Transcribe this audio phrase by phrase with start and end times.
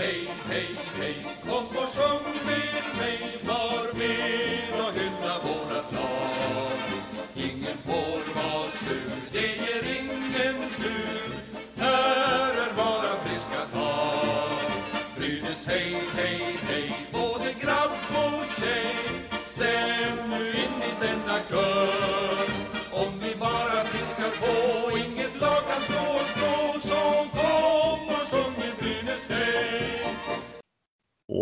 [0.00, 1.14] hey, hey, hey,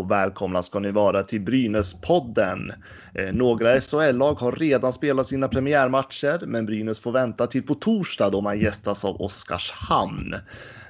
[0.09, 2.73] Och välkomna ska ni vara till Brynäs-podden.
[3.15, 8.31] Eh, några SHL-lag har redan spelat sina premiärmatcher, men Brynäs får vänta till på torsdag
[8.31, 10.35] då man gästas av Oskarshamn.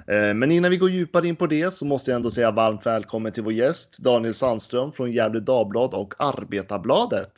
[0.06, 2.86] Eh, men innan vi går djupare in på det så måste jag ändå säga varmt
[2.86, 7.32] välkommen till vår gäst Daniel Sandström från Gefle Dagblad och Arbetarbladet.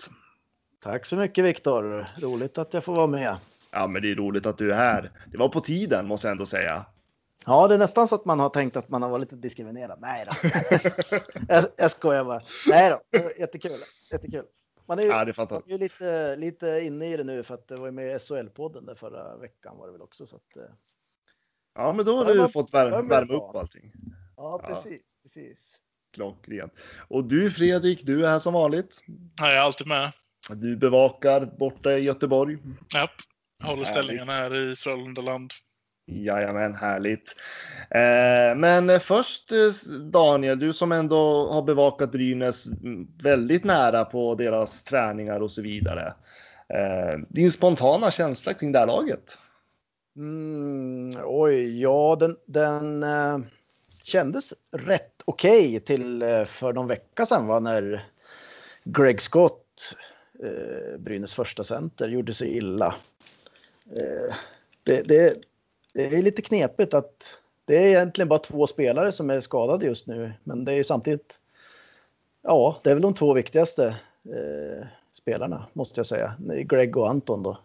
[0.83, 2.07] Tack så mycket Viktor.
[2.21, 3.37] Roligt att jag får vara med.
[3.73, 5.11] Ja, men det är roligt att du är här.
[5.33, 6.85] Det var på tiden måste jag ändå säga.
[7.47, 9.99] Ja, det är nästan så att man har tänkt att man har varit lite diskriminerad.
[10.01, 10.49] Nej då.
[11.49, 12.43] jag, jag skojar bara.
[12.69, 13.81] Nej då, jättekul.
[14.13, 14.45] Jättekul.
[14.87, 17.43] Man är ju, Ja, det är man är ju lite, lite inne i det nu
[17.43, 20.27] för att det var med i SHL-podden där förra veckan var det väl också.
[20.27, 20.63] Så att, eh,
[21.75, 23.93] Ja, men då har Ja, du fått ja, värma, värma upp allting.
[24.37, 24.75] ja, Ja.
[24.75, 25.19] precis.
[25.23, 25.59] precis.
[26.15, 26.73] Klockrent.
[27.09, 28.97] Och du Fredrik, du är här som vanligt.
[29.41, 30.13] Jag är alltid med.
[30.57, 32.59] Du bevakar borta i Göteborg.
[32.95, 33.11] Japp.
[33.63, 35.53] Håller ställningen här i Frölundaland.
[36.13, 37.37] Jajamän, härligt.
[37.91, 42.67] Eh, men först eh, Daniel, du som ändå har bevakat Brynäs
[43.23, 46.15] väldigt nära på deras träningar och så vidare.
[46.69, 49.39] Eh, din spontana känsla kring det här laget?
[50.17, 53.39] Mm, oj, ja, den, den eh,
[54.03, 58.11] kändes rätt okej till för någon vecka sedan va, när
[58.85, 59.97] Greg Scott,
[60.45, 62.95] eh, Brynäs första center, gjorde sig illa.
[63.97, 64.35] Eh,
[64.85, 65.35] det, det,
[65.95, 70.07] det är lite knepigt att det är egentligen bara två spelare som är skadade just
[70.07, 71.41] nu, men det är ju samtidigt.
[72.43, 73.87] Ja, det är väl de två viktigaste
[74.25, 76.35] eh, spelarna måste jag säga.
[76.65, 77.59] Greg och Anton då.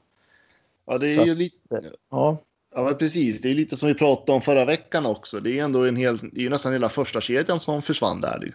[0.86, 1.92] Ja, det är Så ju lite.
[2.10, 2.38] Ja,
[2.76, 3.42] Ja, men precis.
[3.42, 5.40] Det är lite som vi pratade om förra veckan också.
[5.40, 8.52] Det är ändå en hel, det är ju nästan hela första kedjan som försvann där.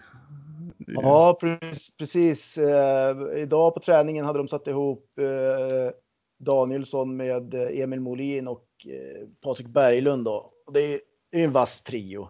[0.87, 2.57] Ja, pre- precis.
[2.57, 5.93] Eh, idag på träningen hade de satt ihop eh,
[6.41, 10.25] Danielsson med eh, Emil Molin och eh, Patrik Berglund.
[10.25, 10.53] Då.
[10.73, 11.01] Det är
[11.33, 12.29] ju en vass trio.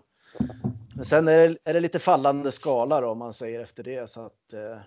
[0.95, 4.09] Men sen är det, är det lite fallande skala då, om man säger efter det.
[4.09, 4.79] Så att, eh,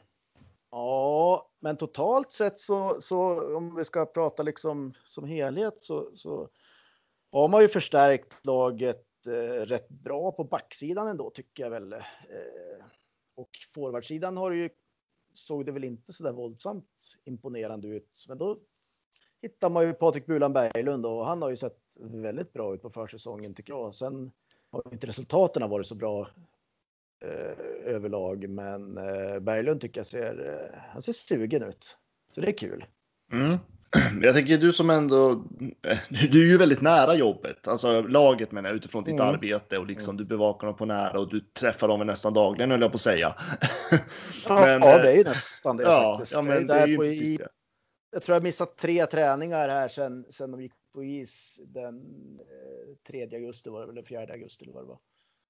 [0.70, 6.48] ja, men totalt sett så, så om vi ska prata liksom som helhet så, så
[7.32, 11.92] har man ju förstärkt laget eh, rätt bra på backsidan ändå tycker jag väl.
[11.92, 12.00] Eh,
[13.36, 14.70] och forwardsidan har ju
[15.34, 18.24] såg det väl inte så där våldsamt imponerande ut.
[18.28, 18.58] Men då
[19.44, 22.90] hittar man ju Patrik Bulan Berglund och han har ju sett väldigt bra ut på
[22.90, 23.94] försäsongen tycker jag.
[23.94, 24.32] Sen
[24.70, 26.28] har inte resultaten varit så bra
[27.24, 31.96] eh, överlag, men eh, Berglund tycker jag ser, eh, han ser sugen ut.
[32.34, 32.84] Så det är kul.
[33.32, 33.56] Mm.
[34.22, 35.44] Jag tänker du som ändå,
[36.30, 39.26] du är ju väldigt nära jobbet, alltså laget menar jag utifrån ditt Mm.
[39.26, 42.80] arbete och liksom du bevakar dem på nära och du träffar dem nästan dagligen höll
[42.80, 43.34] jag på att säga.
[44.48, 46.32] Ja, Men, ja eh, det är ju nästan det Ja, faktiskt.
[46.32, 47.48] ja är men det är där ju på i, det.
[48.14, 52.00] Jag tror jag missat tre träningar här sen, sen de gick på is den
[52.40, 54.98] eh, 3 augusti var det väl, eller 4 augusti eller vad det var.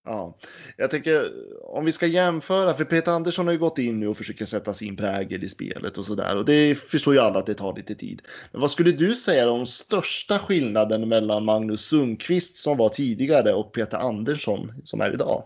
[0.04, 0.38] Ja,
[0.76, 1.32] jag tänker
[1.62, 4.74] om vi ska jämföra, för Peter Andersson har ju gått in nu och försöker sätta
[4.74, 7.94] sin prägel i spelet och sådär och det förstår ju alla att det tar lite
[7.94, 8.22] tid.
[8.52, 13.72] Men vad skulle du säga de största skillnaden mellan Magnus Sundqvist som var tidigare och
[13.72, 15.44] Peter Andersson som är idag?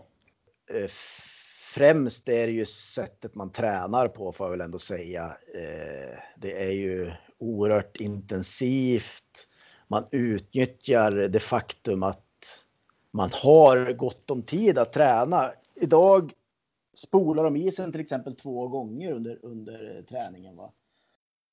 [1.73, 5.37] Främst är det ju sättet man tränar på får jag väl ändå säga.
[5.53, 9.47] Eh, det är ju oerhört intensivt.
[9.87, 12.65] Man utnyttjar det faktum att
[13.11, 15.51] man har gott om tid att träna.
[15.75, 16.33] Idag
[16.93, 20.55] spolar de isen till exempel två gånger under, under träningen.
[20.55, 20.71] Va?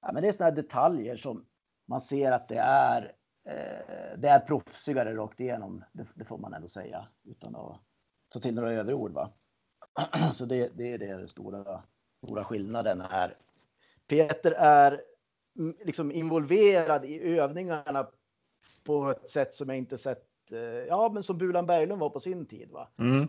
[0.03, 1.45] Ja, men det är sådana detaljer som
[1.87, 3.13] man ser att det är,
[3.49, 5.85] eh, det är proffsigare rakt igenom.
[5.93, 7.81] Det, det får man ändå säga utan att
[8.29, 9.13] ta till några överord.
[9.13, 9.33] Va?
[10.33, 11.83] Så det, det är det den stora,
[12.25, 13.37] stora skillnaden är.
[14.09, 15.01] Peter är
[15.85, 18.07] liksom involverad i övningarna
[18.85, 22.21] på ett sätt som jag inte sett, eh, ja men som Bulan Berglund var på
[22.21, 22.71] sin tid.
[22.71, 22.89] Va?
[22.99, 23.29] Mm.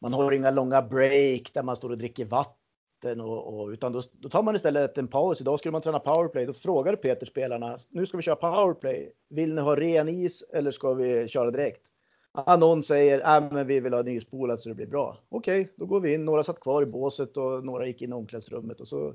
[0.00, 4.02] Man har inga långa break där man står och dricker vatten och, och utan då,
[4.12, 5.40] då tar man istället en paus.
[5.40, 6.46] Idag skulle man träna powerplay.
[6.46, 9.12] Då frågar Peter spelarna, nu ska vi köra powerplay.
[9.28, 11.89] Vill ni ha ren is eller ska vi köra direkt?
[12.32, 15.18] Ja, någon säger, äh, men vi vill ha nyspolat så det blir bra.
[15.28, 16.24] Okej, då går vi in.
[16.24, 19.14] Några satt kvar i båset och några gick in i omklädningsrummet och så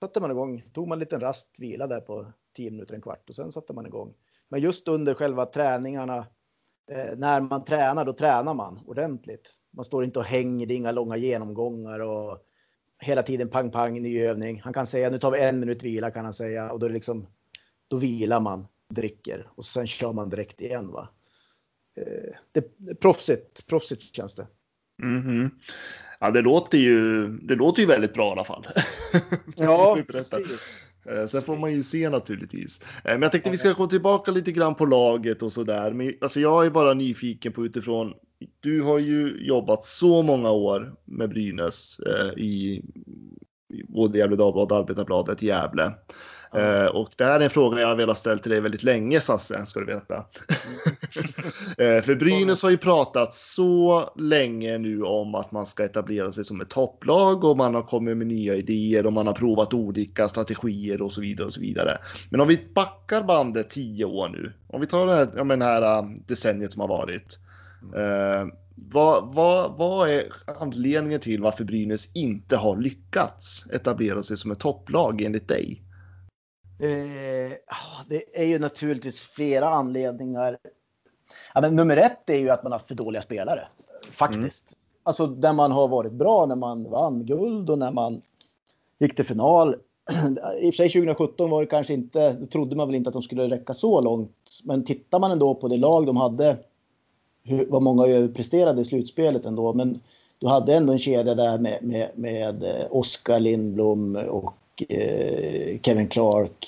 [0.00, 0.62] satte man igång.
[0.72, 3.72] Tog man en liten rast vila där på 10 minuter, en kvart och sen satte
[3.72, 4.14] man igång.
[4.48, 6.26] Men just under själva träningarna
[6.90, 9.50] eh, när man tränar, då tränar man ordentligt.
[9.70, 12.38] Man står inte och hänger, det är inga långa genomgångar och
[12.98, 14.60] hela tiden pang pang ny övning.
[14.60, 16.90] Han kan säga nu tar vi en minut vila kan han säga och då är
[16.90, 17.26] det liksom
[17.88, 20.92] då vilar man, dricker och sen kör man direkt igen.
[20.92, 21.08] Va?
[21.98, 24.46] Eh, det, proffsigt, proffsigt känns det.
[25.02, 25.50] Mm -hmm.
[26.20, 27.28] Ja, det låter ju.
[27.28, 28.66] Det låter ju väldigt bra i alla fall.
[29.56, 30.88] Ja, precis.
[31.10, 32.82] Eh, sen får man ju se naturligtvis.
[32.82, 35.92] Eh, men jag tänkte vi ska gå tillbaka lite grann på laget och så där.
[35.92, 38.14] Men alltså jag är bara nyfiken på utifrån.
[38.60, 42.82] Du har ju jobbat så många år med Brynäs eh, i,
[43.88, 45.50] både Gävle Dagblad och Arbetarbladet i
[46.56, 49.20] Uh, och det här är en fråga jag har velat ställa till dig väldigt länge,
[49.20, 50.16] Sasse, ska du veta.
[50.16, 50.24] uh,
[52.02, 56.60] för Brynäs har ju pratat så länge nu om att man ska etablera sig som
[56.60, 61.02] ett topplag och man har kommit med nya idéer och man har provat olika strategier
[61.02, 61.98] och så vidare och så vidare.
[62.30, 65.64] Men om vi backar bandet tio år nu, om vi tar det här, ja, det
[65.64, 67.38] här uh, decenniet som har varit.
[67.96, 68.52] Uh,
[68.90, 70.22] vad, vad, vad är
[70.60, 75.82] anledningen till varför Brynäs inte har lyckats etablera sig som ett topplag enligt dig?
[76.78, 77.52] Eh,
[78.08, 80.58] det är ju naturligtvis flera anledningar.
[81.54, 83.68] Ja, men nummer ett är ju att man har för dåliga spelare.
[84.10, 84.70] Faktiskt.
[84.70, 84.78] Mm.
[85.02, 88.22] Alltså där man har varit bra när man vann guld och när man
[88.98, 89.76] gick till final.
[90.60, 93.14] I och för sig 2017 var det kanske inte, då trodde man väl inte att
[93.14, 94.60] de skulle räcka så långt.
[94.64, 96.56] Men tittar man ändå på det lag de hade,
[97.42, 99.72] hur, vad många överpresterade i slutspelet ändå.
[99.72, 100.00] Men
[100.38, 104.54] du hade ändå en kedja där med, med, med eh, Oskar Lindblom och
[104.88, 106.66] Eh, Kevin Clark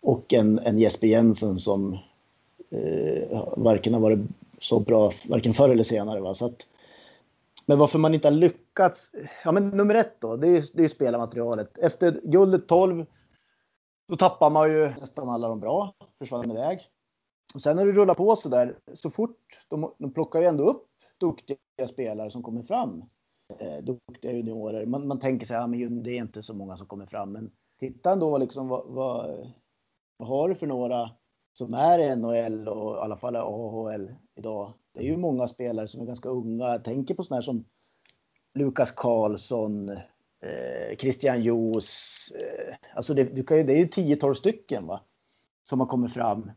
[0.00, 1.98] och en, en Jesper Jensen som
[2.70, 4.20] eh, varken har varit
[4.58, 6.20] så bra, varken förr eller senare.
[6.20, 6.34] Va?
[6.34, 6.66] Så att,
[7.66, 9.10] men varför man inte har lyckats?
[9.44, 11.78] Ja, men nummer ett då, det är, det är spelarmaterialet.
[11.78, 13.06] Efter guldet 12,
[14.08, 16.80] då tappar man ju nästan alla de bra, försvann iväg.
[17.54, 20.64] Och sen när du rullar på så där, så fort, de, de plockar ju ändå
[20.70, 20.86] upp
[21.18, 23.04] duktiga spelare som kommer fram
[23.58, 24.86] eh, duktiga juniorer.
[24.86, 27.50] Man, man tänker sig att ja, det är inte så många som kommer fram, men
[27.80, 29.52] titta ändå liksom vad, vad,
[30.16, 31.10] vad har du för några
[31.52, 34.72] som är i NHL och i alla fall AHL idag?
[34.94, 36.64] Det är ju många spelare som är ganska unga.
[36.64, 37.64] Jag tänker på sådana här som
[38.54, 42.28] Lukas Karlsson, eh, Christian Joos.
[42.34, 45.00] Eh, alltså det, det, är ju 10-12 stycken va?
[45.62, 46.50] som har kommit fram.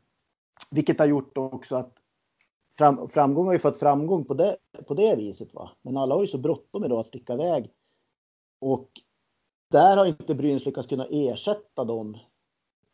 [0.71, 1.97] Vilket har gjort också att
[2.77, 4.57] fram, framgång har ju fått framgång på det,
[4.87, 5.53] på det viset.
[5.53, 5.71] Va?
[5.81, 7.71] Men alla har ju så bråttom idag att sticka iväg.
[8.59, 8.89] Och
[9.71, 12.17] där har inte Brynäs lyckats kunna ersätta dem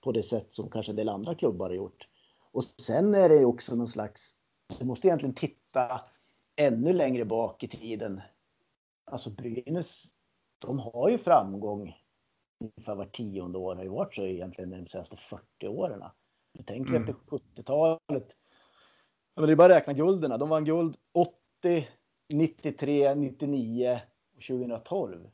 [0.01, 2.07] på det sätt som kanske en del andra klubbar har gjort.
[2.51, 4.35] Och sen är det också någon slags,
[4.79, 6.01] du måste egentligen titta
[6.55, 8.21] ännu längre bak i tiden.
[9.05, 10.03] Alltså Brynäs,
[10.59, 11.93] de har ju framgång
[12.61, 16.03] ungefär var tionde år har ju varit så egentligen de senaste 40 åren.
[16.53, 17.01] Du tänker mm.
[17.01, 18.35] efter 70-talet
[19.35, 20.37] men det är bara att räkna gulderna.
[20.37, 21.87] De vann guld 80,
[22.33, 23.99] 93, 99
[24.37, 25.29] och 2012.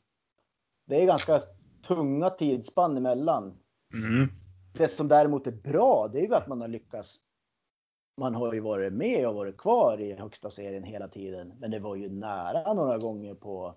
[0.86, 1.42] Det är ganska
[1.86, 3.58] tunga tidsspann emellan.
[3.94, 4.28] Mm.
[4.74, 7.16] Det som däremot är bra, det är ju att man har lyckats.
[8.20, 11.78] Man har ju varit med och varit kvar i högsta serien hela tiden, men det
[11.78, 13.74] var ju nära några gånger på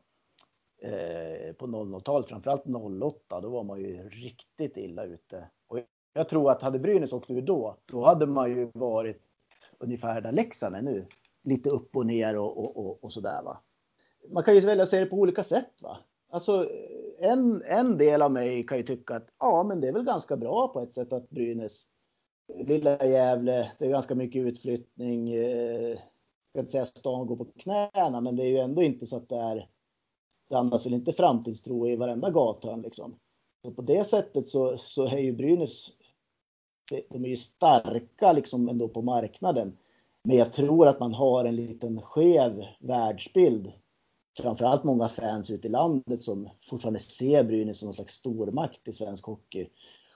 [0.81, 3.41] eh, på 00-talet, framförallt 08.
[3.41, 5.49] Då var man ju riktigt illa ute.
[5.67, 5.79] Och
[6.13, 9.30] jag tror att hade Brynäs åkt ur då, då hade man ju varit
[9.83, 11.07] ungefär där Leksand är nu.
[11.43, 13.61] Lite upp och ner och, och, och, och sådär va.
[14.29, 15.97] Man kan ju välja att se det på olika sätt va.
[16.29, 16.69] Alltså
[17.19, 20.37] en, en del av mig kan ju tycka att ja, men det är väl ganska
[20.37, 21.85] bra på ett sätt att Brynäs,
[22.53, 25.33] eh, lilla Gävle, det är ganska mycket utflyttning.
[25.33, 25.99] Eh, jag
[26.49, 29.17] ska inte säga att stan går på knäna, men det är ju ändå inte så
[29.17, 29.69] att det är.
[30.49, 33.19] Det andas väl inte framtidstro i varenda gathörn liksom.
[33.61, 35.89] Så på det sättet så, så är ju Brynäs
[37.09, 39.77] de är ju starka liksom ändå på marknaden.
[40.23, 43.71] Men jag tror att man har en liten skev världsbild.
[44.37, 48.93] Framförallt många fans ute i landet som fortfarande ser Brynäs som någon slags stormakt i
[48.93, 49.69] svensk hockey.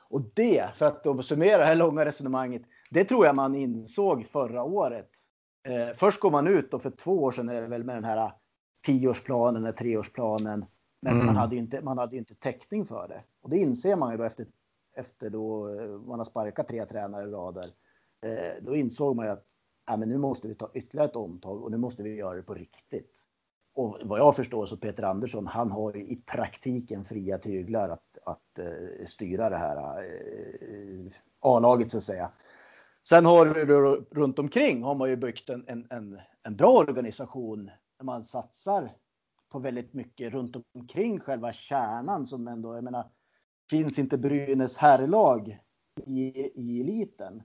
[0.10, 4.26] Och det, för att då summera det här långa resonemanget, det tror jag man insåg
[4.26, 5.10] förra året.
[5.68, 8.04] Eh, först går man ut och för två år sedan är det väl med den
[8.04, 8.32] här
[8.86, 10.66] tioårsplanen eller treårsplanen.
[11.02, 11.26] Men mm.
[11.26, 13.24] man hade ju inte, man hade inte täckning för det.
[13.42, 14.46] Och det inser man ju då efter
[14.96, 17.72] efter då eh, man har sparkat tre tränare i rader.
[18.26, 19.46] Eh, då insåg man ju att
[19.92, 22.42] äh, men nu måste vi ta ytterligare ett omtag och nu måste vi göra det
[22.42, 23.18] på riktigt.
[23.76, 28.18] Och vad jag förstår så Peter Andersson, han har ju i praktiken fria tyglar att,
[28.26, 32.32] att uh, styra det här uh, A-laget så att säga.
[33.08, 33.66] Sen har du
[34.12, 37.66] runt omkring har man ju byggt en, en, en, en bra organisation
[37.98, 38.92] där man satsar
[39.52, 43.10] på väldigt mycket runt omkring själva kärnan som ändå, jag menar,
[43.70, 45.60] finns inte Brynäs herrlag
[46.06, 47.44] i, i eliten,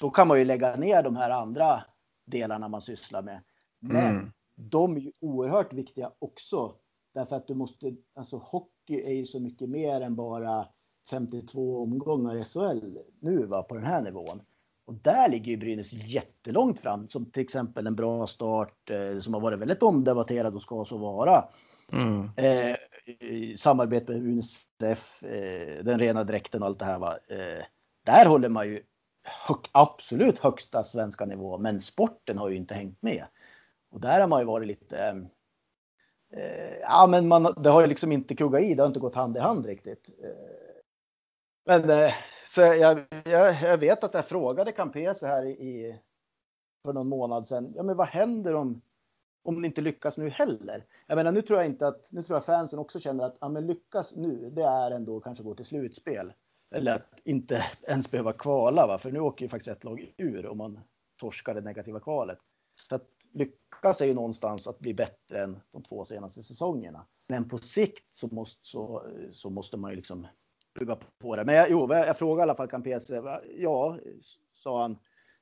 [0.00, 1.84] då kan man ju lägga ner de här andra
[2.26, 3.40] delarna man sysslar med.
[3.80, 4.30] Men Mm.
[4.54, 6.74] de är ju oerhört viktiga också.
[7.14, 10.66] Därför att du måste, alltså hockey är ju så mycket mer än bara
[11.10, 14.42] 52 omgångar i SHL nu va, på den här nivån.
[14.84, 19.34] Och där ligger ju Brynäs jättelångt fram, som till exempel en bra start eh, som
[19.34, 21.44] har varit väldigt omdebatterad och ska så vara.
[21.92, 22.30] Mm.
[22.36, 22.76] Eh,
[23.08, 26.98] i samarbete med Unicef, eh, den rena dräkten och allt det här.
[26.98, 27.18] Va?
[27.28, 27.64] Eh,
[28.04, 28.82] där håller man ju
[29.22, 33.24] hög, absolut högsta svenska nivå, men sporten har ju inte hängt med.
[33.90, 34.98] Och där har man ju varit lite...
[34.98, 35.28] Ehm,
[36.32, 39.14] eh, ja, men man, det har ju liksom inte kuggat i, det har inte gått
[39.14, 40.10] hand i hand riktigt.
[40.22, 40.30] Eh,
[41.66, 42.12] men eh,
[42.46, 46.00] så jag, jag, jag vet att jag frågade Campese här i, i,
[46.84, 47.72] för någon månad sedan.
[47.76, 48.80] Ja, men vad händer om,
[49.48, 50.84] om ni inte lyckas nu heller?
[51.06, 53.48] Jag menar, nu tror jag inte att nu tror jag fansen också känner att ja,
[53.48, 54.50] men lyckas nu.
[54.50, 56.32] Det är ändå kanske gå till slutspel
[56.70, 58.98] eller att inte ens behöva kvala, va?
[58.98, 60.80] för nu åker ju faktiskt ett lag ur om man
[61.20, 62.38] torskar det negativa kvalet.
[62.88, 67.06] Så att lyckas är ju någonstans att bli bättre än de två senaste säsongerna.
[67.28, 70.26] Men på sikt så måste, så, så måste man ju liksom
[70.78, 71.44] bygga på det.
[71.44, 73.40] Men jag, jo, jag frågade i alla fall Campese.
[73.56, 73.98] Ja,
[74.54, 74.98] sa han.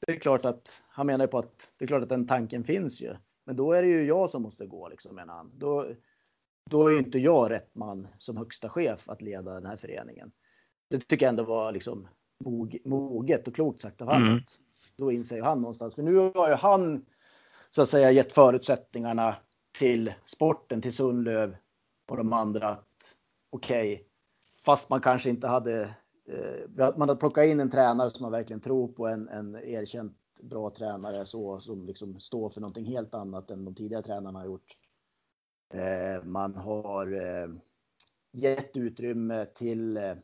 [0.06, 3.00] Det är klart att han menar på att det är klart att den tanken finns
[3.00, 3.16] ju.
[3.46, 5.50] Men då är det ju jag som måste gå liksom menar han.
[5.54, 5.86] Då,
[6.70, 10.32] då är ju inte jag rätt man som högsta chef att leda den här föreningen.
[10.90, 12.08] Det tycker jag ändå var liksom
[12.44, 14.28] mog, moget och klokt sagt av honom.
[14.28, 14.42] Mm.
[14.96, 15.94] Då inser ju han någonstans.
[15.94, 17.06] För nu har ju han
[17.70, 19.36] så att säga gett förutsättningarna
[19.78, 21.56] till sporten, till Sundlöv
[22.08, 23.14] och de andra att
[23.50, 24.06] okej, okay,
[24.64, 25.82] fast man kanske inte hade
[26.28, 30.16] eh, man hade plockat in en tränare som man verkligen tror på, en, en erkänt
[30.48, 34.46] bra tränare så som liksom står för någonting helt annat än de tidigare tränarna har
[34.46, 34.76] gjort.
[35.74, 37.48] Eh, man har eh,
[38.32, 40.14] gett utrymme till eh,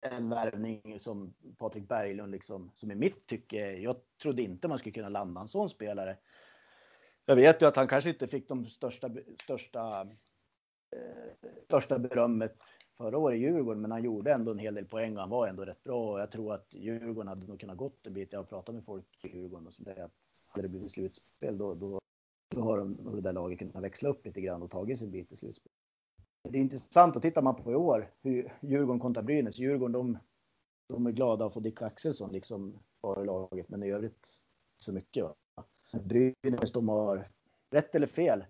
[0.00, 4.92] en värvning som Patrik Berglund liksom, som i mitt tycke, jag trodde inte man skulle
[4.92, 6.16] kunna landa en sån spelare.
[7.24, 9.10] Jag vet ju att han kanske inte fick de största,
[9.44, 10.00] största,
[10.96, 12.56] eh, största berömmet
[12.96, 15.46] förra året i Djurgården, men han gjorde ändå en hel del poäng och han var
[15.46, 16.12] ändå rätt bra.
[16.12, 18.32] Och jag tror att Djurgården hade nog kunnat gått en bit.
[18.32, 20.12] Jag har pratat med folk i Djurgården och så där, att
[20.48, 22.00] hade det blivit slutspel då, då,
[22.54, 25.32] då har de det där laget kunnat växla upp lite grann och tagit sin bit
[25.32, 25.72] i slutspel.
[26.48, 29.58] Det är intressant att titta man på i år hur Djurgården kontra Brynäs.
[29.58, 30.18] Djurgården de,
[30.88, 34.28] de är glada att få Dick Axelsson liksom kvar i laget, men i övrigt
[34.76, 35.24] så mycket.
[35.24, 35.34] Va?
[35.92, 37.26] Brynäs de har
[37.70, 38.44] rätt eller fel.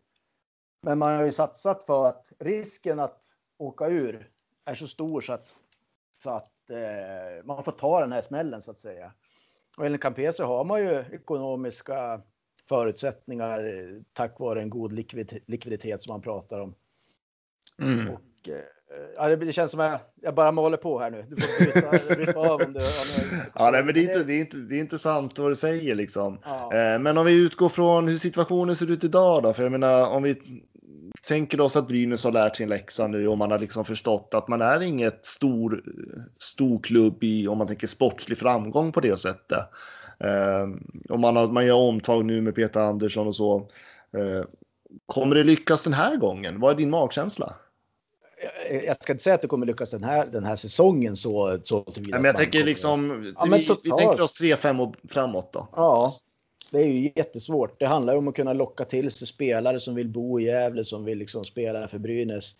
[0.82, 3.24] Men man har ju satsat för att risken att
[3.58, 4.35] åka ur
[4.66, 5.54] är så stor så att,
[6.22, 9.12] så att eh, man får ta den här smällen så att säga.
[9.76, 12.20] Och enligt Campese har man ju ekonomiska
[12.68, 16.74] förutsättningar eh, tack vare en god likviditet, likviditet som man pratar om.
[17.78, 18.08] Mm.
[18.08, 18.60] Och, eh,
[19.16, 21.24] ja, det, det känns som att jag, jag bara målar på här nu.
[21.28, 22.80] Du får bryta, bryta av om du...
[23.54, 25.94] Ja, nej, men det är, inte, det, är inte, det är intressant vad du säger
[25.94, 26.38] liksom.
[26.44, 26.74] Ja.
[26.74, 30.10] Eh, Men om vi utgår från hur situationen ser ut idag då, för jag menar
[30.10, 30.62] om vi
[31.22, 34.48] tänker oss att Brynäs har lärt sin läxa nu och man har liksom förstått att
[34.48, 35.82] man är inget stor,
[36.38, 39.58] stor klubb i, om man tänker sportslig framgång på det sättet.
[40.20, 40.66] Eh,
[41.08, 43.56] och man, har, man gör omtag nu med Peter Andersson och så.
[44.16, 44.44] Eh,
[45.06, 46.60] kommer det lyckas den här gången?
[46.60, 47.54] Vad är din magkänsla?
[48.70, 51.58] Jag- jag ska inte säga att det kommer lyckas den här, den här säsongen så,
[51.64, 55.68] så Nej, men jag tänker liksom, Ja, vi, vi tänker oss 3-5 och framåt då.
[55.72, 56.12] Ja,
[56.70, 57.80] det är ju jättesvårt.
[57.80, 60.84] Det handlar ju om att kunna locka till sig spelare som vill bo i Gävle,
[60.84, 62.54] som vill liksom spela för Brynäs.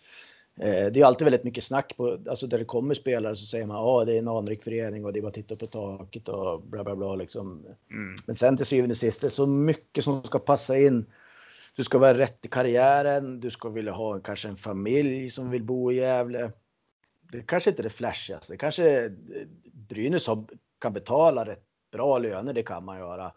[0.59, 3.65] Eh, Det är alltid väldigt mycket snack på, alltså där det kommer spelare så säger
[3.65, 6.29] man ja det är en anrik förening och det är bara att titta på taket
[6.29, 7.65] och bla bla bla liksom.
[7.91, 8.15] Mm.
[8.25, 11.05] Men sen till syvende och sist, det är så mycket som ska passa in.
[11.75, 15.63] Du ska vara rätt i karriären, du ska vilja ha kanske en familj som vill
[15.63, 16.51] bo i Gävle.
[17.31, 18.57] Det kanske inte är det flashigaste.
[18.57, 19.11] Kanske
[19.71, 20.45] Brynäs har,
[20.79, 23.31] kan betala rätt bra löner, det kan man göra.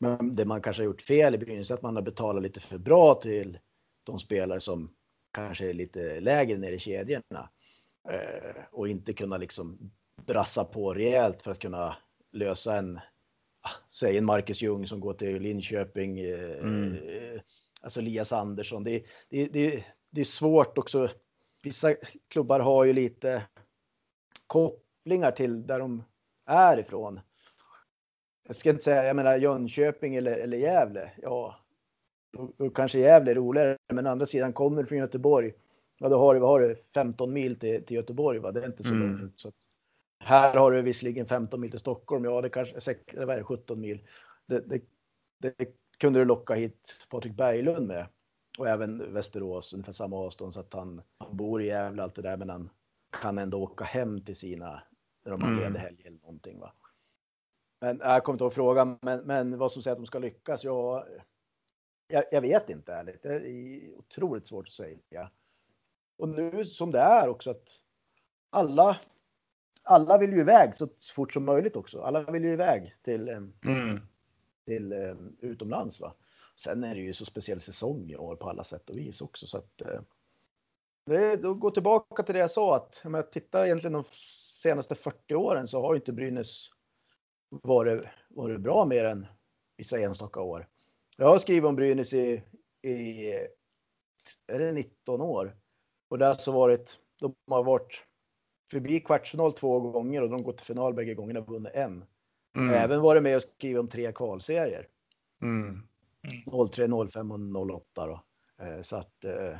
[0.00, 2.60] Men det man kanske har gjort fel i Brynäs är att man har betalat lite
[2.60, 3.58] för bra till
[4.04, 4.94] de spelare som
[5.32, 7.50] kanske är lite lägre ner i kedjorna.
[8.08, 9.90] Eh, och inte kunna liksom
[10.26, 11.96] brassa på rejält för att kunna
[12.32, 13.00] lösa en,
[13.88, 16.96] säg en Marcus Ljung som går till Linköping, eh, Mm.
[17.80, 18.84] alltså Elias Andersson.
[18.84, 21.08] Det, det, det, det är svårt också.
[21.62, 21.94] Vissa
[22.30, 23.42] klubbar har ju lite
[24.46, 26.04] kopplingar till där de
[26.46, 27.20] är ifrån.
[28.46, 31.10] Jag ska inte säga, jag menar Jönköping eller, eller Gävle.
[31.22, 31.56] Ja,
[32.36, 35.52] då, då kanske Gävle är roligare, men å andra sidan kommer du från Göteborg.
[35.98, 38.52] Ja, då har du, vad har du, 15 mil till, till Göteborg, va?
[38.52, 39.18] Det är inte så Mm.
[39.20, 39.38] långt.
[39.40, 39.52] Så
[40.24, 43.44] här har du visserligen 15 mil till Stockholm, ja det kanske eller vad är det,
[43.44, 44.06] 17 mil.
[44.46, 44.82] Det, det,
[45.38, 45.54] det
[45.98, 48.06] kunde du locka hit Patrik Berglund med.
[48.58, 52.22] Och även Västerås, ungefär samma avstånd så att han, han bor i Gävle allt det
[52.22, 52.70] där, men han
[53.22, 54.82] kan ändå åka hem till sina,
[55.24, 55.62] när de har Mm.
[55.62, 56.60] ledig helg eller någonting.
[56.60, 56.72] Va?
[57.80, 60.64] Men jag kommer inte ihåg frågan, men, men vad som säger att de ska lyckas,
[60.64, 61.06] ja,
[62.08, 63.22] jag, jag vet inte ärligt.
[63.22, 65.30] Det är otroligt svårt att säga.
[66.18, 67.80] Och nu som det är också att
[68.50, 69.00] alla,
[69.82, 72.00] alla vill ju iväg så fort som möjligt också.
[72.02, 74.00] Alla vill ju iväg till, Mm.
[74.66, 76.00] till um, utomlands.
[76.00, 76.14] Va?
[76.56, 79.46] Sen är det ju så speciell säsong i år på alla sätt och vis också.
[79.46, 80.00] Så att, eh,
[81.06, 84.04] det, då går tillbaka till det jag sa att om jag tittar egentligen de
[84.62, 86.70] senaste 40 åren så har ju inte Brynäs
[87.50, 89.26] varit, varit bra mer än
[89.76, 90.68] vissa enstaka år.
[91.16, 92.42] Jag har skrivit om Brynäs i,
[92.82, 93.30] i
[94.46, 95.56] är det 19 år
[96.08, 98.04] och det har alltså varit, de har varit
[98.70, 102.04] förbi kvartsfinal två gånger och de har gått till final bägge gångerna och vunnit en.
[102.56, 102.74] Mm.
[102.74, 104.88] Även varit med och skrivit om tre kvalserier.
[105.42, 105.82] Mm.
[106.72, 108.22] 03, 05 och 08 då.
[108.64, 109.58] Eh, Så att eh,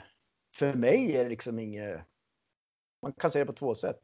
[0.54, 2.00] för mig är det liksom inget.
[3.02, 4.02] Man kan säga det på två sätt.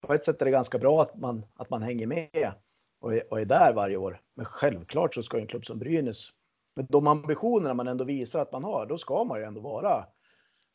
[0.00, 2.52] På ett sätt är det ganska bra att man, att man hänger med
[3.00, 4.20] och är, och är där varje år.
[4.34, 6.30] Men självklart så ska en klubb som Brynäs
[6.76, 10.06] med de ambitionerna man ändå visar att man har, då ska man ju ändå vara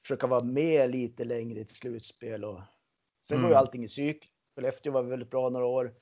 [0.05, 2.61] försöka vara med lite längre i ett slutspel och
[3.27, 3.59] sen går ju Mm.
[3.59, 4.29] allting i cykel.
[4.55, 5.93] Skellefteå var väldigt bra några år.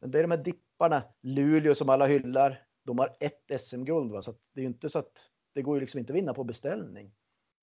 [0.00, 1.02] Men det är de här dipparna.
[1.22, 2.62] Luleå som alla hyllar.
[2.84, 5.12] De har ett SM-guld så att det är ju inte så att
[5.54, 7.12] det går ju liksom inte att vinna på beställning.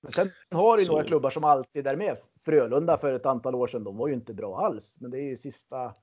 [0.02, 2.18] Men sen har du några klubbar som alltid är med.
[2.40, 5.30] Frölunda för ett antal år sedan, de var ju inte bra alls, men det är
[5.30, 5.94] ju sista.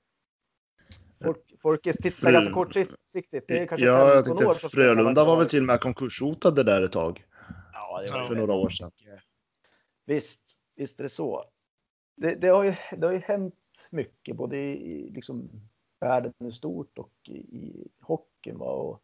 [1.25, 3.44] Folk, folk tittar ganska kortsiktigt.
[3.48, 4.68] Det är kanske Ja, jag 15 tänkte år.
[4.68, 7.25] Frölunda var väl till och med konkurshotade där ett tag.
[7.72, 8.90] Ja, det var för ju några år sedan.
[10.06, 10.42] Visst,
[10.76, 11.44] visst är det så.
[12.16, 13.54] Det, det, har ju, det har ju hänt
[13.90, 15.50] mycket, både i, i liksom
[16.00, 18.58] världen i stort och i, i hockeyn.
[18.58, 18.70] Va?
[18.70, 19.02] Och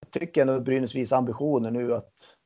[0.00, 2.36] jag tycker ändå att Brynäs visar ambitioner nu att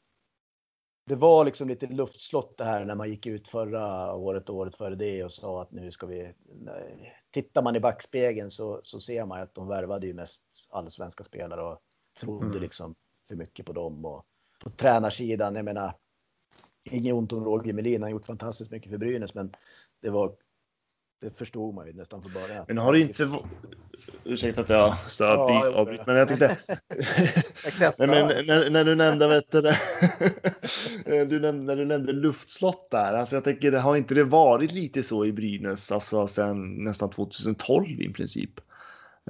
[1.07, 4.77] det var liksom lite luftslott det här när man gick ut förra året och året
[4.77, 6.35] före det och sa att nu ska vi...
[6.61, 7.17] Nej.
[7.31, 11.63] Tittar man i backspegeln så, så ser man att de värvade ju mest allsvenska spelare
[11.63, 11.79] och
[12.21, 12.61] trodde Mm.
[12.61, 12.95] liksom
[13.29, 14.05] för mycket på dem.
[14.05, 14.27] Och
[14.63, 15.95] på tränarsidan, jag menar,
[16.91, 19.55] inget ont om Roger Melin, han har gjort fantastiskt mycket för Brynäs, men
[20.03, 20.37] det var
[21.21, 22.65] det förstod man ju nästan från början.
[22.69, 23.31] Men har det inte...
[24.25, 26.57] Ursäkta att jag stör Ja, ja, jag avbryt, men jag tyckte...
[27.99, 29.63] Nej, men när, när du nämnde, vet du,
[31.27, 34.73] du nämnde, när du nämnde luftslott där, alltså jag tänker, det har inte det varit
[34.73, 38.61] lite så i Brynäs, alltså sedan nästan 2012 i princip?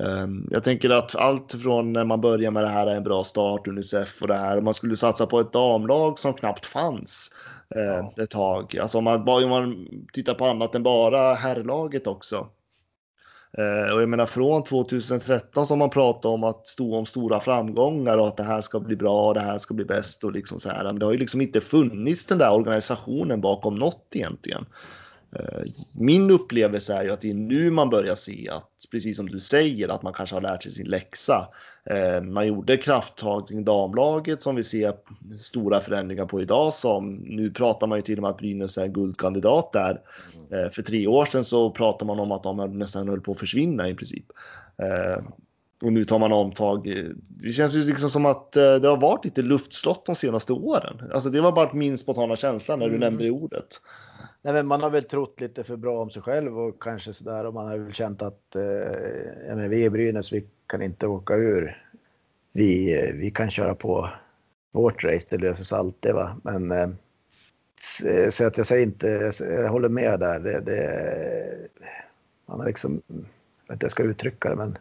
[0.00, 3.24] Ehm, Jag tänker att allt från när man börjar med det här är en bra
[3.24, 7.30] start, Unicef och det här, man skulle satsa på ett damlag som knappt fanns
[7.68, 8.12] Ja.
[8.22, 8.78] ett tag.
[8.78, 12.48] Alltså om man, om man tittar på annat än bara herrlaget också.
[13.58, 18.18] Eh, och jag menar från 2013 som man pratar om att stå om stora framgångar
[18.18, 20.60] och att det här ska bli bra och det här ska bli bäst och liksom
[20.60, 20.84] så här.
[20.84, 24.66] Men det har ju liksom inte funnits den där organisationen bakom något egentligen.
[25.38, 29.28] Eh, Min upplevelse är ju att det är nu man börjar se att, precis som
[29.28, 31.48] du säger, att man kanske har lärt sig sin läxa.
[31.90, 34.94] Eh, Man gjorde krafttag kring damlaget som vi ser
[35.38, 36.72] stora förändringar på idag.
[36.72, 40.00] Som nu pratar man ju till och med att Brynäs är guldkandidat där.
[40.50, 43.38] Eh, För tre år sedan så pratade man om att de nästan höll på att
[43.38, 44.24] försvinna i princip.
[45.82, 46.86] Eh, Och nu tar man omtag.
[46.86, 50.52] Eh, Det känns ju liksom som att eh, det har varit lite luftslott de senaste
[50.52, 51.10] åren.
[51.14, 53.00] Alltså det var bara min spontana känsla när du Mm.
[53.00, 53.66] nämnde det ordet.
[54.42, 57.44] Nej, men man har väl trott lite för bra om sig själv och kanske sådär
[57.46, 58.62] och man har väl känt att eh,
[59.48, 61.82] ja, men vi är Brynäs, vi kan inte åka ur.
[62.52, 64.10] Vi, eh, vi kan köra på
[64.72, 66.36] vårt race, det löser sig alltid va.
[66.42, 66.88] Men eh,
[67.80, 70.38] så- så att jag säger inte, jag håller med där.
[70.40, 71.68] Det, det,
[72.46, 73.22] man har liksom, jag vet
[73.72, 74.78] inte hur jag ska uttrycka det men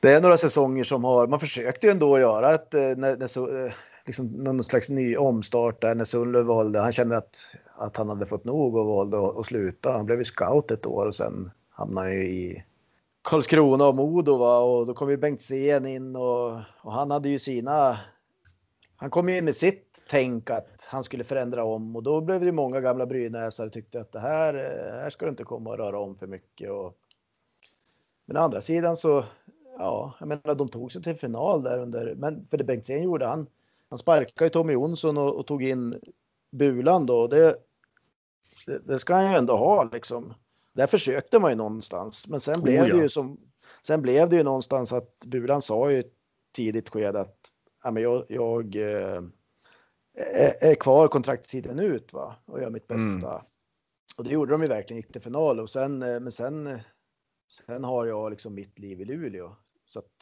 [0.00, 3.26] det är några säsonger som har, man försökte ju ändå göra ett, eh, när, när
[3.26, 3.72] så, eh,
[4.06, 8.26] liksom någon slags ny omstart där när Sundlöv valde, han kände att, att han hade
[8.26, 9.92] fått nog och valde att, att sluta.
[9.92, 12.64] Han blev ju scout ett år och sen hamnade han ju i
[13.22, 14.58] Karlskrona och Modo va?
[14.58, 17.98] och då kom ju Bengtzén in och, och han hade ju sina,
[18.96, 22.40] han kom ju in med sitt tänk att han skulle förändra om och då blev
[22.40, 25.70] det ju många gamla brynäsare tyckte att det här, eh, här ska du inte komma
[25.70, 26.70] och röra om för mycket.
[26.70, 26.98] Och,
[28.26, 29.24] men å andra sidan så,
[29.78, 33.26] ja, jag menar de tog sig till final där under, men för det Bengtzén gjorde,
[33.26, 33.46] han,
[33.88, 36.00] han sparkade ju Tommy Jonsson och, och tog in
[36.50, 37.20] Bulan då.
[37.20, 37.56] och Det,
[38.66, 40.34] det, det ska han ju ändå ha liksom.
[40.72, 42.96] Där försökte man ju någonstans, men sen blev Oh, ja.
[42.96, 43.40] det ju som,
[43.82, 46.02] sen blev det ju någonstans att Bulan sa ju
[46.52, 47.36] tidigt skede att
[47.84, 49.22] ja, men jag, jag eh,
[50.60, 52.36] är, kvar kontraktstiden ut va?
[52.44, 53.14] och gör mitt Mm.
[53.14, 53.44] bästa.
[54.16, 56.80] Och det gjorde de ju verkligen, gick till final och sen, eh, men sen, eh,
[57.66, 59.56] sen har jag liksom mitt liv i Luleå.
[59.88, 60.12] Så att,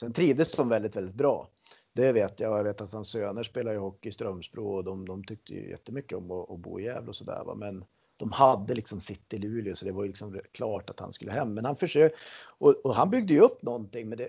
[0.00, 1.48] sen trivdes de väldigt, väldigt bra.
[1.92, 2.58] Det vet jag.
[2.58, 5.70] Jag vet att hans söner spelar ju hockey i Strömsbro och de, de tyckte ju
[5.70, 7.44] jättemycket om att, att bo i Gävle och sådär.
[7.44, 7.54] va.
[7.54, 7.84] Men
[8.16, 11.32] de hade liksom sitt i Luleå så det var ju liksom klart att han skulle
[11.32, 11.54] hem.
[11.54, 12.18] Men han försökte
[12.58, 14.08] och, och han byggde ju upp någonting.
[14.08, 14.28] Men det,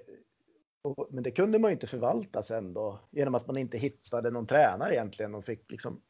[0.81, 4.31] och, men det kunde man ju inte förvalta sen då genom att man inte hittade
[4.31, 6.01] någon tränare egentligen och fick liksom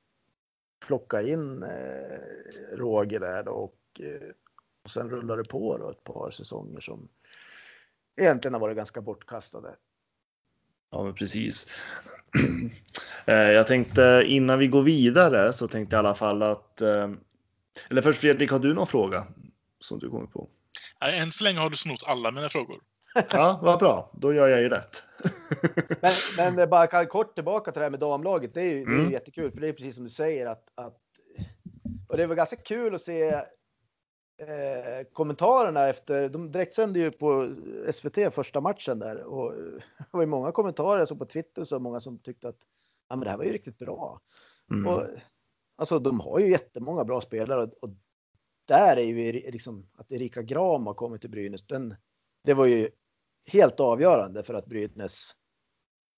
[0.88, 2.18] plocka in eh,
[2.72, 4.30] Roger där då och, eh,
[4.84, 7.10] och sen rullade det på då ett par säsonger som
[8.22, 9.76] egentligen har varit ganska bortkastade.
[10.92, 11.68] Ja, men precis.
[13.26, 16.82] Eh, jag tänkte innan vi går vidare så tänkte jag i alla fall att.
[16.82, 17.10] eh,
[17.90, 19.28] Eller först Fredrik, har du någon fråga
[19.80, 20.50] som du kommer på?
[21.02, 22.82] Än så länge har du snott alla mina frågor.
[23.32, 24.12] Ja, vad bra.
[24.14, 25.04] Då gör jag ju rätt.
[26.38, 28.54] Men, men bara kort tillbaka till det här med damlaget.
[28.54, 29.06] Det är ju, det är Mm.
[29.06, 30.98] ju jättekul för det är precis som du säger att, att
[32.10, 33.42] och det var ganska kul att se
[34.38, 36.30] eh, kommentarerna efter.
[36.30, 37.56] De direktsände ju på
[37.94, 39.54] SVT första matchen där och
[39.98, 42.60] det var ju många kommentarer så på Twitter så många som tyckte att
[43.10, 44.22] ja, men det här var ju riktigt bra.
[44.72, 44.88] Mm.
[44.88, 45.04] Och,
[45.76, 47.90] alltså de har ju jättemånga bra spelare och, och
[48.68, 51.68] där är ju liksom att Erika Gram har kommit till Brynäs.
[51.68, 51.96] Den,
[52.44, 52.90] det var ju
[53.46, 55.36] helt avgörande för att Brynäs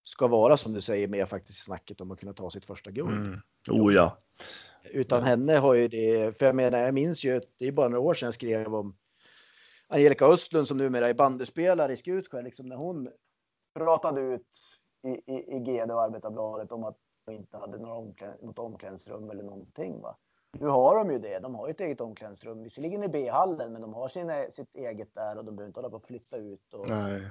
[0.03, 3.25] ska vara som du säger med faktiskt snacket om att kunna ta sitt första guld.
[3.27, 3.39] Mm.
[3.69, 4.17] Oh ja.
[4.91, 8.01] Utan henne har ju det, för jag menar, jag minns ju det är bara några
[8.01, 8.95] år sedan jag skrev om
[9.87, 13.09] Angelica Östlund som numera är bandyspelare i Skutskär, liksom när hon
[13.75, 14.47] pratade ut
[15.03, 19.29] i, i, i GD och Arbetarbladet om att de inte hade några omklä, något omklädningsrum
[19.29, 20.01] eller någonting.
[20.01, 20.17] Va?
[20.59, 21.39] Nu har de ju det.
[21.39, 25.15] De har ju ett eget omklädningsrum, visserligen i B-hallen, men de har sina, sitt eget
[25.15, 26.73] där och de behöver inte hålla på att flytta ut.
[26.73, 27.29] Och, Nej.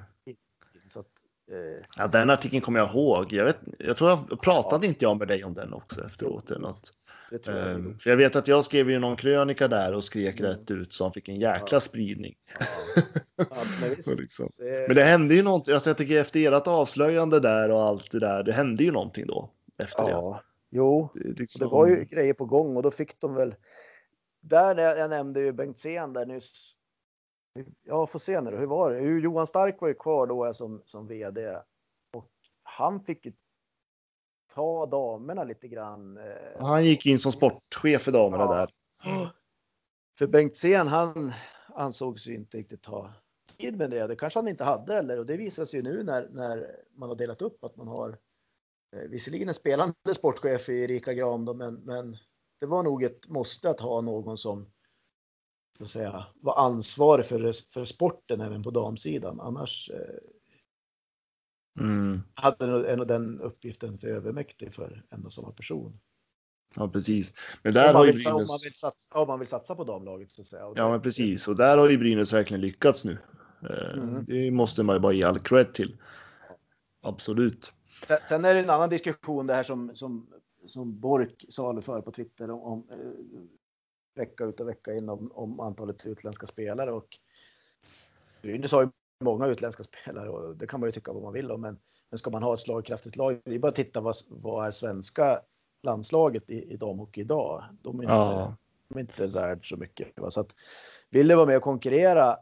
[0.89, 1.07] så att,
[1.51, 3.33] eh, Ja, den artikeln kommer jag ihåg.
[3.33, 6.61] Jag, vet, jag tror jag pratade inte jag med dig om den också efteråt eller
[6.61, 6.93] något.
[7.35, 7.71] Det tror jag.
[7.71, 10.51] Ehm, För jag vet att jag skrev ju någon krönika där och skrek Mm.
[10.53, 11.81] rätt ut så han fick en jäkla Ja.
[11.81, 12.35] spridning.
[12.59, 12.67] Ja.
[13.37, 13.45] Ja,
[13.81, 14.51] men liksom.
[14.57, 15.75] det- Men det hände ju någonting.
[15.75, 18.43] Alltså jag tycker efter ert avslöjande där och allt det där.
[18.43, 20.11] Det hände ju någonting då efter det.
[20.11, 23.55] ja, jo, Det, liksom, det var ju grejer på gång och då fick de väl.
[24.41, 26.53] Där jag, nämnde ju Bengtzén där nyss.
[27.85, 28.57] Ja, får se nu.
[28.57, 29.01] Hur var det?
[29.01, 31.59] Johan Stark var ju kvar då som, som vd
[32.13, 32.31] och
[32.63, 33.33] han fick ju
[34.55, 36.17] ta damerna lite grann.
[36.19, 38.55] eh, Han gick in som sportchef för damerna Ja.
[38.55, 38.71] där.
[40.19, 41.33] För Bengtzén, han
[41.69, 43.11] ansågs ju inte riktigt ha
[43.59, 44.07] tid med det.
[44.07, 47.09] Det kanske han inte hade heller och det visar sig ju nu när, när man
[47.09, 48.19] har delat upp att man har
[48.97, 52.17] eh, visserligen en spelande sportchef i Erika Gram då, men, men
[52.61, 54.67] det var nog ett måste att ha någon som
[55.79, 59.41] så att säga, var ansvarig för, för sporten även på damsidan.
[59.41, 60.15] Annars eh,
[61.81, 62.23] Mm.
[62.35, 66.01] hade nog ändå den uppgiften för övermäktig för en och samma person.
[66.77, 67.35] Ja, precis.
[67.63, 68.65] Men Om där man, har ju sa- om, man Brynäs...
[68.67, 70.73] vill satsa, om man vill satsa på damlaget så att säga.
[70.77, 71.49] Ja, men precis.
[71.49, 73.19] Och där har ju Brynäs verkligen lyckats nu.
[73.71, 74.25] Eh, Mm.
[74.25, 75.97] Det måste man ju bara ge all cred till.
[77.03, 77.73] Absolut.
[78.07, 80.27] Sen, sen är det en annan diskussion det här som, som,
[80.67, 82.97] som Bork saluför på Twitter om, om eh,
[84.15, 87.09] vecka ut och vecka in om, om antalet utländska spelare och
[88.43, 88.89] Brynäs har ju
[89.21, 91.79] många utländska spelare och det kan man ju tycka vad man vill om men,
[92.11, 94.71] men ska man ha ett slagkraftigt lag, det är bara att titta vad, vad är
[94.71, 95.41] svenska
[95.83, 97.65] landslaget i, i damhockey idag.
[97.83, 98.57] De är inte, Ja.
[98.89, 100.09] de är inte värd så mycket.
[100.17, 100.31] Va?
[100.31, 100.49] Så att,
[101.11, 102.37] vill du vara med och konkurrera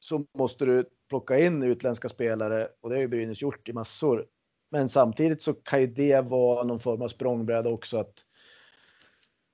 [0.00, 4.26] så måste du plocka in utländska spelare och det har ju Brynäs gjort i massor.
[4.70, 8.25] Men samtidigt så kan ju det vara någon form av språngbräda också att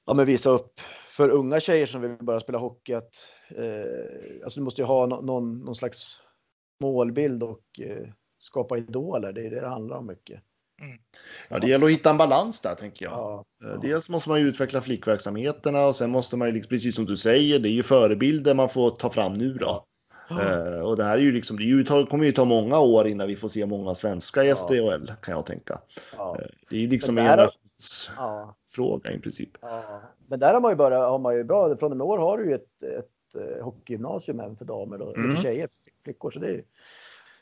[0.07, 3.15] ja, men visa upp för unga tjejer som vill börja spela hockey att
[3.57, 6.21] eh, alltså du måste ju ha no någon, någon slags
[6.81, 9.33] målbild och eh, skapa idoler.
[9.33, 10.41] Det är det det handlar om mycket.
[11.49, 13.12] Ja, det gäller att hitta en balans där, tänker jag.
[13.12, 16.95] Ja, Eh, Dels måste man ju utveckla flickverksamheterna och sen måste man ju, liksom, precis
[16.95, 19.85] som du säger, det är ju förebilder man får ta fram nu då.
[20.31, 22.79] Eh, och det här är ju liksom, det är ju, ta- kommer ju ta många
[22.79, 24.55] år innan vi får se många svenska i Ja.
[24.55, 25.81] SDHL, kan jag tänka.
[26.17, 27.51] ja, Eh, det är ju liksom en Men där
[27.83, 29.16] generationsfråga ja.
[29.16, 29.51] i princip.
[29.61, 31.77] Ja, men där har man ju bara har man ju bra.
[31.77, 35.14] Från och med år har du ju ett, ett eh, hockeygymnasium även för damer eller
[35.14, 35.37] Mm.
[35.37, 35.68] tjejer,
[36.05, 36.31] flickor.
[36.31, 36.64] Så det är,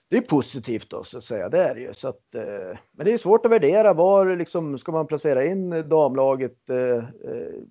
[0.08, 1.48] det är positivt då så att säga.
[1.48, 1.94] Det är det ju.
[1.94, 5.88] Så att, eh, men det är svårt att värdera var liksom ska man placera in
[5.88, 7.62] damlaget eh, eh,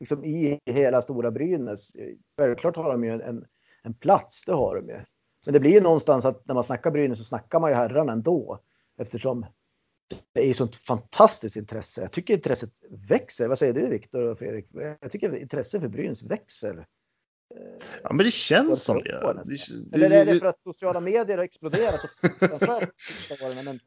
[0.00, 1.92] liksom i hela stora Brynäs.
[2.38, 3.44] Självklart har de ju en, en,
[3.82, 5.00] en plats, det har de ju.
[5.44, 8.12] Men det blir ju någonstans att när man snackar Brynäs så snackar man ju herrarna
[8.12, 8.58] ändå
[8.98, 9.46] eftersom
[10.32, 12.00] det är ju sånt fantastiskt intresse.
[12.00, 12.70] Jag tycker intresset
[13.08, 13.48] växer.
[13.48, 14.66] Vad säger du Viktor och Fredrik?
[15.00, 16.86] Jag tycker intresset för Brynäs växer.
[18.02, 19.20] Ja, men det känns som det.
[19.20, 19.48] På den.
[19.48, 22.92] det, Eller det, är det det för att sociala medier har exploderat så fruktansvärt de
[22.96, 23.64] sista åren?
[23.64, 23.80] Men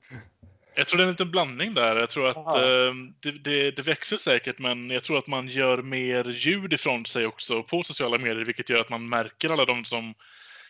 [0.76, 1.96] Jag tror det är en liten blandning där.
[1.96, 5.82] Jag tror att eh, det, det, det växer säkert, men jag tror att man gör
[5.82, 9.86] mer ljud ifrån sig också på sociala medier, vilket gör att man märker alla de
[9.86, 10.14] som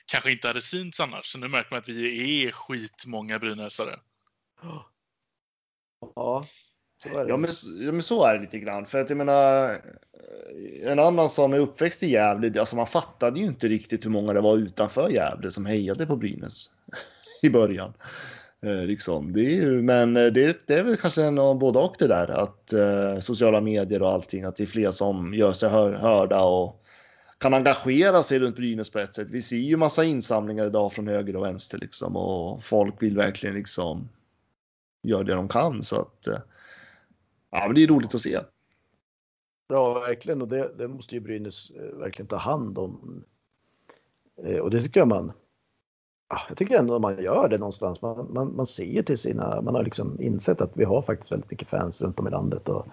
[0.06, 1.26] kanske inte hade synts annars.
[1.26, 4.00] Så nu märker man att vi är skitmånga brynäsare.
[6.16, 6.46] Ja,
[7.04, 7.30] Så är det.
[7.30, 7.50] Ja men,
[7.86, 8.86] ja, men så är det lite grann.
[8.86, 13.40] För att jag menar, eh, en annan som är uppväxt i Gävle, alltså man fattade
[13.40, 16.66] ju inte riktigt hur många det var utanför Gävle som hejade på Brynäs
[17.42, 17.94] i början.
[18.66, 19.34] Eh, liksom.
[19.34, 22.08] det är ju, men eh, det, det är väl kanske en av både och det
[22.08, 25.94] där, att eh, sociala medier och allting, att det är fler som gör sig hör,
[25.94, 26.84] hörda och
[27.38, 29.28] kan engagera sig runt Brynäs på ett sätt.
[29.32, 33.56] Vi ser ju massa insamlingar idag från höger och vänster liksom och folk vill verkligen
[33.56, 34.10] liksom
[35.04, 36.40] gör det de kan så att eh,
[37.52, 38.40] ja, men det är roligt att se.
[39.68, 40.42] Ja, verkligen.
[40.42, 43.24] Och det, det måste ju Brynäs eh, verkligen ta hand om.
[44.44, 45.32] Eh, och det tycker jag man.
[46.30, 48.02] Ah, jag tycker ändå man gör det någonstans.
[48.02, 49.62] Man, man, man ser till sina.
[49.62, 52.70] Man har liksom insett att vi har faktiskt väldigt mycket fans runt om i landet.
[52.70, 52.88] Och,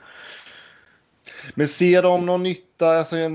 [1.54, 3.34] men ser de någon nytta, alltså en,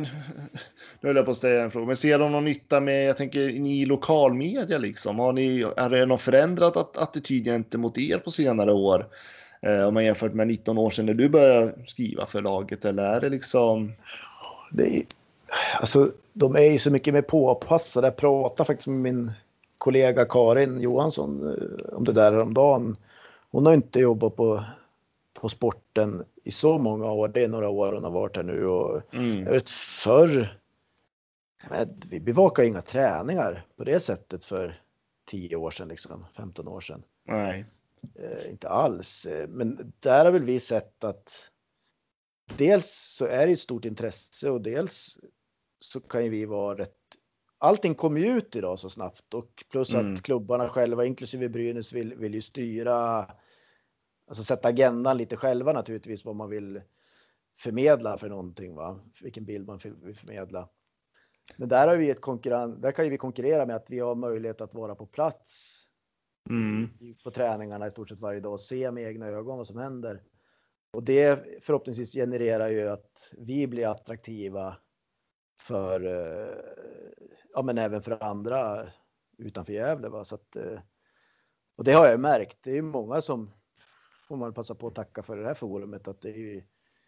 [1.01, 3.17] nu höll jag på att ställa en fråga, men ser de någon nytta med, jag
[3.17, 8.17] tänker ni i lokalmedia liksom, har ni, är det någon förändrad att- attityd gentemot er
[8.17, 9.05] på senare år?
[9.61, 13.03] Eh, om man jämfört med 19 år sedan när du började skriva för laget, eller
[13.03, 13.91] är det liksom?
[14.71, 15.03] det är,
[15.79, 18.07] alltså, de är ju så mycket mer påpassade.
[18.07, 19.31] Jag pratade faktiskt med min
[19.77, 22.97] kollega Karin Johansson eh, om det där häromdagen.
[23.51, 24.63] Hon har inte jobbat på,
[25.41, 27.27] på sporten i så många år.
[27.27, 28.65] Det är några år hon har varit här nu.
[28.65, 29.43] Och Mm.
[29.43, 30.59] jag vet förr.
[32.09, 34.81] Vi bevakade inga träningar på det sättet för
[35.25, 37.03] 10 år sedan, liksom, 15 år sedan.
[37.25, 37.65] Nej.
[38.15, 39.25] Eh, inte alls.
[39.25, 41.49] Eh, Men där har väl vi sett att
[42.57, 42.85] dels
[43.17, 45.17] så är det ett stort intresse och dels
[45.79, 46.95] så kan ju vi vara rätt.
[47.57, 50.13] Allting kommer ju ut idag så snabbt och plus Mm.
[50.13, 53.25] att klubbarna själva, inklusive Brynäs, vill, vill ju styra,
[54.29, 56.81] alltså sätta agendan lite själva naturligtvis vad man vill
[57.59, 58.99] förmedla för någonting, va?
[59.21, 60.69] vilken bild man vill förmedla.
[61.57, 64.15] Men där har vi ett konkurrens, där kan ju vi konkurrera med att vi har
[64.15, 65.75] möjlighet att vara på plats
[66.49, 66.89] Mm.
[67.23, 70.23] på träningarna i stort sett varje dag och se med egna ögon vad som händer.
[70.91, 74.77] Och det förhoppningsvis genererar ju att vi blir attraktiva
[75.61, 76.55] för, eh,
[77.53, 78.87] ja men även för andra
[79.37, 80.09] utanför Gävle.
[80.09, 80.25] Va?
[80.25, 80.79] Så att, eh,
[81.75, 82.57] och det har jag märkt.
[82.63, 83.51] Det är många som,
[84.29, 86.63] får man passa på att tacka för det här forumet, att det är ju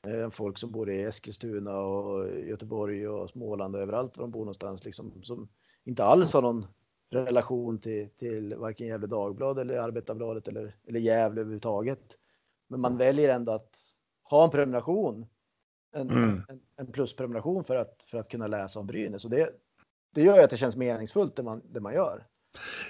[0.07, 4.39] eh, folk som bor i Eskilstuna och Göteborg och Småland och överallt var de bor
[4.39, 5.49] någonstans liksom, som
[5.83, 6.65] inte alls har någon
[7.09, 12.17] relation till, till varken Gävle Dagblad eller Arbetarbladet eller, eller Gävle överhuvudtaget.
[12.67, 13.79] Men man väljer ändå att
[14.23, 15.25] ha en prenumeration,
[15.93, 16.41] en, Mm.
[16.49, 19.25] en, en plusprenumeration för att, för att kunna läsa om Brynäs.
[19.25, 19.49] Och det,
[20.13, 22.27] det gör ju att det känns meningsfullt det man, det man gör.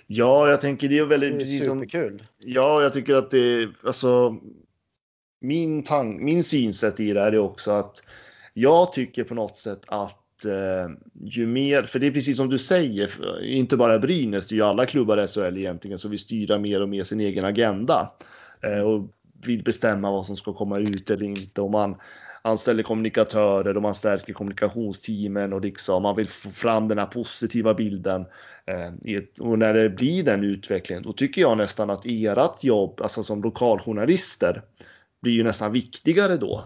[0.07, 2.23] Ja, jag tänker det är Det väldigt är precis som superkul.
[2.37, 4.37] Ja, jag tycker att det alltså.
[5.43, 8.03] Min tank, min synsätt i det här är också att
[8.53, 10.89] jag tycker på något sätt att eh,
[11.23, 14.63] ju mer, för det är precis som du säger, inte bara Brynäs, det är ju
[14.63, 18.11] alla klubbar i SHL egentligen som vill styra mer och mer sin egen agenda
[18.61, 19.07] eh, och
[19.45, 21.61] vill bestämma vad som ska komma ut eller inte.
[21.61, 21.95] Och man
[22.41, 27.73] anställer kommunikatörer och man stärker kommunikationsteamen och liksom man vill få fram den här positiva
[27.73, 28.25] bilden.
[28.65, 33.23] Eh, och när det blir den utvecklingen, då tycker jag nästan att ert jobb, alltså
[33.23, 34.61] som lokaljournalister,
[35.21, 36.63] blir ju nästan viktigare då.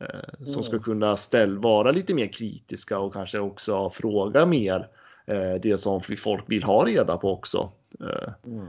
[0.00, 0.82] Eh, som ska Mm.
[0.82, 4.88] kunna kunna vara lite mer kritiska och kanske också fråga mer
[5.26, 7.72] eh, det som folk vill ha reda på också.
[8.46, 8.66] Mm.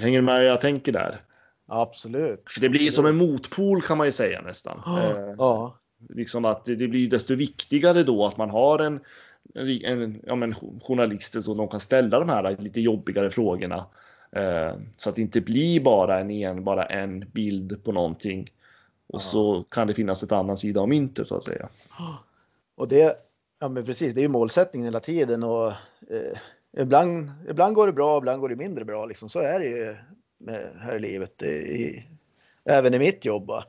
[0.00, 1.20] hänger du med vad jag tänker där?
[1.68, 2.42] Absolut.
[2.46, 4.82] För det blir som en motpol kan man ju säga nästan.
[5.38, 9.00] Ja, liksom att det blir desto viktigare då att man har en,
[9.54, 13.86] en, en ja, men journalister så de kan ställa de här lite jobbigare frågorna.
[14.32, 18.40] Eh, så att det inte blir bara en, en, bara en bild på någonting.
[19.06, 19.18] Och Ja.
[19.18, 21.68] så kan det finnas ett annan sida av myntet så att säga.
[22.76, 23.16] och det,
[23.60, 25.66] ja men precis, det är ju målsättningen hela tiden och
[26.10, 26.38] eh,
[26.78, 29.06] ibland, ibland går det bra, ibland går det mindre bra.
[29.06, 29.28] Liksom.
[29.28, 29.96] Så är det ju
[30.38, 32.02] med, här i livet, i-
[32.64, 33.46] även i mitt jobb.
[33.46, 33.64] va.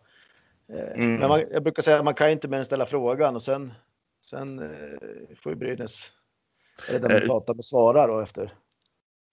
[0.73, 1.15] Eh, Mm.
[1.15, 3.73] Men man, jag brukar säga att man kan inte mer än ställa frågan och sen,
[4.25, 6.12] sen eh, får ju Brynäs,
[6.89, 8.53] eller den man Eh, pratar med, svara då efter.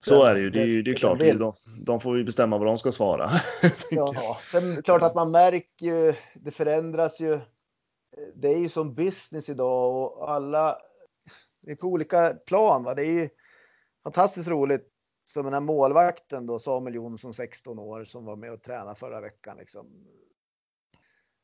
[0.05, 0.49] Så är det ju.
[0.49, 1.19] Det är ju det är klart.
[1.19, 1.53] De,
[1.85, 3.29] de får ju bestämma vad de ska svara.
[3.91, 7.39] Ja, sen klart att man märker ju, det förändras ju.
[8.35, 10.77] Det är ju som business idag och alla
[11.61, 12.83] det är på olika plan.
[12.83, 12.95] Va?
[12.95, 13.29] Det är ju
[14.03, 14.87] fantastiskt roligt
[15.25, 19.21] som den här målvakten då, Samuel Jonsson, 16 år, som var med och tränade förra
[19.21, 19.57] veckan.
[19.57, 19.87] Liksom.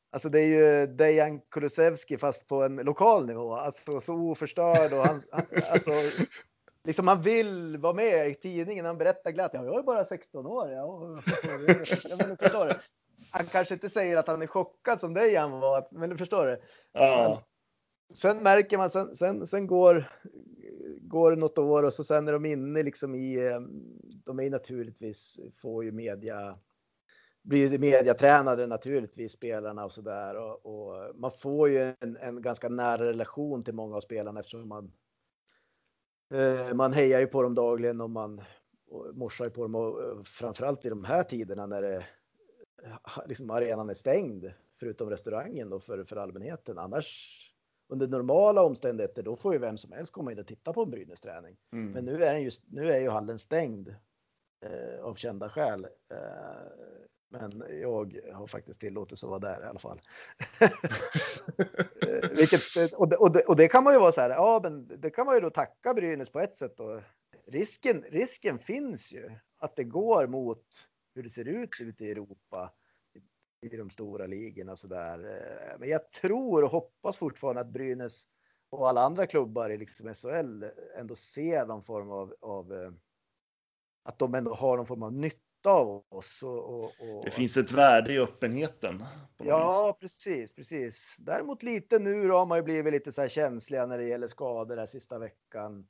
[0.10, 3.56] Alltså det är ju Dejan Kulusevski fast på en lokal nivå.
[3.56, 5.92] Alltså så oförstörd och han, han alltså,
[6.84, 8.86] liksom han vill vara med i tidningen.
[8.86, 9.52] Han berättar glatt.
[9.54, 10.72] Ja, jag är bara 16 år.
[10.72, 11.00] Ja,
[12.18, 12.74] menar, förstår?
[13.32, 16.62] Han kanske inte säger att han är chockad som Dejan var, men du förstår du?
[16.94, 17.44] ja.
[18.14, 20.06] Sen märker man, sen, sen, sen går,
[21.02, 23.38] går det något år och så sen är de inne liksom i,
[24.26, 26.58] de är ju naturligtvis, får ju media,
[27.46, 32.70] blir mediatränade naturligtvis spelarna och så där och, och, man får ju en, en, ganska
[32.70, 34.92] nära relation till många av spelarna eftersom man
[36.34, 38.42] eh, man hejar ju på dem dagligen och man
[38.88, 42.06] och morsar på dem och eh, framförallt i de här tiderna när det
[43.26, 46.78] liksom arenan är stängd förutom restaurangen då för, för allmänheten.
[46.78, 47.42] Annars
[47.88, 50.90] under normala omständigheter, då får ju vem som helst komma in och titta på en
[50.90, 51.58] Brynäs träning.
[51.74, 51.92] Mm.
[51.92, 53.96] Men nu är, den just, nu är ju hallen stängd
[54.62, 55.88] eh, av kända skäl.
[56.12, 57.05] Eh,
[57.40, 60.02] men jag har faktiskt tillåtelse att vara där i alla fall.
[62.08, 64.60] Eh, vilket, och, det, och, det, och, det, kan man ju vara så här, ja
[64.64, 66.80] men det kan man ju då tacka Brynäs på ett sätt.
[66.80, 67.02] Och
[67.48, 70.64] risken, risken finns ju att det går mot
[71.16, 72.74] hur det ser ut ute i Europa
[73.62, 75.20] i de stora ligorna och så där.
[75.20, 78.24] Eh, men jag tror och hoppas fortfarande att Brynäs
[78.70, 80.64] och alla andra klubbar i liksom SHL
[80.98, 82.92] ändå ser någon form av, av eh,
[84.04, 86.44] att de ändå har någon form av nytta av oss.
[86.44, 87.26] Och, och, och...
[87.26, 89.04] Det finns ett värde i öppenheten.
[89.38, 90.12] Ja, vis.
[90.12, 91.16] precis, precis.
[91.18, 94.28] Däremot lite nu då har man ju blivit lite så här känsliga när det gäller
[94.28, 95.88] skador den sista veckan.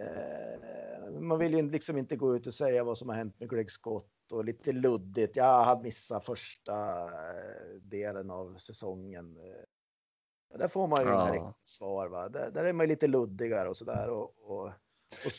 [0.00, 3.50] Eh, man vill ju liksom inte gå ut och säga vad som har hänt med
[3.50, 5.36] Greg Scott och lite luddigt.
[5.36, 9.36] Jag hade missat första eh, delen av säsongen.
[9.36, 11.34] Eh, där får man ju ja.
[11.34, 12.08] inga svar.
[12.08, 12.28] Va?
[12.28, 14.10] Där, där, är man lite luddigare och så där.
[14.10, 14.72] Och, och.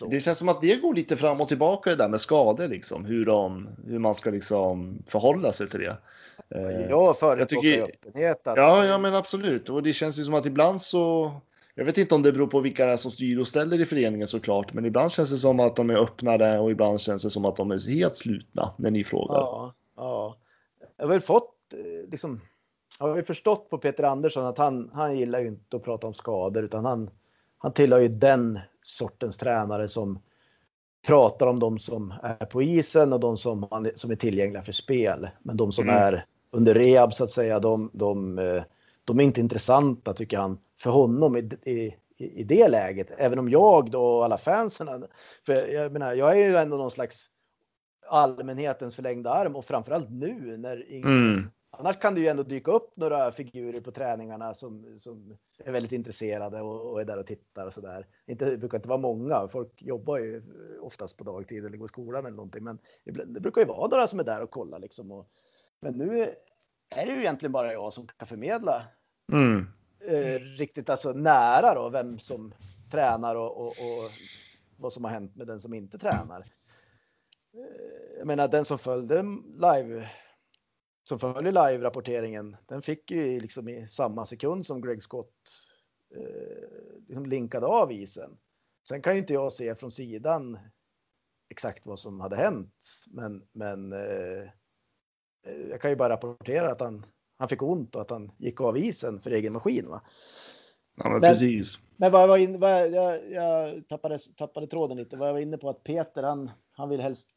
[0.10, 3.06] Det känns som att det går lite fram och tillbaka det där med skador, liksom,
[3.06, 5.98] hur, de, hur man ska liksom förhålla sig till det.
[6.90, 8.48] Jag förespråkar öppenhet.
[8.48, 8.58] Att...
[8.58, 9.70] Ja, ja, men absolut.
[9.70, 11.32] Och det känns ju som att ibland så
[11.76, 14.74] jag vet inte om det beror på vilka som styr och ställer i föreningen såklart,
[14.74, 17.56] men ibland känns det som att de är öppnare och ibland känns det som att
[17.56, 19.36] de är helt slutna när ni frågar.
[19.36, 20.38] Ja, ja.
[20.98, 22.42] Jag har väl fått eh, liksom.
[23.00, 26.08] Jag har ju förstått på Peter Andersson att han, han gillar ju inte att prata
[26.08, 27.10] om skador utan han,
[27.62, 30.20] han tillhör ju den sortens tränare som
[31.08, 35.30] pratar om de som är på isen och de som, som är tillgängliga för spel.
[35.40, 35.96] Men de som mm.
[35.96, 38.64] är under rehab så att säga, de, de, eh,
[39.06, 43.08] de är inte intressanta tycker han för honom i, i, i det läget.
[43.18, 45.06] Även om jag då och alla fansen,
[45.46, 47.30] för jag menar, jag är ju ändå någon slags
[48.10, 51.52] allmänhetens förlängda arm och framförallt nu när ingen, mm.
[51.74, 55.92] Annars kan det ju ändå dyka upp några figurer på träningarna som, som är väldigt
[55.92, 58.08] intresserade och, och är där och tittar och så där.
[58.28, 59.48] Inte, det brukar inte vara många.
[59.48, 60.44] Folk jobbar ju
[60.82, 64.08] oftast på dagtid eller går i skolan eller någonting, men det brukar ju vara några
[64.08, 65.12] som är där och kollar liksom.
[65.12, 65.30] Och,
[65.80, 66.22] men nu
[66.96, 68.86] är det ju egentligen bara jag som kan förmedla
[69.32, 69.68] mm.
[70.00, 72.54] eh, riktigt alltså nära då vem som
[72.92, 74.12] tränar och, och, och,
[74.78, 76.40] vad som har hänt med den som inte tränar.
[77.54, 79.24] Eh, jag menar den som följde
[79.56, 80.10] live
[81.04, 82.58] som följer live rapporteringen.
[82.66, 85.34] Den fick ju liksom i samma sekund som Greg Scott
[86.16, 88.38] eh, liksom linkade av isen.
[88.88, 90.60] Sen kan ju inte jag se från sidan
[91.50, 94.50] exakt vad som hade hänt, men, men eh,
[95.70, 97.06] jag kan ju bara rapportera att han
[97.42, 99.90] han fick ont och att han gick av isen för egen maskin.
[99.90, 100.02] Va?
[100.96, 101.80] Ja, men, men precis.
[101.98, 105.18] Men vad jag var inne, vad jag, jag tappade, tappade tråden lite.
[105.18, 107.30] Vad jag var inne på att Peter, han, han vill helst.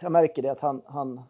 [0.00, 1.22] Jag märker det att han, han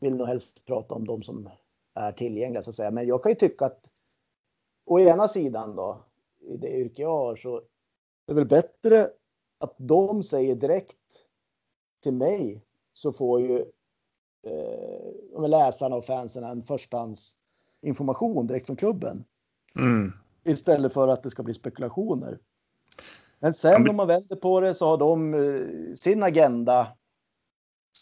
[0.00, 1.48] vill nog helst prata om de som
[1.94, 2.90] är tillgängliga så att säga.
[2.90, 3.90] Men jag kan ju tycka att
[4.86, 6.04] å ena sidan då
[6.40, 7.62] i det yrke jag har så är
[8.26, 9.10] det väl bättre
[9.58, 11.26] att de säger direkt
[12.02, 13.58] till mig så får ju
[14.46, 19.24] eh, läsarna och fansen en förstahandsinformation direkt från klubben.
[19.76, 20.12] Mm.
[20.44, 22.38] Istället för att det ska bli spekulationer.
[23.38, 26.88] Men sen om man vänder på det så har de eh, sin agenda.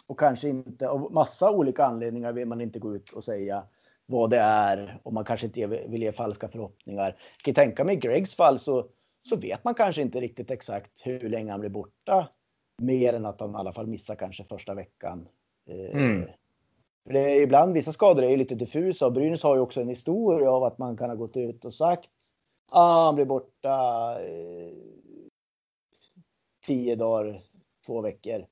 [0.09, 3.62] Och kanske inte av massa olika anledningar vill man inte gå ut och säga
[4.07, 7.16] vad det är och man kanske inte vill ge falska förhoppningar.
[7.37, 8.87] Jag kan tänka mig i Gregs fall så,
[9.29, 12.29] så vet man kanske inte riktigt exakt hur länge han blir borta.
[12.83, 15.29] Mer än att han i alla fall missar kanske första veckan
[15.68, 16.23] Mm.
[16.23, 16.29] Eh,
[17.07, 19.88] för det är ibland vissa skador är lite diffusa och Brynäs har ju också en
[19.88, 22.11] historia av att man kan ha gått ut och sagt
[22.71, 24.73] ah, han blir borta eh,
[26.66, 27.40] tio dagar,
[27.87, 28.47] två veckor.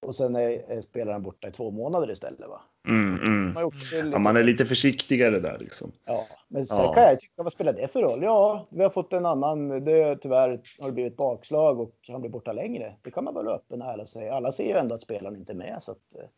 [0.00, 2.48] Och sen är, är spelaren borta i två månader istället.
[2.48, 2.60] Va?
[2.88, 3.52] Mm, mm.
[3.54, 4.08] Man, är lite...
[4.12, 5.92] ja, man är lite försiktigare där liksom.
[6.04, 6.92] Ja, men sen ja.
[6.92, 8.22] kan jag tycka, vad spelar det för roll?
[8.22, 12.30] Ja, vi har fått en annan, det tyvärr har det blivit bakslag och han blir
[12.30, 12.96] borta längre.
[13.02, 14.34] Det kan man väl öppen och ärlig säga.
[14.34, 16.28] Alla ser ju ändå att spelaren inte är med så att, eh,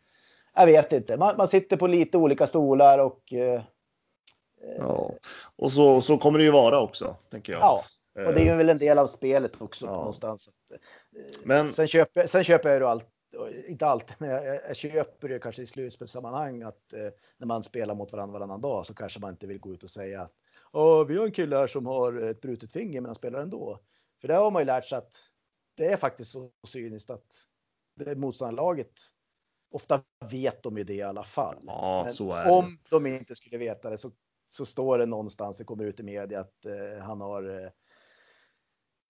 [0.54, 1.16] jag vet inte.
[1.16, 3.32] Man, man sitter på lite olika stolar och.
[3.32, 3.62] Eh,
[4.78, 5.10] ja,
[5.56, 7.62] och så, så kommer det ju vara också, tänker jag.
[7.62, 7.84] Ja,
[8.26, 9.92] och det är ju väl en del av spelet också ja.
[9.92, 10.48] någonstans.
[10.70, 10.76] Eh,
[11.44, 13.06] men sen köper, sen köper jag ju allt
[13.68, 17.94] inte alltid, men jag, jag köper det kanske i slutspelssammanhang att eh, när man spelar
[17.94, 21.16] mot varandra varannan dag så kanske man inte vill gå ut och säga att vi
[21.16, 23.78] har en kille här som har ett brutet finger men han spelar ändå.
[24.20, 25.12] För det har man ju lärt sig att
[25.76, 27.26] det är faktiskt så cyniskt att
[27.96, 28.92] det motståndarlaget
[29.70, 31.62] ofta vet de ju det i alla fall.
[31.66, 32.50] Ja, så är det.
[32.50, 34.10] om de inte skulle veta det så,
[34.50, 37.70] så står det någonstans, det kommer ut i media att eh, han har eh,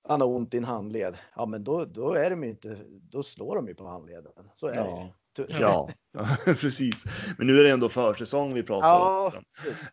[0.09, 1.14] han har ont i en handled.
[1.36, 2.76] Ja, men då, då är de ju inte,
[3.11, 4.32] då slår de ju på handleden.
[4.55, 4.84] Så är Ja.
[5.36, 5.46] det.
[5.61, 5.88] Ja,
[6.61, 7.05] precis.
[7.38, 9.42] Men nu är det ändå försäsong vi pratar Ja, om.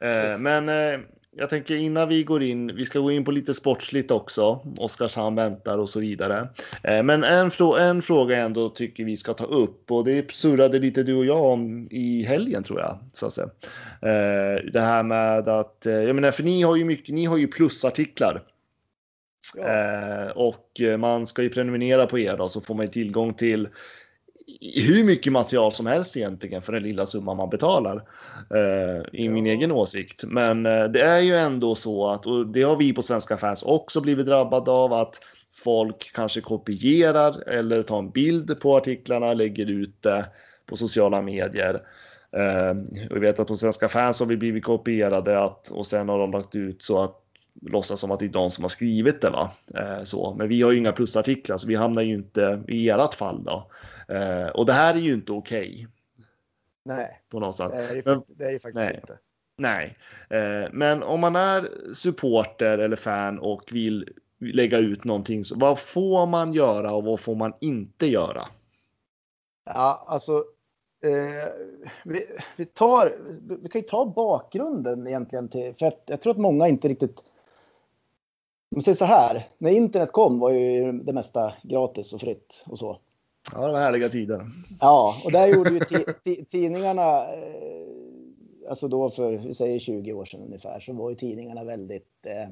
[0.08, 0.44] Eh, precis.
[0.44, 1.00] men eh,
[1.32, 4.60] jag tänker innan vi går in, vi ska gå in på lite sportsligt också.
[4.78, 6.50] Oskarshamn väntar och så vidare.
[6.84, 10.32] Eh, men en, frå- en fråga jag ändå tycker vi ska ta upp och det
[10.32, 12.98] surrade lite du och jag om i helgen tror jag.
[13.14, 13.48] Så att säga.
[14.02, 17.38] Eh, det här med att, eh, jag menar för ni har ju mycket, ni har
[17.38, 18.44] ju plusartiklar.
[19.56, 19.64] Ja.
[19.64, 23.34] Eh, och eh, man ska ju prenumerera på er då så får man ju tillgång
[23.34, 23.70] till
[24.76, 27.96] hur mycket material som helst egentligen för den lilla summan man betalar.
[28.56, 29.54] Eh, I min Ja.
[29.54, 30.24] egen åsikt.
[30.28, 33.64] Men eh, det är ju ändå så att, och det har vi på Svenska fans
[33.64, 35.22] också blivit drabbade av, att
[35.64, 40.26] folk kanske kopierar eller tar en bild på artiklarna, lägger ut det
[40.66, 41.82] på sociala medier.
[42.32, 42.74] Eh,
[43.10, 46.32] vi vet att på Svenska fans har vi blivit kopierade att, och sen har de
[46.32, 47.22] lagt ut så att
[47.62, 49.30] låtsas som att det är de som har skrivit det.
[49.30, 49.52] Va?
[49.76, 50.34] Eh, så.
[50.38, 53.44] Men vi har ju inga plusartiklar så vi hamnar ju inte i ert fall.
[53.44, 53.68] Då.
[54.16, 55.88] Eh, och det här är ju inte okej
[56.86, 57.72] Nej, på något sätt.
[57.72, 59.00] det är ju, Men- det är ju faktiskt nej.
[59.02, 59.18] inte.
[59.58, 59.98] Nej,
[60.30, 65.80] eh, men om man är supporter eller fan och vill lägga ut någonting, så vad
[65.80, 68.48] får man göra och vad får man inte göra?
[69.66, 70.44] Ja, alltså.
[71.04, 71.52] Eh,
[72.06, 72.26] vi,
[72.58, 73.12] vi, tar,
[73.64, 77.24] vi kan ju ta bakgrunden egentligen till, för att jag tror att många inte riktigt.
[78.76, 82.80] Om säger så här, när internet kom var ju det mesta gratis och fritt och
[82.80, 83.00] så.
[83.54, 84.50] Ja, det var härliga tider.
[84.80, 90.14] Ja, och där gjorde ju ti, ti, tidningarna, eh, alltså då för, vi säger 20
[90.14, 92.50] år sedan ungefär, så var ju tidningarna väldigt eh,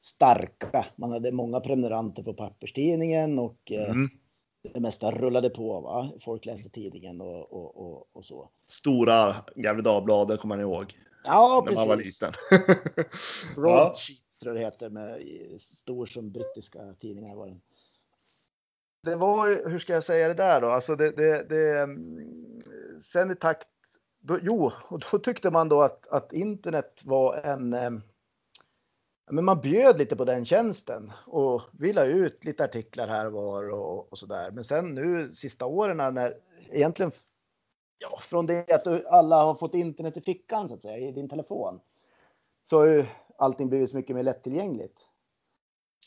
[0.00, 0.86] starka.
[0.96, 4.08] Man hade många prenumeranter på papperstidningen och eh, Mm.
[4.74, 5.80] det mesta rullade på.
[5.80, 6.10] Va?
[6.20, 8.48] Folk läste tidningen och, och, och, och så.
[8.66, 12.22] Stora Gefle Dagbladet kommer man ihåg Ja, när man var precis.
[12.22, 12.32] liten.
[13.56, 15.20] Broadsheet tror jag det heter, med
[15.60, 17.60] stor som brittiska tidningar var den.
[19.02, 20.66] Det var ju, hur ska jag säga det där då?
[20.66, 22.60] Alltså det, det, det mm,
[23.02, 23.68] sen i takt,
[24.20, 27.70] då, jo, och då tyckte man då att, att internet var en,
[29.30, 33.32] men man bjöd lite på den tjänsten och vi la ut lite artiklar här och
[33.32, 34.50] var och, och så där.
[34.50, 36.34] Men sen nu sista åren när
[36.70, 37.12] egentligen,
[37.98, 41.28] ja, från det att alla har fått internet i fickan så att säga, i din
[41.28, 41.80] telefon,
[42.70, 43.04] så
[43.38, 45.08] allting blivit så mycket mer lättillgängligt.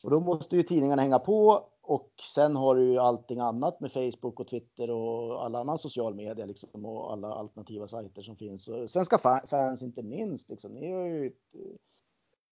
[0.03, 3.91] Och då måste ju tidningarna hänga på och sen har du ju allting annat med
[3.91, 8.67] Facebook och Twitter och alla annan social media liksom och alla alternativa sajter som finns.
[8.67, 10.71] Och svenska fa- fans inte minst liksom.
[10.71, 11.55] Ni har ju ett,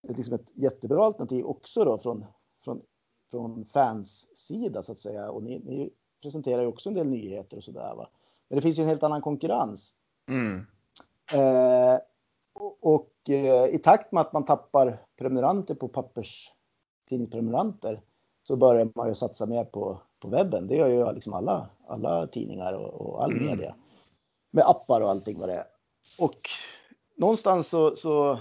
[0.09, 2.25] ett, liksom ett jättebra alternativ också då från,
[2.63, 2.82] från,
[3.32, 5.32] från fans sida så att säga.
[5.32, 5.89] Och ni, ni
[6.21, 8.09] presenterar ju också en del nyheter och sådär va.
[8.47, 9.93] Men det finns ju en helt annan konkurrens.
[10.27, 10.65] Mm.
[11.34, 11.99] Eh,
[12.60, 18.01] och eh, i takt med att man tappar prenumeranter på papperstidningsprenumeranter
[18.43, 20.68] så börjar man ju satsa mer på, på webben.
[20.68, 23.45] Det gör ju liksom alla, alla tidningar och, och all Mm.
[23.45, 23.76] media.
[24.51, 25.66] Med appar och allting vad det är.
[26.20, 26.49] Och
[27.18, 28.39] någonstans så, så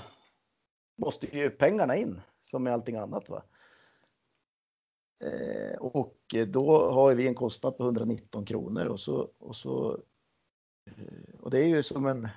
[0.96, 3.28] måste ju pengarna in som med allting annat.
[3.28, 3.42] Va?
[5.24, 9.98] Eh, och då har vi en kostnad på 119 kronor och så, och så
[10.86, 12.28] eh, och det är ju som en,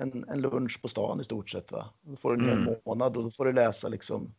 [0.00, 1.72] en, en lunch på stan i stort sett.
[1.72, 1.90] Va?
[2.00, 2.76] Då får du en Mm.
[2.86, 4.34] månad och då får du läsa liksom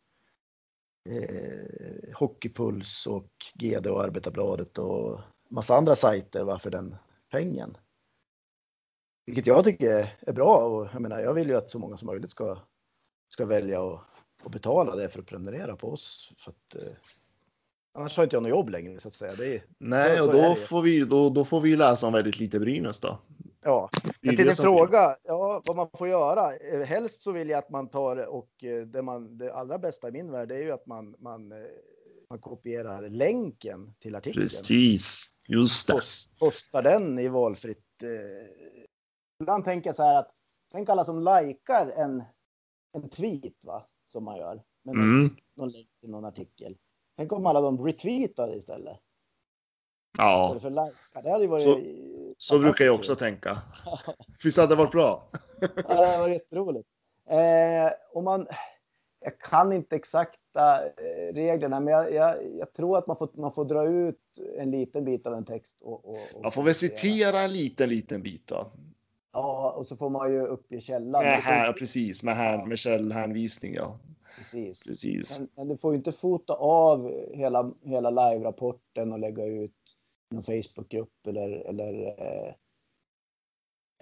[1.09, 6.95] eh, Hockeypuls och GD och Arbetarbladet och massa andra sajter va, för den
[7.31, 7.77] pengen.
[9.25, 12.05] Vilket jag tycker är bra och jag menar, jag vill ju att så många som
[12.05, 12.57] möjligt ska,
[13.29, 13.99] ska välja och,
[14.43, 16.33] och betala det för att prenumerera på oss.
[16.37, 16.93] För att, eh,
[17.93, 19.35] annars har inte jag något jobb längre så att säga.
[19.35, 22.13] Det är, Nej, Så- och så då får, vi, då, då får vi läsa om
[22.13, 23.17] väldigt lite Brynäs då.
[23.63, 23.89] Ja,
[24.21, 26.55] det till din fråga, ja, vad man får göra.
[26.55, 30.07] Eh, Helst så vill jag att man tar och eh, det, man, det allra bästa
[30.07, 31.57] i min värld är ju att man, man, eh,
[32.29, 34.43] man kopierar länken till artikeln.
[34.43, 35.93] Precis, just det.
[35.93, 37.87] Post, postar den i valfritt.
[39.41, 40.31] Ibland tänker jag så här att
[40.71, 42.23] tänk alla som likar en,
[42.93, 44.61] en tweet va, som man gör.
[44.83, 45.35] Med någon, Mm.
[45.55, 46.77] någon länk till någon artikel.
[47.17, 48.97] Tänk om alla de retweetade istället.
[50.17, 51.21] Ja, för likar.
[51.23, 51.63] Det hade ju varit.
[51.63, 53.57] Så- så brukar jag också tänka.
[54.43, 55.29] Visst hade det varit bra?
[55.87, 56.87] Ja, det var jätteroligt.
[57.29, 58.47] Eh, och man,
[59.19, 63.53] jag kan inte exakta eh, reglerna, men jag, jag, jag tror att man får, man
[63.53, 65.77] får dra ut en liten bit av en text.
[65.81, 68.71] Och, och, och Man får väl citera en liten, liten bit då.
[69.33, 71.23] Ja, och så får man ju uppge källan.
[71.23, 73.73] Får här, precis, med, här, med källhänvisning.
[73.73, 73.99] Ja,
[74.37, 74.87] Precis.
[74.87, 75.39] precis.
[75.39, 79.97] Men, men du får ju inte fota av hela, hela live-rapporten och lägga ut
[80.31, 82.53] någon Facebookgrupp eller, eller eh,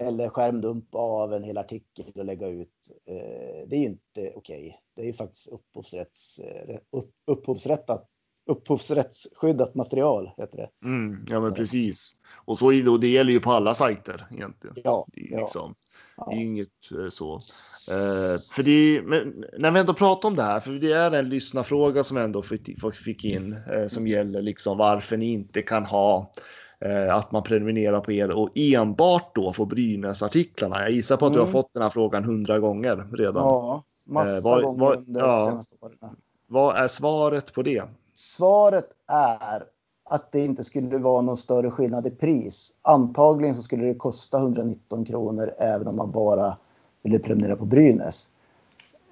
[0.02, 2.92] eller skärmdump av en hel artikel och lägga ut.
[3.06, 4.36] Eh, det är ju inte okej.
[4.36, 4.74] Okay.
[4.96, 8.10] Det är ju faktiskt upphovsrätts, eh, upp, upphovsrättat
[8.50, 10.88] upphovsrättsskyddat material heter det.
[10.88, 12.16] Mm, ja, men precis.
[12.46, 14.76] Och så är det, och det gäller ju på alla sajter egentligen.
[14.84, 15.89] Ja, liksom, ja.
[16.28, 17.34] Det är inget eh, så.
[17.36, 21.30] Eh, för det, men när vi ändå pratar om det här, för det är en
[21.30, 26.32] lyssnarfråga som ändå fick, fick in eh, som gäller liksom varför ni inte kan ha
[26.80, 30.82] eh, att man prenumererar på er och enbart då får Brynäs-artiklarna.
[30.82, 31.36] Jag gissar på att mm.
[31.36, 31.52] du har mm.
[31.52, 33.44] fått den här frågan hundra gånger redan.
[33.44, 36.16] Ja, massa eh, vad, gånger under ja, de senaste åren.
[36.48, 37.84] Vad är svaret på det?
[38.14, 39.64] Svaret är
[40.10, 42.74] att det inte skulle vara någon större skillnad i pris.
[42.82, 46.58] Antagligen så skulle det kosta 119 kronor även om man bara
[47.04, 48.28] ville prenumerera på Brynäs.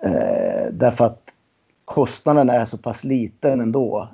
[0.03, 1.33] Eh, därför att
[1.85, 4.09] kostnaden är så pass liten ändå.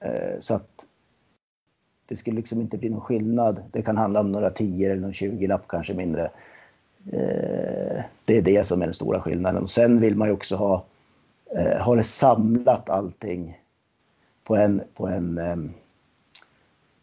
[0.00, 0.86] Eh, så att
[2.06, 3.62] det skulle liksom inte bli någon skillnad.
[3.72, 6.30] Det kan handla om några 10 eller någon 20 lapp kanske mindre.
[7.12, 9.62] Eh, det är det som är den stora skillnaden.
[9.62, 10.84] Och sen vill man ju också ha,
[11.56, 13.58] eh, ha det samlat allting
[14.44, 15.72] på en, på en ehm,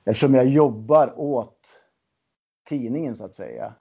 [0.05, 1.83] eftersom jag jobbar åt
[2.63, 3.73] tidningen så att säga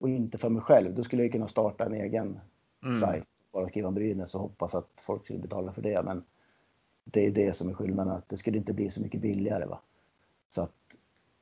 [0.00, 2.40] och inte för mig själv, då skulle jag kunna starta en egen
[2.82, 2.94] mm.
[3.00, 6.02] sajt, bara skriva om Brynäs och hoppas att folk skulle betala för det.
[6.02, 6.24] Men
[7.04, 9.66] det är det som är skillnaden, att det skulle inte bli så mycket billigare.
[9.66, 9.80] Va?
[10.48, 10.74] Så att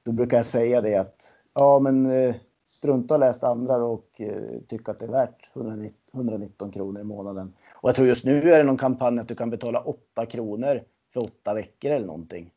[0.02, 2.34] då brukar jag säga det att ja, men eh,
[2.66, 7.04] strunta och läs andra och eh, tycka att det är värt 119, 119 kronor i
[7.04, 7.52] månaden.
[7.74, 10.82] Och jag tror just nu är det någon kampanj att du kan betala 8 kronor
[11.12, 12.52] för åtta veckor eller någonting.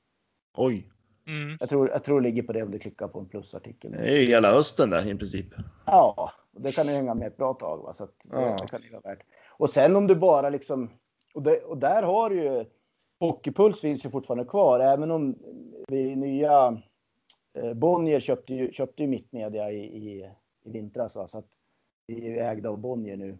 [0.58, 0.92] Oj.
[1.30, 1.58] Mm.
[1.60, 3.92] Jag, tror, jag tror det ligger på det om du klickar på en plusartikel.
[3.92, 5.48] Det är hela hösten där i princip.
[5.86, 7.84] Ja, det kan du hänga med ett bra tag.
[7.84, 7.94] Va?
[7.94, 8.58] Så att, ja.
[8.62, 9.26] det kan vara värt.
[9.50, 10.90] Och sen om du bara liksom,
[11.34, 12.66] och, det, och där har du ju,
[13.20, 15.36] Hockeypuls finns ju fortfarande kvar, även om
[15.88, 16.82] vi nya
[17.54, 20.32] eh, Bonnier köpte ju, köpte ju Mittmedia i, i,
[20.66, 21.16] i vintras.
[21.16, 21.28] Va?
[21.28, 21.48] Så att
[22.08, 23.38] vi är ju ägda av Bonnier nu.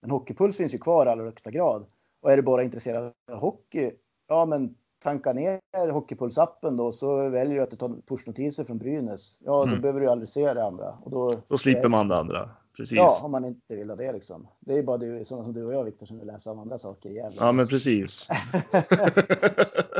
[0.00, 1.86] Men Hockeypuls finns ju kvar i allra högsta grad.
[2.20, 3.92] Och är du bara intresserad av hockey,
[4.28, 9.38] ja men tanka ner Hockeypuls-appen då så väljer du att du tar pushnotiser från Brynäs.
[9.40, 9.80] Ja, då mm.
[9.80, 10.98] behöver du aldrig se det andra.
[11.02, 12.50] Och då, då slipper man det andra.
[12.76, 12.96] Precis.
[12.96, 14.48] Ja, om man inte vill ha det liksom.
[14.60, 16.78] Det är bara du, sådana som du och jag Viktor som vill läsa om andra
[16.78, 17.10] saker.
[17.10, 17.46] Jävlar.
[17.46, 18.28] Ja, men precis.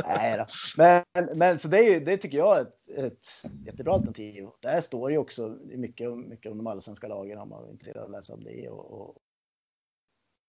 [0.07, 0.45] Nej då.
[0.77, 1.03] Men,
[1.35, 3.19] men så det, är, det tycker jag är ett, ett
[3.65, 4.47] jättebra alternativ.
[4.61, 8.05] Där står ju också mycket, mycket om de allsvenska lagen om man är intresserad av
[8.05, 9.15] att läsa om det och, och,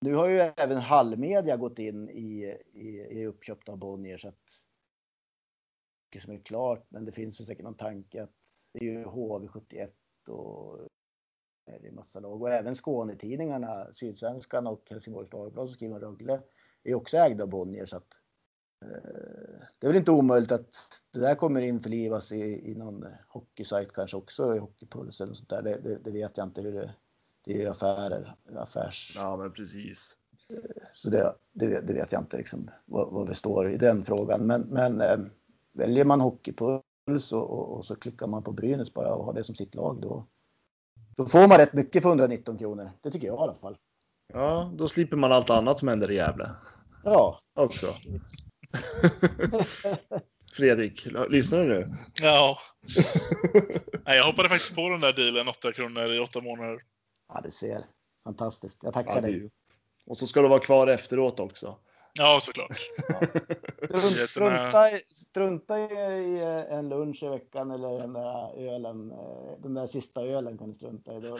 [0.00, 4.38] nu har ju även Hallmedia gått in i, i, i uppköpt av Bonnier så att
[6.12, 8.34] det som är klart, men det finns ju säkert någon tanke att
[8.72, 9.88] det är ju HV71
[10.28, 10.78] och
[11.66, 16.40] det är massa lag och även Skånetidningarna, Sydsvenskan och Helsingborgs Dagblad som skriver Rögle
[16.82, 18.20] är också ägda av Bonnier så att
[18.84, 20.74] eh, det är väl inte omöjligt att
[21.12, 25.62] det där kommer införlivas i, i någon hockeysajt kanske också, i Hockeypulsen och sånt där.
[25.62, 26.94] Det, det, det vet jag inte hur det
[27.44, 29.12] det är ju affärer, affärs...
[29.16, 30.16] Ja, men precis.
[30.92, 34.46] Så det, det, det vet jag inte liksom vad, vad, vi står i den frågan.
[34.46, 35.18] Men, men äh,
[35.72, 39.44] väljer man Hockeypuls och, och, och, så klickar man på Brynäs bara och har det
[39.44, 40.26] som sitt lag då,
[41.16, 42.90] då får man rätt mycket för 119 kronor.
[43.02, 43.76] Det tycker jag i alla fall.
[44.32, 46.50] Ja, då slipper man allt annat som händer i Gävle.
[47.04, 47.40] Ja.
[47.54, 47.86] Också.
[50.52, 51.96] Fredrik, lyssnar du nu?
[52.22, 52.58] Ja.
[54.04, 56.82] Nej, jag hoppade faktiskt på den där dealen 8 kronor i 8 månader.
[57.28, 57.84] Ja, du ser.
[58.24, 58.82] Fantastiskt.
[58.82, 59.50] Jag tackar ja, dig.
[60.06, 61.78] Och så ska du vara kvar efteråt också.
[62.18, 62.90] Ja, såklart.
[63.08, 64.26] Ja.
[64.26, 66.40] strunta, i, strunta i
[66.70, 69.10] en lunch i veckan eller den där ölen.
[69.10, 71.20] Eh, den där sista ölen kan du strunta i.
[71.20, 71.38] Då, då,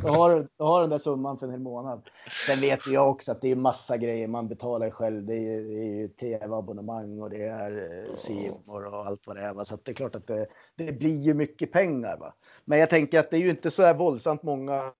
[0.00, 2.02] då, har, då har den där summan för en hel månad.
[2.46, 5.26] Sen vet jag också att det är massa grejer man betalar själv.
[5.26, 9.42] Det är, det är ju tv-abonnemang och det är eh, Simor och allt vad det
[9.42, 9.54] är.
[9.54, 9.64] Va?
[9.64, 10.46] Så det är klart att det,
[10.76, 12.16] det blir ju mycket pengar.
[12.16, 12.34] Va?
[12.64, 14.92] Men jag tänker att det är ju inte så här våldsamt många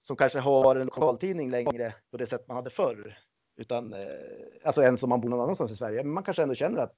[0.00, 3.18] som kanske har en lokaltidning längre på det sätt man hade förr.
[3.60, 4.00] Utan, eh,
[4.62, 6.02] alltså en som man bor någon annanstans i Sverige.
[6.02, 6.96] Men man kanske ändå känner att,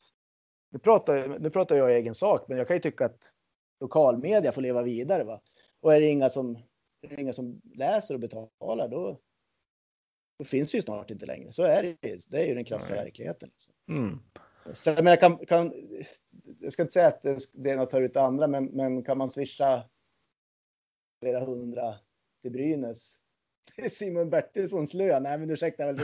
[0.71, 3.33] nu pratar, nu pratar jag i egen sak, men jag kan ju tycka att
[3.81, 5.25] lokalmedia får leva vidare.
[5.25, 5.41] Va?
[5.81, 6.57] Och är det inga som,
[7.03, 9.21] är det inga som läser och betalar, då,
[10.39, 11.53] då finns det ju snart inte längre.
[11.53, 13.49] Så är det Det är ju den krassa verkligheten.
[13.49, 13.75] Liksom.
[13.89, 14.19] Mm.
[14.73, 15.73] Så jag, menar, kan, kan,
[16.61, 17.23] jag ska inte säga att
[17.55, 19.85] det ena tar ut andra, men, men kan man swisha
[21.21, 21.95] flera hundra
[22.43, 23.19] till Brynäs.
[23.91, 25.23] Simon Bertilssons lön.
[25.23, 25.87] Nej, men ursäkta.
[25.87, 25.99] Väl,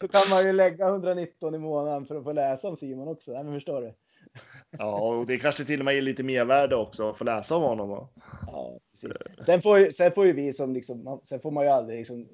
[0.00, 3.32] så kan man ju lägga 119 i månaden för att få läsa om Simon också.
[3.32, 3.94] Nej, men förstår du?
[4.70, 7.62] Ja, och det kanske till och med ger lite mervärde också att få läsa om
[7.62, 8.08] honom.
[8.46, 9.46] Ja, precis.
[9.46, 12.28] Sen får, ju, sen får ju vi som liksom, sen får man ju aldrig liksom,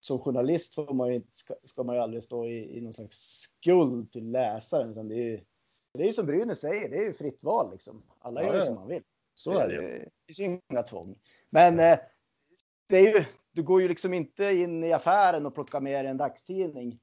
[0.00, 3.16] som journalist får man ju, ska, ska man ju aldrig stå i, i någon slags
[3.40, 5.40] skuld till läsaren, utan det är ju,
[5.94, 8.02] det är ju som Brynäs säger, det är ju fritt val liksom.
[8.18, 8.64] Alla gör ja, ja.
[8.64, 9.02] som man vill.
[9.34, 9.80] Så är det ju.
[9.98, 11.18] Det finns inga tvång.
[11.50, 11.98] Men eh,
[12.88, 16.10] det är ju, du går ju liksom inte in i affären och plockar med dig
[16.10, 16.98] en dagstidning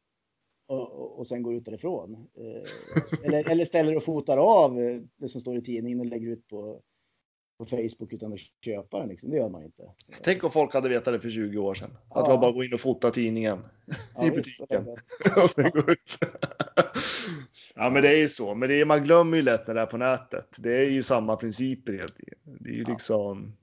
[0.67, 2.27] och, och, och sen går ut därifrån.
[2.37, 6.27] Eh, eller, eller ställer och fotar av eh, det som står i tidningen och lägger
[6.27, 6.81] ut på,
[7.57, 9.09] på Facebook utan att köpa den.
[9.09, 9.29] Liksom.
[9.29, 9.83] Det gör man ju inte.
[10.23, 11.91] Tänk om folk hade vetat det för 20 år sedan.
[11.91, 12.23] Att Ja.
[12.23, 13.59] det var bara att gå in och fota tidningen
[14.15, 14.87] Ja, i butiken.
[15.43, 16.17] och sen gå ut.
[17.75, 18.55] ja, men det är ju så.
[18.55, 20.55] Men det är, man glömmer ju lätt när det är på nätet.
[20.59, 22.39] Det är ju samma principer egentligen.
[22.59, 23.53] Det är ju liksom.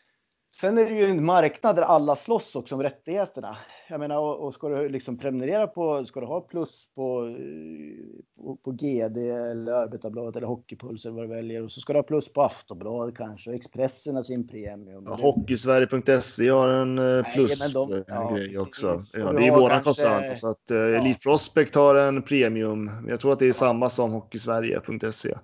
[0.60, 3.56] Sen är det ju en marknad där alla slåss också om rättigheterna.
[3.88, 8.42] Jag menar, och, och ska du liksom prenumerera på, ska du ha plus på, eh,
[8.42, 11.98] på, på GD eller Arbetarbladet eller Hockeypuls eller vad du väljer och så ska du
[11.98, 15.04] ha plus på Aftonbladet kanske och Expressen har sin premium.
[15.06, 19.00] Ja, Hockeysverige.se har en eh, Nej, plus men de- eh, ja, också.
[19.14, 20.36] Ja, det är våran kanske- koncern.
[20.36, 22.90] Så att eh, Elite Prospect har en premium.
[23.08, 25.34] Jag tror att det är samma som Hockeysverige.se.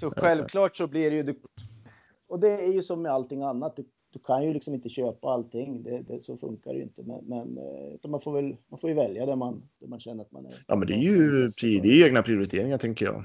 [0.00, 1.34] Så självklart så blir det ju,
[2.28, 3.84] och det är ju som med allting annat, du,
[4.16, 7.02] du kan ju liksom inte köpa allting, det, det, så funkar det ju inte.
[7.02, 10.00] Men, men eh, utan man, får väl, man får ju välja det man, det man
[10.00, 10.64] känner att man är.
[10.66, 13.24] Ja, men det är ju pri- det är egna prioriteringar tänker jag.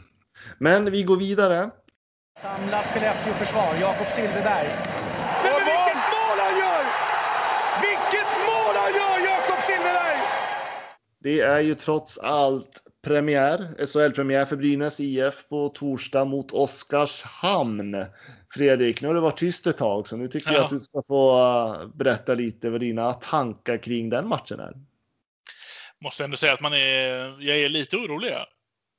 [0.59, 1.71] Men vi går vidare.
[2.39, 4.67] Samlat Skellefteå-försvar, Jakob Silfverberg.
[5.43, 6.83] Men, men vilket mål han gör!
[7.87, 10.19] Vilket mål han gör, Jakob Silfverberg!
[11.19, 18.05] Det är ju trots allt premiär, SHL-premiär för Brynäs IF på torsdag mot Oskarshamn.
[18.53, 20.63] Fredrik, nu har det varit tyst ett tag, så nu tycker jag Ja.
[20.63, 24.73] att du ska få uh, berätta lite vad dina tankar kring den matchen är.
[26.03, 28.33] Måste ändå säga att man är, jag är lite orolig.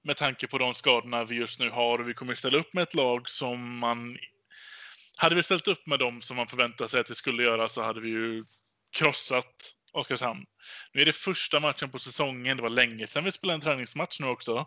[0.04, 1.98] Med tanke på de skadorna vi just nu har.
[2.00, 4.16] Och vi kommer ställa upp med ett lag som man...
[5.16, 7.82] Hade vi ställt upp med dem som man förväntade sig att vi skulle göra så
[7.82, 8.44] hade vi ju
[8.96, 9.54] krossat
[9.92, 10.44] Oskarshamn.
[10.92, 12.56] Nu är det första matchen på säsongen.
[12.56, 14.66] Det var länge sedan vi spelade en träningsmatch nu också.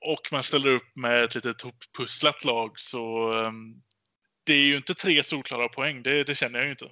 [0.00, 2.78] Och man ställer upp med ett litet hoppusslat lag.
[2.78, 3.82] Så ehm,
[4.44, 6.02] det är ju inte tre solklara poäng.
[6.02, 6.88] Det, det känner jag ju inte.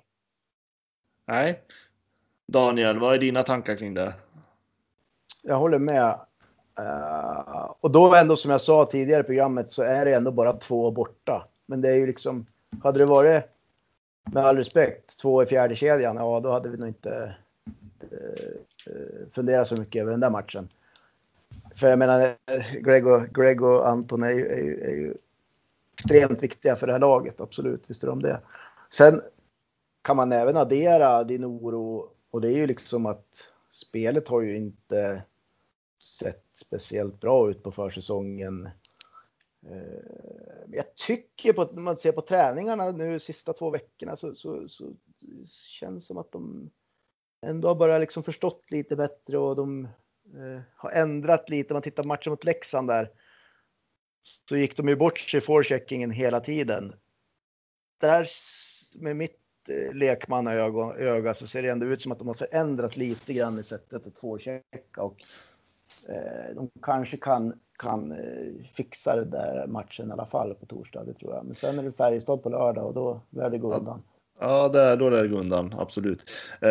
[1.27, 1.61] Nej.
[2.47, 4.15] Daniel, vad är dina tankar kring det?
[5.43, 6.19] Jag håller med.
[6.79, 10.53] Eh, och då ändå som jag sa tidigare i programmet så är det ändå bara
[10.53, 11.45] två borta.
[11.67, 12.47] Men det är ju liksom,
[12.83, 13.45] hade det varit
[14.33, 17.35] med all respekt två i fjärde kedjan, ja då hade vi nog inte
[18.01, 20.69] eh, funderat så mycket över den där matchen.
[21.75, 25.15] För jag menar, eh, Greg och, Greg och Anton är ju, är, ju, är ju
[26.01, 28.41] extremt viktiga för det här laget, absolut, visste de det.
[28.91, 29.21] Sen
[30.03, 34.57] kan man även addera din oro och det är ju liksom att spelet har ju
[34.57, 35.23] inte
[36.03, 38.67] sett speciellt bra ut på försäsongen.
[39.67, 44.69] Eh, jag tycker på, när man ser på träningarna nu sista två veckorna så, så,
[44.69, 44.93] så
[45.45, 46.71] känns det som att de
[47.47, 49.85] ändå har börjat liksom förstått lite bättre och de
[50.35, 51.73] eh, har ändrat lite.
[51.73, 53.11] Man tittar på matchen mot Leksand där.
[54.49, 56.95] Så gick de ju bort sig i forecheckingen hela tiden.
[58.01, 58.29] Där
[58.99, 62.97] med mitt eh, lekmannaöga öga så ser det ändå ut som att de har förändrat
[62.97, 65.25] lite grann i sättet att forechecka och
[66.09, 71.05] eh, de kanske kan, kan eh, fixa det där matchen i alla fall på torsdag,
[71.05, 71.45] det tror jag.
[71.45, 74.03] Men sen är det Färjestad på lördag och då lär det gå undan.
[74.43, 76.31] Ja, där, då lär det gå undan, absolut.
[76.61, 76.71] Eh,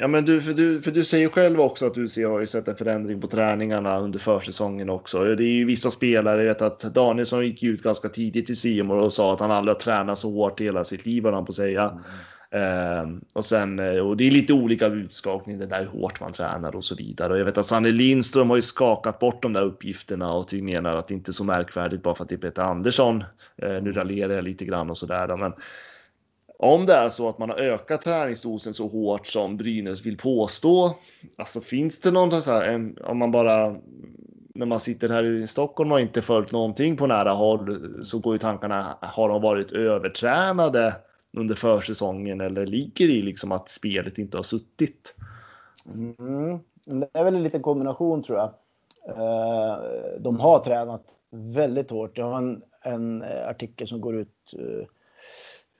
[0.00, 2.46] ja, men du, för, du, för du säger själv också att du ser, har ju
[2.46, 5.24] sett en förändring på träningarna under försäsongen också.
[5.24, 8.96] Det är ju vissa spelare, jag vet att Danielsson gick ut ganska tidigt i Simor
[8.96, 11.44] och sa att han aldrig har tränat så hårt i hela sitt liv, höll han
[11.44, 12.00] på att säga.
[12.50, 16.32] Eh, och, sen, eh, och det är lite olika utskakning, det där hur hårt man
[16.32, 17.32] tränar och så vidare.
[17.32, 20.96] Och jag vet att Sanne Lindström har ju skakat bort de där uppgifterna och menar
[20.96, 23.24] att det inte är så märkvärdigt bara för att det är Peter Andersson.
[23.56, 25.52] Eh, nu raljerar jag lite grann och så där, Men
[26.62, 30.96] om det är så att man har ökat träningsdosen så hårt som Brynäs vill påstå,
[31.36, 33.76] alltså finns det någon så här, en, om man bara
[34.54, 38.34] när man sitter här i Stockholm och inte följt någonting på nära håll så går
[38.34, 40.94] ju tankarna, har de varit övertränade
[41.36, 45.14] under försäsongen eller ligger i liksom att spelet inte har suttit?
[45.94, 46.58] Mm.
[46.84, 48.50] Det är väl en liten kombination tror jag.
[49.08, 49.78] Eh,
[50.18, 52.18] de har tränat väldigt hårt.
[52.18, 54.86] Jag har en, en eh, artikel som går ut, eh,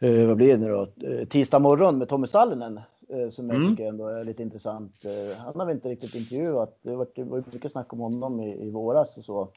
[0.00, 3.56] eh, vad blir det nu då, Eh, tisdag morgon med Tommy Sallinen eh, som jag
[3.56, 3.70] Mm.
[3.70, 5.04] tycker ändå är lite intressant.
[5.04, 6.78] Eh, Han har vi inte riktigt intervjuat.
[6.82, 9.48] Det var, det var ju mycket snack om honom i, i våras och så.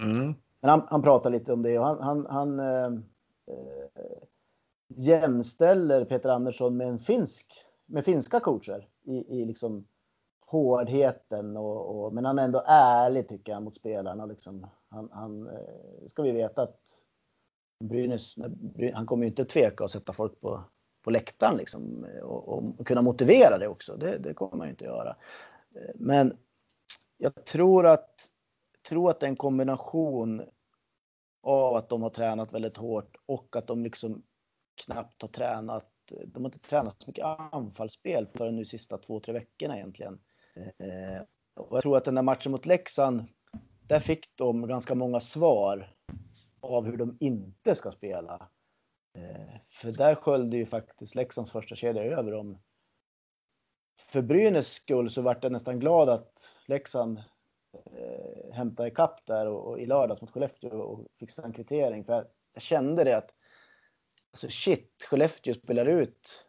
[0.00, 0.34] Mm.
[0.60, 2.90] Men han, han pratar lite om det och han, han, han eh,
[4.88, 7.52] jämställer Peter Andersson med en finsk,
[7.86, 9.84] med finska coacher i, i liksom
[10.46, 14.66] hårdheten och, och men han är ändå ärlig tycker jag mot spelarna liksom.
[14.88, 15.48] Han, han
[16.06, 16.80] ska vi veta att
[17.80, 18.36] Brynäs,
[18.94, 20.64] han kommer ju inte tveka att sätta folk på,
[21.04, 23.96] på läktaren liksom och, och kunna motivera det också.
[23.96, 25.16] Det, det kommer man ju inte göra.
[25.94, 26.36] Men
[27.18, 28.14] jag tror att,
[28.88, 30.42] tror att det är en kombination
[31.42, 34.22] av att de har tränat väldigt hårt och att de liksom
[34.84, 35.92] knappt har tränat.
[36.26, 40.20] De har inte tränat så mycket anfallsspel förrän nu sista två, tre veckorna egentligen.
[40.56, 41.22] Eh,
[41.54, 43.24] och jag tror att den där matchen mot Leksand,
[43.86, 45.94] där fick de ganska många svar
[46.60, 48.48] av hur de inte ska spela.
[49.18, 52.58] Eh, för där sköljde ju faktiskt Leksands första kedja över dem.
[54.00, 56.32] För Brynäs skull så vart jag nästan glad att
[56.66, 57.18] Leksand
[57.96, 62.04] eh, hämtade ikapp där och, och i lördags mot Skellefteå och fixade en kvittering.
[62.04, 63.30] För jag, jag kände det att
[64.32, 66.46] alltså shit, Skellefteå spelar ut.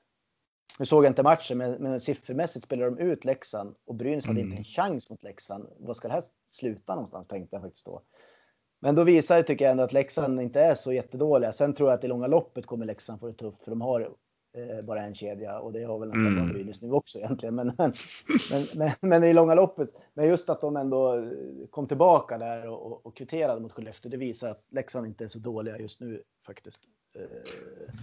[0.79, 4.41] Nu såg jag inte matchen, men, men siffermässigt spelar de ut Leksand och Brynäs hade
[4.41, 5.67] inte en chans mot Leksand.
[5.79, 8.03] Vad ska det här sluta någonstans tänkte jag faktiskt då.
[8.83, 11.51] Men då visar det tycker jag ändå att Leksand inte är så jättedåliga.
[11.51, 14.01] Sen tror jag att i långa loppet kommer Leksand få det tufft för de har
[14.57, 16.49] eh, bara en kedja och det har väl nästan Mm.
[16.53, 17.55] Brynäs nu också egentligen.
[17.55, 17.93] Men, men,
[18.51, 21.23] men, men, men i långa loppet, men just att de ändå eh,
[21.69, 25.27] kom tillbaka där och, och, och kvitterade mot Skellefteå, det visar att Leksand inte är
[25.27, 26.81] så dåliga just nu faktiskt.
[27.15, 27.93] Eh,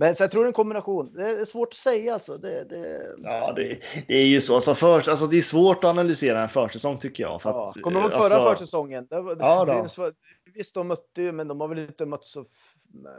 [0.00, 1.12] Men så jag tror det är en kombination.
[1.14, 2.36] Det är svårt att säga alltså.
[2.36, 3.78] Det, det, Ja, det,
[4.08, 4.54] det är ju så.
[4.54, 7.42] Alltså, för, alltså, det är svårt att analysera en försäsong tycker jag.
[7.42, 7.68] För Ja.
[7.68, 9.06] att, Kommer du ihåg alltså, förra försäsongen?
[9.10, 10.10] Det var, Ja, då.
[10.54, 12.44] Visst, de mötte ju, men de har väl inte mött så...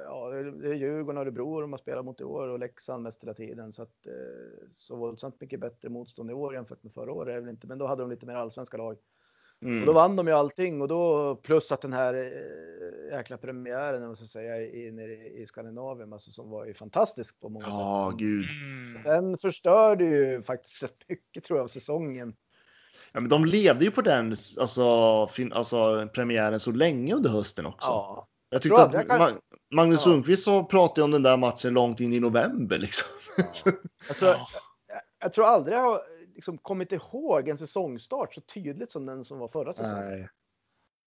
[0.05, 3.23] Ja, det är Djurgården och Örebro de har spelat mot i år och Leksand mest
[3.23, 3.73] hela tiden.
[3.73, 4.13] Så att eh,
[4.73, 7.67] så våldsamt mycket bättre motstånd i år jämfört med förra året är det väl inte.
[7.67, 8.97] Men då hade de lite mer allsvenska lag.
[9.61, 9.79] Mm.
[9.79, 14.15] Och då vann de ju allting och då plus att den här eh, jäkla premiären,
[14.15, 18.09] ska jag säga, i, nere i Skandinavien, alltså som var ju fantastisk på många Ja,
[18.11, 18.19] sätt.
[18.19, 18.45] gud.
[18.49, 19.03] Mm.
[19.03, 22.33] Den förstörde ju faktiskt rätt mycket tror jag av säsongen.
[23.11, 27.65] Ja, men de levde ju på den alltså, fin, alltså, premiären så länge under hösten
[27.65, 27.87] också.
[27.89, 29.39] Ja, jag tror tyckte att jag kan- Ma-
[29.71, 30.11] Magnus Ja.
[30.11, 32.77] Sundqvist så pratade om den där matchen långt in i november.
[32.77, 33.07] Liksom.
[34.09, 34.47] Alltså, Ja.
[34.87, 35.99] jag, jag tror aldrig jag har
[36.41, 40.09] liksom kommit ihåg en säsongstart så tydligt som den som var förra säsongen.
[40.09, 40.29] Nej.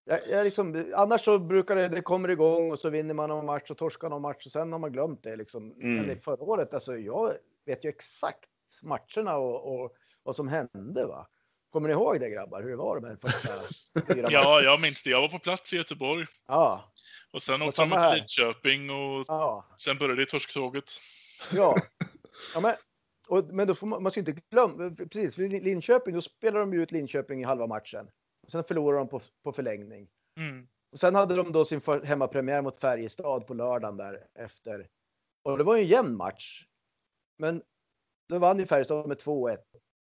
[0.05, 3.47] Jag, jag liksom, annars så brukar det, det kommer igång och så vinner man någon
[3.47, 5.37] match och torskar någon match och sen har man glömt det.
[5.37, 5.73] Liksom.
[5.73, 5.97] Mm.
[5.97, 7.33] Men i förra året, alltså, jag
[7.67, 8.51] vet ju exakt
[8.83, 11.07] matcherna och, och vad som hände.
[11.07, 11.27] Va?
[11.71, 12.63] Kommer ni ihåg det grabbar?
[12.63, 13.49] Hur det var de här första
[14.15, 14.27] fyra?
[14.31, 15.11] Ja, jag minns det.
[15.11, 16.27] Jag var på plats i Göteborg.
[16.47, 16.93] Ja,
[17.31, 18.21] Och sen åkte de till.
[18.21, 20.91] Lidköping och ja, sen började det torsktåget.
[21.53, 21.77] ja.
[22.55, 22.75] ja men,
[23.29, 26.73] och, men då får man, man ska inte glömma, precis, för Linköping, då spelar de
[26.73, 28.11] ju ut Linköping i halva matchen.
[28.49, 30.09] Sen förlorar de på, på förlängning.
[30.41, 30.69] Mm.
[30.93, 34.89] Och sen hade de då sin för, hemmapremiär mot Färjestad på lördagen där efter.
[35.43, 36.67] Och det var ju en jämn match.
[37.39, 37.63] Men
[38.29, 39.59] då vann ju Färjestad med 2-1.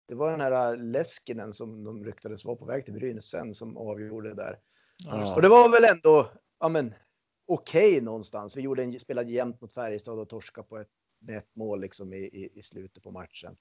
[0.08, 3.78] Det var den här Leskinen som de ryktades vara på väg till Brynäs sen som
[3.78, 4.60] avgjorde det där.
[5.06, 5.36] Ja.
[5.36, 6.94] Och det var väl ändå, ja men
[7.48, 8.58] okej någonstans.
[8.58, 10.90] Vi gjorde en, spelade jämnt mot Färjestad och torska på ett,
[11.22, 13.56] med ett mål liksom i, i, i slutet på matchen.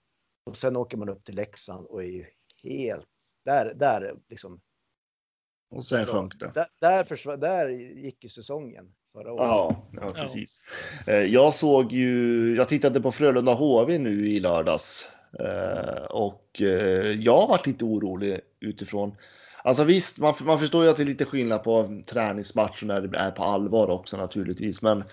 [0.44, 2.26] Och sen åker man upp till Leksand och är ju
[2.62, 3.08] helt,
[3.44, 4.60] där, där liksom,
[5.70, 6.52] Och sen sjönk det.
[6.54, 9.44] där, där, där gick ju säsongen förra året.
[9.44, 10.62] Ja, ja, precis.
[11.06, 17.10] Eh, Jag såg ju, jag tittade på Frölunda HV nu i lördags Eh, och eh,
[17.10, 19.16] jag har varit lite orolig utifrån.
[19.64, 23.00] Alltså visst, man, man förstår ju att det är lite skillnad på träningsmatch och när
[23.00, 24.82] det är på allvar också naturligtvis.
[24.82, 25.04] Men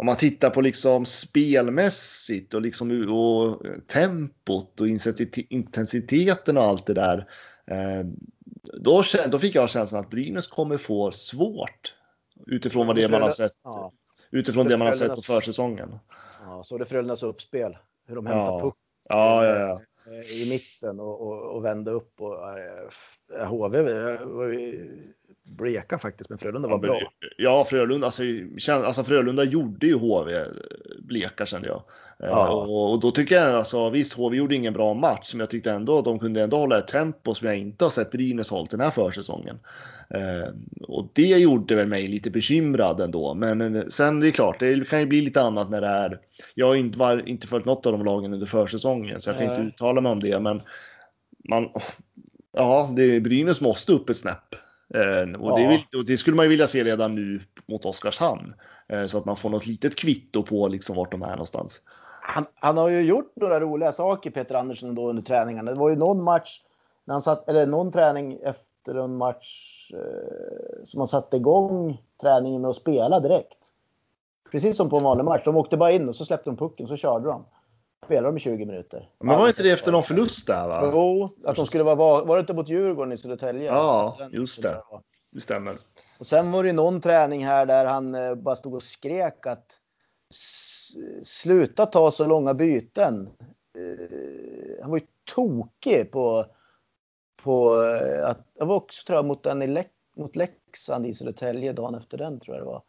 [0.00, 6.86] om man tittar på liksom spelmässigt och liksom och tempot och intensit- intensiteten och allt
[6.86, 7.28] det där.
[7.66, 8.06] Eh,
[8.80, 11.94] då, då fick jag känslan att Brynäs kommer få svårt
[12.46, 13.52] utifrån vad det man har sett.
[13.64, 13.92] Ja,
[14.30, 15.98] Utifrån det man har sett på försäsongen.
[16.44, 17.76] ja, så det Frölundas uppspel.
[18.06, 18.60] Hur de hämtar Ja.
[18.60, 18.74] puck
[19.08, 22.20] Ja, ja, eh, i mitten och, och, och vände upp.
[22.20, 22.88] Och, eh,
[23.46, 24.88] HV eh, var ju
[25.44, 27.00] bleka faktiskt, men Frölunda var bra.
[27.36, 28.22] Ja, Frölunda, alltså,
[28.70, 30.44] alltså Frölunda gjorde ju HV
[30.98, 31.82] bleka kände jag.
[32.22, 32.48] Eh, Ja.
[32.48, 35.70] Och, och då tycker jag alltså, visst HV gjorde ingen bra match, men jag tyckte
[35.70, 38.70] ändå att de kunde ändå hålla ett tempo som jag inte har sett Brynäs hållit
[38.70, 39.58] den här försäsongen.
[40.10, 40.48] Eh,
[40.82, 43.34] och det gjorde väl mig lite bekymrad ändå.
[43.34, 46.20] Men eh, sen det är klart, det kan ju bli lite annat när det är.
[46.54, 49.46] Jag har inte, var, inte följt något av de lagen under försäsongen, så jag kan
[49.46, 49.56] Nej.
[49.56, 50.40] inte uttala mig om det.
[50.40, 50.62] Men
[51.48, 51.68] man,
[52.58, 54.54] ja, det, Brynäs måste upp ett snäpp.
[54.94, 55.68] Eh, och, det Ja.
[55.68, 58.54] vill, och det skulle man ju vilja se redan nu mot Oskarshamn.
[58.88, 61.82] Eh, så att man får något litet kvitto på liksom vart de är någonstans.
[62.22, 65.70] Han, han har ju gjort några roliga saker, Peter Andersson, då under träningarna.
[65.70, 66.60] Det var ju någon match,
[67.04, 72.60] när han satt, eller någon träning efter en match eh, som han satte igång träningen
[72.62, 73.58] med att spela direkt.
[74.52, 75.42] Precis som på en vanlig match.
[75.44, 77.44] De åkte bara in och så släppte de pucken och så körde de.
[78.08, 79.10] Spelade de i 20 minuter.
[79.20, 80.90] Men var inte det efter någon förlust där va?
[80.92, 83.64] Jo, att de skulle vara, var det inte mot Djurgården i Södertälje?
[83.64, 84.82] Ja, just det.
[85.32, 85.78] Det stämmer.
[86.18, 89.66] Och sen var det någon träning här där han eh, bara stod och skrek att
[90.30, 93.28] "S- sluta ta så långa byten.
[93.78, 96.46] Eh, han var ju tokig på,
[97.42, 101.14] på eh, att, jag var också tror jag mot den i Lek, mot Leksand i
[101.14, 102.82] Södertälje dagen efter den tror jag det var.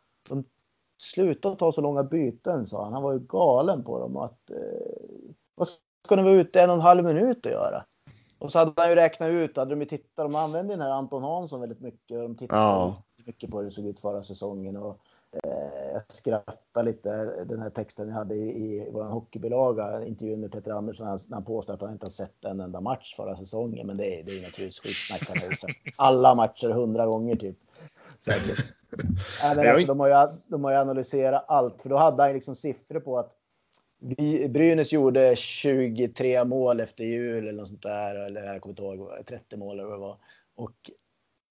[0.99, 2.93] De Sluta ta så långa byten, sa han.
[2.93, 4.17] Han var ju galen på dem.
[4.17, 4.57] Att, eh,
[5.55, 5.67] vad
[6.05, 7.85] ska ni vara ute en och en halv minut att göra?
[8.39, 10.89] Och så hade han ju räknat ut, hade de ju tittat, de använde den här
[10.89, 12.17] Anton Hansson väldigt mycket.
[12.17, 13.03] Och de tittade Ja.
[13.25, 14.77] mycket på hur det såg ut förra säsongen.
[14.77, 14.99] Och,
[15.43, 17.09] eh, jag skrattade lite,
[17.45, 21.19] den här texten jag hade i, i vår hockeybilaga, intervjun med Peter Andersson, när han,
[21.27, 23.87] när han påstår att han inte har sett en enda match förra säsongen.
[23.87, 25.29] Men det är, det är naturligtvis skitsnack.
[25.29, 27.57] Han har ju sett alla matcher hundra gånger typ.
[28.19, 28.65] Säkert.
[29.43, 32.33] Nej, men alltså, de, har ju, de har ju analyserat allt, för då hade han
[32.33, 33.35] liksom siffror på att
[33.99, 38.15] vi, Brynäs gjorde 23 mål efter jul eller något sånt där.
[38.15, 40.17] Eller jag kommer inte ihåg, 30 mål eller vad det var.
[40.55, 40.91] Och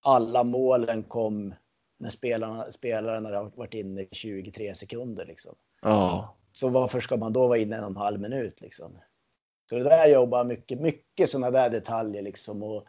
[0.03, 1.55] alla målen kom
[1.99, 5.27] när spelarna, spelaren hade varit inne i 23 sekunder.
[5.27, 5.55] Liksom.
[5.83, 6.35] Ja.
[6.53, 8.61] Så varför ska man då vara inne en och en halv minut?
[8.61, 8.99] Liksom?
[9.71, 12.62] Så det där jobbar mycket, mycket sådana där detaljer liksom.
[12.62, 12.87] Och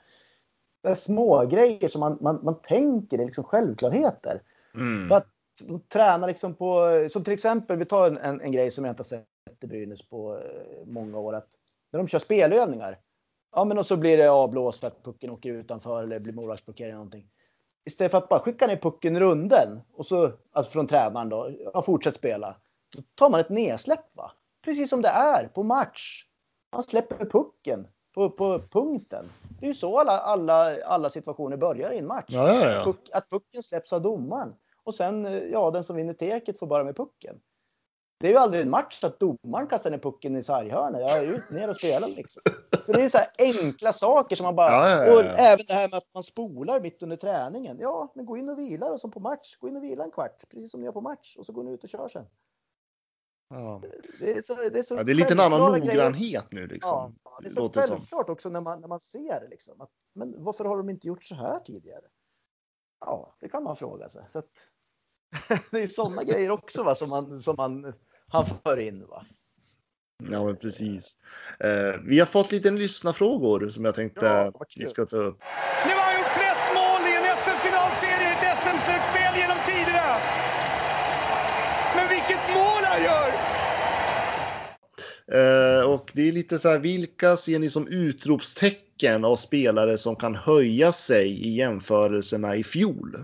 [0.96, 4.42] små grejer som man, man, man tänker är liksom självklarheter.
[4.76, 5.12] Mm.
[5.12, 5.28] Att
[5.62, 8.92] de tränar liksom på, som till exempel, vi tar en, en, en grej som jag
[8.92, 9.26] inte har sett
[9.64, 11.34] i Brynäs på eh, många år.
[11.34, 11.50] Att
[11.92, 12.98] när de kör spelövningar,
[13.56, 16.90] ja men och så blir det avblåst för att pucken åker utanför eller blir målvaktsblockering
[16.90, 17.30] eller någonting.
[17.86, 21.82] Istället för att bara skicka ner pucken runden och så, alltså från tränaren då, ja,
[21.82, 22.56] fortsätt spela.
[22.96, 24.32] Då tar man ett nedsläpp va?
[24.66, 26.26] Precis som det är på match.
[26.72, 27.88] Man släpper pucken
[28.20, 29.30] på, på punkten.
[29.60, 32.26] Det är ju så alla, alla, alla situationer börjar i en match.
[32.28, 32.84] Ja, ja, ja.
[32.84, 34.56] Puck, att pucken släpps av domaren.
[34.84, 37.40] Och sen, eh, ja, den som vinner teket får bara med pucken.
[38.20, 41.02] Det är ju aldrig en match att domaren kastar ner pucken i sarghörnet.
[41.02, 42.42] Ja, ut, ner och spela liksom.
[42.86, 44.72] Så det är ju så här enkla saker som man bara...
[44.72, 47.78] Ja, ja, ja, Och även det här med att man spolar mitt under träningen.
[47.82, 49.56] Ja, men gå in och vila då som på match.
[49.60, 51.36] Gå in och vila en kvart, precis som ni gör på match.
[51.38, 52.26] Och så går ni ut och kör sen.
[53.50, 53.82] Ja.
[54.20, 57.16] Det är, så, det är, så Ja, det är lite en annan noggrannhet nu liksom.
[57.24, 57.98] Ja, det är så låter som.
[57.98, 59.48] självklart också när man, när man ser det.
[59.48, 59.82] Liksom.
[59.82, 62.06] Att, men varför har de inte gjort så här tidigare?
[63.00, 64.26] Ja, det kan man fråga sig.
[64.30, 64.52] Så att,
[65.72, 67.94] det är sådana grejer också va, som, man, som man,
[68.28, 69.08] han för in.
[69.08, 69.26] Va?
[70.24, 71.18] Ja, men precis.
[71.60, 75.40] Eh, vi har fått lite lyssnarfrågor som jag tänkte Ja, vi ska ta upp.
[75.88, 80.08] Nu har han gjort flest mål i en SM-finalserie i ett SM-slutspel genom tiderna.
[81.96, 83.28] Men vilket mål han gör!
[83.28, 83.34] Eh,
[85.86, 90.36] och det är lite så här, vilka ser ni som utropstecken av spelare som kan
[90.36, 93.16] höja sig i jämförelse med i fjol?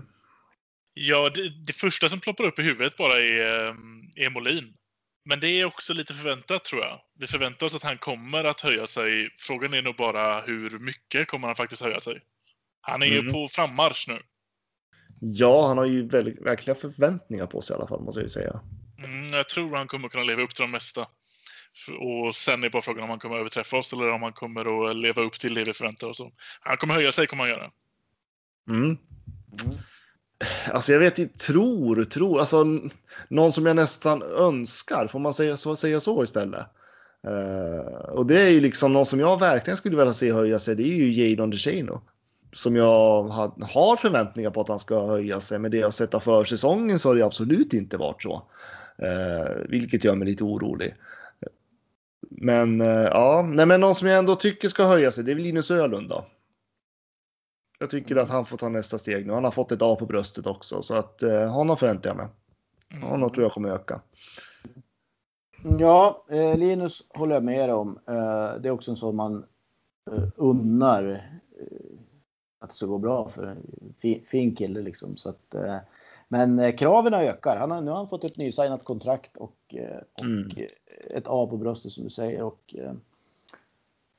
[0.94, 3.74] Ja, det, det första som ploppar upp i huvudet bara är, eh,
[4.16, 4.74] är Molin.
[5.28, 7.00] Men det är också lite förväntat tror jag.
[7.18, 9.28] Vi förväntar oss att han kommer att höja sig.
[9.38, 12.20] Frågan är nog bara hur mycket kommer han faktiskt höja sig?
[12.80, 13.32] Han är ju Mm.
[13.32, 14.18] på frammarsch nu.
[15.20, 18.28] Ja, han har ju väldigt, verkliga förväntningar på sig i alla fall, måste jag ju
[18.28, 18.60] säga.
[19.04, 21.06] Mm, jag tror han kommer kunna leva upp till de mesta.
[21.98, 24.96] Och sen är bara frågan om han kommer överträffa oss eller om han kommer att
[24.96, 26.22] leva upp till det vi förväntar oss.
[26.60, 27.70] Han kommer höja sig, kommer han göra.
[28.68, 28.96] Mm.
[30.72, 32.64] Alltså jag vet inte, tror, tror, alltså
[33.28, 36.66] någon som jag nästan önskar, får man säga så, säga så istället?
[37.28, 40.76] Uh, och det är ju liksom någon som jag verkligen skulle vilja se höja sig,
[40.76, 42.02] det är ju Jadon DeShano.
[42.52, 46.14] Som jag har, har förväntningar på att han ska höja sig, men det jag sett
[46.14, 48.42] av försäsongen så har det absolut inte varit så.
[49.02, 50.94] Uh, vilket gör mig lite orolig.
[52.30, 55.34] Men eh, ja, nej men någon som jag ändå tycker ska höja sig, det är
[55.34, 56.24] väl Linus Ölund då.
[57.78, 59.32] Jag tycker att han får ta nästa steg nu.
[59.32, 62.26] Han har fått ett A på bröstet också, så att eh, honom förväntar jag mig.
[63.10, 64.00] Honom tror jag kommer öka.
[65.78, 67.98] Ja, eh, Linus håller jag med om.
[68.08, 69.44] Eh, det är också en sån man
[70.10, 71.28] eh, unnar
[71.60, 71.98] eh,
[72.60, 75.16] att det ska gå bra för en fi, fin kille liksom.
[75.16, 75.76] Så att, eh,
[76.28, 77.56] men kraven ökar.
[77.56, 79.74] Han har, nu har han fått ett nysignat kontrakt och,
[80.18, 80.48] och Mm.
[81.10, 82.42] Ett A på bröstet som du säger.
[82.42, 82.92] Och, eh,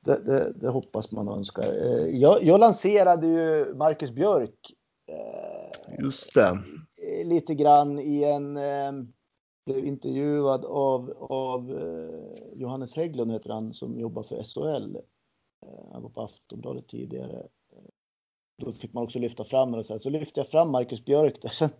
[0.04, 1.62] det, det, det hoppas man och önskar.
[1.62, 4.74] Eh, jag, jag lanserade ju Marcus Björk
[5.06, 6.58] eh, Just det.
[7.24, 8.58] lite grann i en
[9.66, 11.80] blev intervjuad av, av
[12.52, 14.96] Johannes Hägglund heter han som jobbar för SHL.
[15.92, 17.46] Han var på Aftonbladet tidigare.
[18.58, 19.98] Då fick man också lyfta fram det och så, här.
[19.98, 21.48] så lyfte jag fram Marcus Björk där.
[21.52, 21.70] Sen,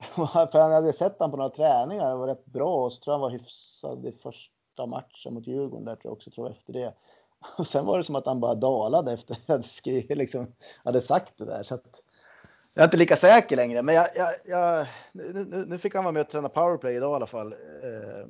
[0.52, 3.12] för jag hade sett han på några träningar han var rätt bra och så tror
[3.12, 6.56] jag han var hyfsad i första matchen mot Djurgården där tror jag också tror jag
[6.56, 6.94] efter det.
[7.58, 10.46] Och sen var det som att han bara dalade efter att jag hade skrivit liksom,
[10.84, 11.62] hade sagt det där.
[11.62, 12.02] Så att,
[12.74, 16.04] jag är inte lika säker längre, men jag, jag, jag, nu, nu- nu fick han
[16.04, 17.52] vara med och träna powerplay idag i alla fall.
[17.52, 18.26] Eh,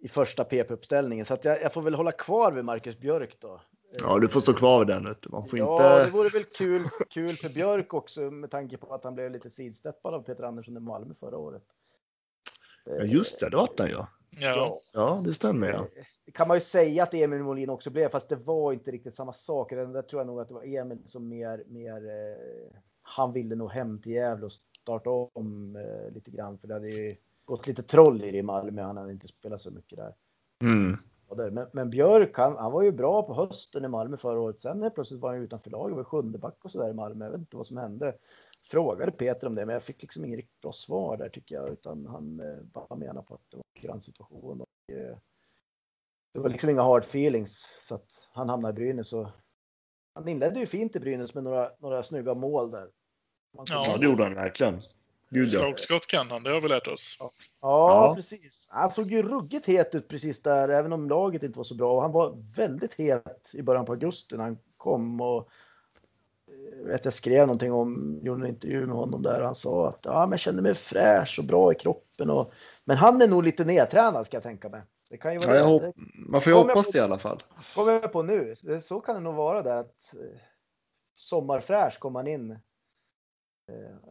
[0.00, 3.60] I första PP-uppställningen, så att jag, jag får väl hålla kvar vid Marcus Björk då.
[3.98, 5.16] Ja, du får stå kvar vid den.
[5.28, 6.04] Man får ja, inte...
[6.04, 9.50] det vore väl kul, kul för Björk också med tanke på att han blev lite
[9.50, 11.62] sidsteppad av Peter Andersson i Malmö förra året.
[12.84, 14.08] Ja, just det, det vart han ja.
[14.30, 14.80] Ja.
[14.92, 15.86] Ja, det stämmer ja.
[16.26, 19.16] Det kan man ju säga att Emil Molin också blev, fast det var inte riktigt
[19.16, 19.70] samma sak.
[19.70, 23.54] Den där tror jag nog att det var Emil som mer, mer eh, han ville
[23.54, 26.58] nog hem till Gävle och starta om eh, lite grann.
[26.58, 28.82] För det hade ju gått lite troll i det i Malmö.
[28.82, 30.14] Han har inte spelat så mycket där.
[30.62, 30.96] Mm.
[31.36, 34.60] Men, men Björk, han, han, var ju bra på hösten i Malmö förra året.
[34.60, 37.24] Sen plötsligt var han utanför laget, var sjunde back och så där i Malmö.
[37.24, 38.14] Jag vet inte vad som hände.
[38.62, 41.68] Frågade Peter om det, men jag fick liksom inget riktigt bra svar där tycker jag,
[41.68, 44.60] utan han eh, bara menar på att det var en grannsituation.
[44.60, 45.16] Och, eh,
[46.32, 49.12] det var liksom inga hard feelings så att han hamnade i Brynäs.
[49.12, 49.26] Och,
[50.14, 52.88] han inledde ju fint i Brynäs med några, några snygga mål där.
[53.52, 54.78] Ja, det gjorde han verkligen.
[55.30, 57.16] Slagskott kan han, det har vi lärt oss.
[57.20, 58.68] Ja, ja, precis.
[58.72, 62.00] Han såg ju ruggigt het ut precis där, även om laget inte var så bra.
[62.00, 65.20] Han var väldigt het i början på augusti när han kom.
[65.20, 65.48] Och,
[66.78, 69.42] jag, vet, jag skrev någonting om, gjorde en intervju med honom där.
[69.42, 72.30] Han sa att ja, men jag kände mig fräsch och bra i kroppen.
[72.30, 72.52] Och,
[72.84, 74.82] men han är nog lite nedtränad ska jag tänka mig.
[75.10, 77.42] Det kan ju vara ja, hopp, man får ju hoppas det i alla fall.
[77.74, 78.54] Kommer jag på nu.
[78.82, 80.40] Så kan det nog vara där att eh,
[81.14, 82.56] sommarfräsch kom han in Eh,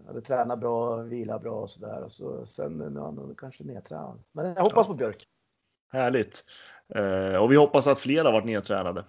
[0.08, 2.04] hade tränat bra, vila bra och sådär.
[2.04, 4.20] Och så, sen nu är han kanske nedtränad.
[4.32, 4.84] Men jag hoppas ja.
[4.84, 5.28] på Björk.
[5.92, 6.44] Härligt.
[6.96, 9.04] Eh, och vi hoppas att fler har varit nedtränade.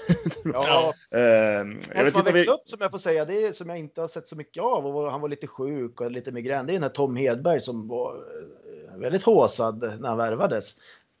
[0.44, 2.52] ja, eh, jag vet som har växt vi...
[2.52, 4.86] upp som jag får säga, det är som jag inte har sett så mycket av.
[4.86, 6.66] Och han var lite sjuk och lite migrän.
[6.66, 10.76] Det är den här Tom Hedberg som var eh, väldigt håsad när han värvades.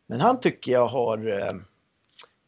[0.06, 1.54] Men han tycker jag har eh,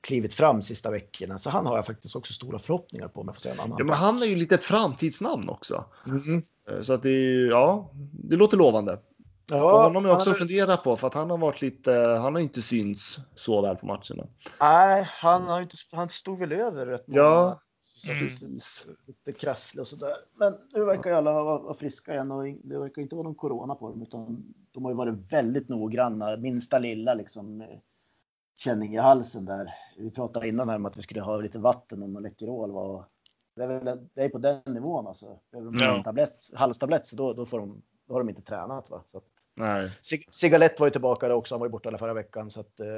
[0.09, 1.39] klivit fram sista veckorna.
[1.39, 3.21] Så han har jag faktiskt också stora förhoppningar på.
[3.21, 3.79] Om jag får säga en annan.
[3.79, 5.85] Ja, men han är ju lite ett framtidsnamn också.
[6.07, 6.43] Mm.
[6.83, 8.99] Så att det, ja, det låter lovande.
[9.51, 10.35] Ja, för honom är också är...
[10.35, 13.87] fundera på för att han har varit lite, han har inte synts så väl på
[13.87, 14.27] matcherna.
[14.61, 17.21] Nej, han har inte, han stod väl över rätt många.
[17.21, 17.61] Ja,
[18.07, 18.87] precis.
[19.07, 20.17] Lite krasslig och sådär.
[20.39, 23.75] Men nu verkar ju alla vara friska igen och det verkar inte vara någon corona
[23.75, 26.37] på dem utan de har ju varit väldigt noggranna.
[26.37, 27.63] Minsta lilla liksom
[28.59, 29.75] känning i halsen där.
[29.99, 33.05] Vi pratade innan här om att vi skulle ha lite vatten och Läkerol var
[33.59, 35.39] det är, väl, det är på den nivån alltså.
[35.51, 35.97] Ja.
[35.97, 38.91] En tablett, halstablett, så då, då, får de, då har de inte tränat.
[38.91, 39.03] Va?
[39.11, 39.91] Så att, Nej.
[40.31, 42.51] Cigalett var ju tillbaka också, han var ju borta hela förra veckan.
[42.51, 42.89] Så att, eh,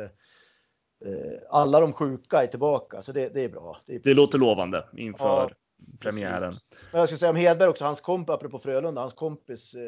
[1.10, 3.80] eh, alla de sjuka är tillbaka, så det, det är bra.
[3.86, 5.50] Det, är det låter lovande inför ja,
[5.98, 6.54] premiären.
[6.92, 9.82] Men jag ska säga om Hedberg också, hans kompis, apropå Frölunda, hans kompis eh,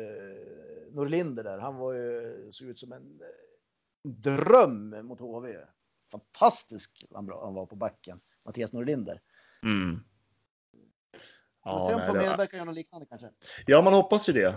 [0.92, 3.20] Norlinder där, han var ju, såg ut som en
[4.04, 5.56] dröm mot HV.
[6.12, 9.20] Fantastisk han var på backen, Mattias Norlinder.
[9.62, 10.00] Mm.
[11.64, 13.30] Ja, se om Tom Hedberg göra något liknande kanske.
[13.66, 14.54] Ja, man hoppas ju det.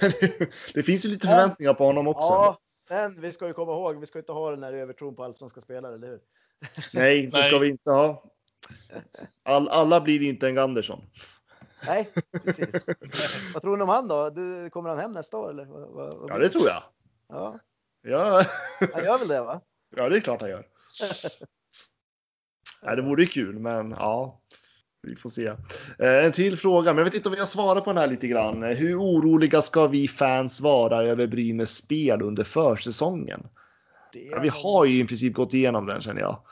[0.74, 2.28] det finns ju lite förväntningar på honom också.
[2.28, 5.24] Ja, men vi ska ju komma ihåg, vi ska inte ha den här övertron på
[5.24, 6.20] allsvenska spelare, eller hur?
[6.94, 8.24] Nej, det ska vi inte ha.
[9.42, 11.00] All, alla blir inte en Andersson.
[11.86, 12.08] Nej,
[12.44, 12.88] precis.
[13.54, 14.30] vad tror ni om han då?
[14.30, 15.50] Du, kommer han hem nästa år?
[15.50, 15.64] Eller?
[15.64, 16.82] Vad, vad, ja, det tror jag.
[17.28, 17.58] Ja.
[18.08, 18.44] Ja.
[18.94, 19.60] Han gör väl det, va?
[19.96, 20.62] Ja, det är klart han gör.
[22.82, 24.40] Nej, det vore kul, men ja,
[25.02, 25.46] vi får se.
[25.98, 28.06] Eh, en till fråga, men jag vet inte om vi har svarat på den här
[28.06, 28.62] lite grann.
[28.62, 33.46] Hur oroliga ska vi fans vara över Brynäs spel under försäsongen?
[34.12, 36.42] Ja, vi har ju i princip gått igenom den känner jag.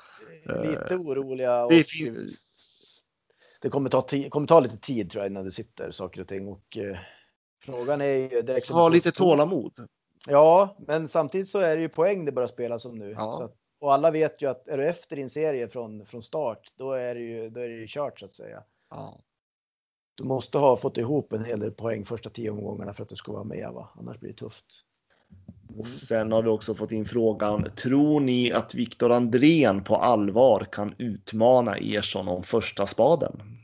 [0.64, 1.66] Lite eh, oroliga.
[1.66, 3.02] Det, finns...
[3.62, 6.48] det kommer, ta kommer ta lite tid tror jag innan det sitter saker och ting
[6.48, 6.98] och eh,
[7.64, 8.42] frågan är ju.
[8.42, 9.88] Det ha lite tålamod.
[10.26, 13.10] Ja, men samtidigt så är det ju poäng det börjar spelas som nu.
[13.10, 13.44] Ja.
[13.44, 16.92] Att, och alla vet ju att är du efter din serie från, från start, då
[16.92, 18.62] är det ju, då är det ju kört så att säga.
[18.90, 19.20] Ja.
[20.14, 23.16] Du måste ha fått ihop en hel del poäng första tio omgångarna för att du
[23.16, 23.88] ska vara med, va?
[23.98, 24.64] annars blir det tufft.
[25.78, 27.70] Och sen har vi också fått in frågan.
[27.76, 33.55] Tror ni att Viktor Andrén på allvar kan utmana Ersson om första spaden?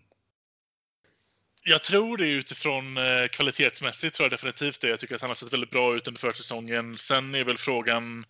[1.64, 4.88] Jag tror det utifrån eh, kvalitetsmässigt tror jag definitivt det.
[4.88, 6.98] Jag tycker att han har sett väldigt bra ut under försäsongen.
[6.98, 8.24] Sen är väl frågan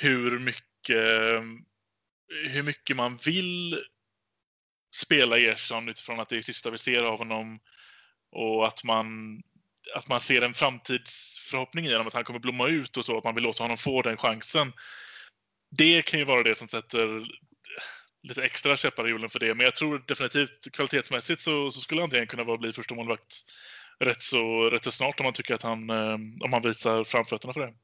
[0.00, 1.42] hur mycket,
[2.48, 3.82] hur mycket man vill
[4.94, 7.60] spela Ersson utifrån att det är sista vi ser av honom
[8.32, 9.36] och att man,
[9.94, 13.24] att man ser en framtidsförhoppning i honom, att han kommer blomma ut och så, att
[13.24, 14.72] man vill låta honom få den chansen.
[15.70, 17.26] Det kan ju vara det som sätter
[18.22, 19.54] lite extra käppar i hjulen för det.
[19.54, 23.34] Men jag tror definitivt kvalitetsmässigt så, så skulle Andrén kunna bli första målvakt
[23.98, 26.14] rätt så, rätt så snart om man tycker att han, eh,
[26.44, 27.74] om han visar framfötterna för det.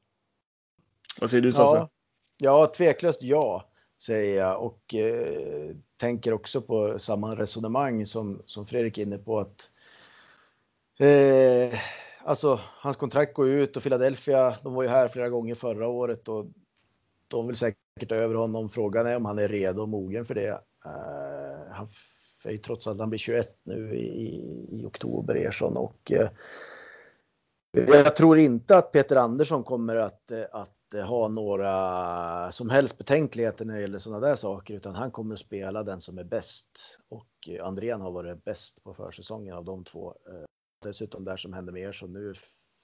[1.19, 1.77] Vad säger du Sasse?
[1.77, 1.89] Ja,
[2.37, 3.69] ja tveklöst ja,
[4.01, 4.63] säger jag.
[4.63, 9.39] Och eh, tänker också på samma resonemang som, som Fredrik är inne på.
[9.39, 9.71] att
[10.99, 11.79] eh,
[12.27, 16.27] Alltså, hans kontrakt går ut och Philadelphia, de var ju här flera gånger förra året
[16.27, 16.45] och
[17.27, 18.69] de vill säkert över honom.
[18.69, 20.51] Frågan är om han är redo och mogen för det.
[20.85, 21.87] Uh, han
[22.45, 22.99] är ju trots allt...
[22.99, 24.35] han blir 21 nu i,
[24.71, 25.77] i oktober, Ersson.
[25.77, 26.29] Och, uh,
[27.87, 30.71] jag tror inte att Peter Andersson kommer att, eh, att
[31.07, 35.39] ha några som helst betänkligheter när det gäller sådana där saker, utan han kommer att
[35.39, 36.99] spela den som är bäst.
[37.09, 40.15] Och Andrén har varit bäst på försäsongen av de två.
[40.83, 42.33] Dessutom det som hände med Ersson nu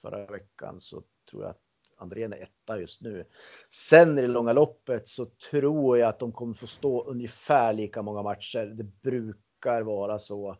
[0.02, 1.61] förra veckan så tror jag att
[2.02, 3.24] Andrén är etta just nu.
[3.70, 8.02] Sen i det långa loppet så tror jag att de kommer få stå ungefär lika
[8.02, 8.66] många matcher.
[8.66, 10.56] Det brukar vara så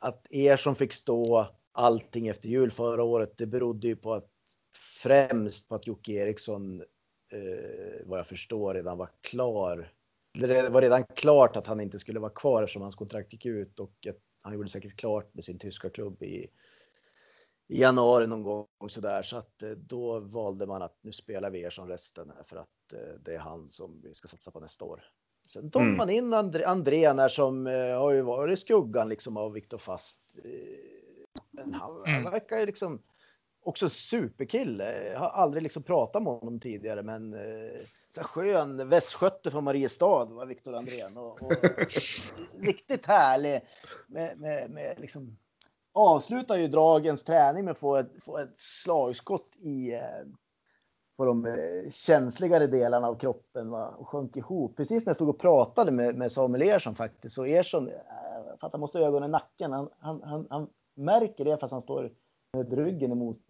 [0.00, 4.30] att er som fick stå allting efter jul förra året, det berodde ju på att
[5.02, 6.80] främst på att Jocke Eriksson,
[7.32, 9.92] eh, vad jag förstår, redan var klar.
[10.34, 13.80] Det var redan klart att han inte skulle vara kvar eftersom hans kontrakt gick ut
[13.80, 14.06] och
[14.42, 16.46] han gjorde säkert klart med sin tyska klubb i,
[17.68, 21.50] i januari någon gång så där så att eh, då valde man att nu spelar
[21.50, 24.60] vi er som resten för att eh, det är han som vi ska satsa på
[24.60, 25.04] nästa år.
[25.46, 25.96] Sen tog Mm.
[25.96, 30.20] man in André, Andrén här som eh, har ju varit skuggan liksom av Viktor Fast.
[31.50, 32.30] Men han, han Mm.
[32.32, 33.02] verkar ju liksom
[33.62, 35.10] också superkille.
[35.12, 40.24] Jag har aldrig liksom pratat med honom tidigare, men eh, så skön västskötte från Mariestad
[40.24, 41.52] var Viktor Andrén och, och
[42.60, 43.60] riktigt härlig
[44.06, 45.38] med, med, med liksom
[45.96, 50.00] avslutar ju dragens träning med att få ett, få ett slagskott i eh,
[51.16, 53.94] på de eh, känsligare delarna av kroppen va?
[53.98, 54.76] och sjönk ihop.
[54.76, 57.94] Precis när jag stod och pratade med, med Samuel Ersson faktiskt, så Ersson, eh,
[58.60, 61.72] för att han måste ha ögonen i nacken, han, han, han, han märker det fast
[61.72, 62.12] han står
[62.52, 63.40] med ryggen emot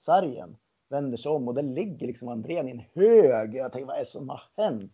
[0.00, 0.56] sargen,
[0.90, 3.54] vänder sig om och där ligger liksom Andrén i en hög.
[3.54, 4.92] Jag tänker, vad är det som har hänt?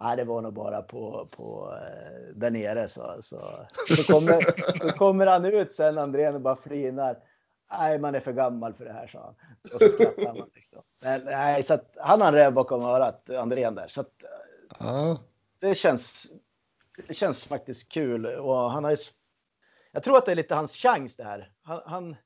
[0.00, 4.42] Nej, det var nog bara på, på eh, där nere så, så, så, kommer,
[4.78, 7.18] så kommer han ut sen Andrén och bara flinar.
[7.70, 9.34] Nej, man är för gammal för det här, sa han.
[9.74, 10.82] Och man liksom.
[11.02, 13.86] Men, nej, så att, han har en räv bakom örat, Andrén där.
[13.88, 14.24] Så att,
[14.78, 15.18] Ja.
[15.58, 16.32] det känns,
[17.08, 18.26] det känns faktiskt kul.
[18.26, 18.96] Och han har ju,
[19.92, 21.52] jag tror att det är lite hans chans det här.
[21.62, 22.16] Han, han,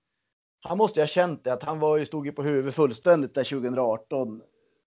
[0.64, 3.34] han måste ju ha känt det, att han var ju, stod ju på huvudet fullständigt
[3.34, 4.42] där 2018.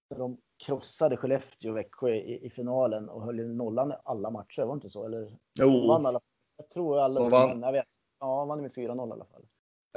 [0.10, 4.62] När de krossade Skellefteå och Växjö i, i finalen och höll nollan i alla matcher,
[4.62, 5.06] var det inte så?
[5.06, 6.20] Eller Jo, vann alla,
[6.58, 7.62] jag tror alla Och vann.
[7.62, 7.86] jag vet.
[8.20, 9.46] Ja, vann med 4-0 i alla fall.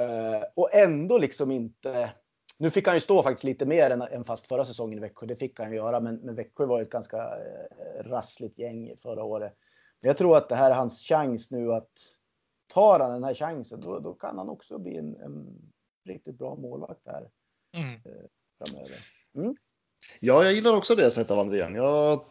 [0.00, 2.12] Eh, och ändå liksom inte.
[2.58, 5.26] Nu fick han ju stå faktiskt lite mer än, än fast förra säsongen i Växjö.
[5.26, 8.96] Det fick han ju göra, men, men Växjö var ju ett ganska eh, rassligt gäng
[9.02, 9.54] förra året.
[10.00, 11.90] Men jag tror att det här är hans chans nu att
[12.74, 15.58] tar han den här chansen, då, då kan han också bli en, en
[16.04, 17.30] riktigt bra målvakt här
[17.76, 18.00] Mm.
[18.58, 18.96] framöver.
[20.20, 21.74] Ja, jag gillar också det sättet av Andrén.
[21.74, 22.24] Jag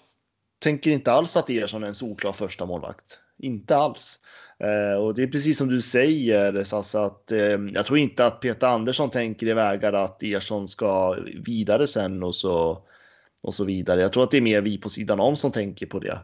[0.59, 3.19] tänker inte alls att Ersson är en solklar första målvakt.
[3.37, 4.19] Inte alls.
[4.63, 8.39] Eh, och det är precis som du säger, Sassa, att eh, jag tror inte att
[8.39, 12.83] Peter Andersson tänker i vägar att Ersson ska vidare sen och så,
[13.41, 14.01] och så vidare.
[14.01, 16.19] Jag tror att det är mer vi på sidan om som tänker på det.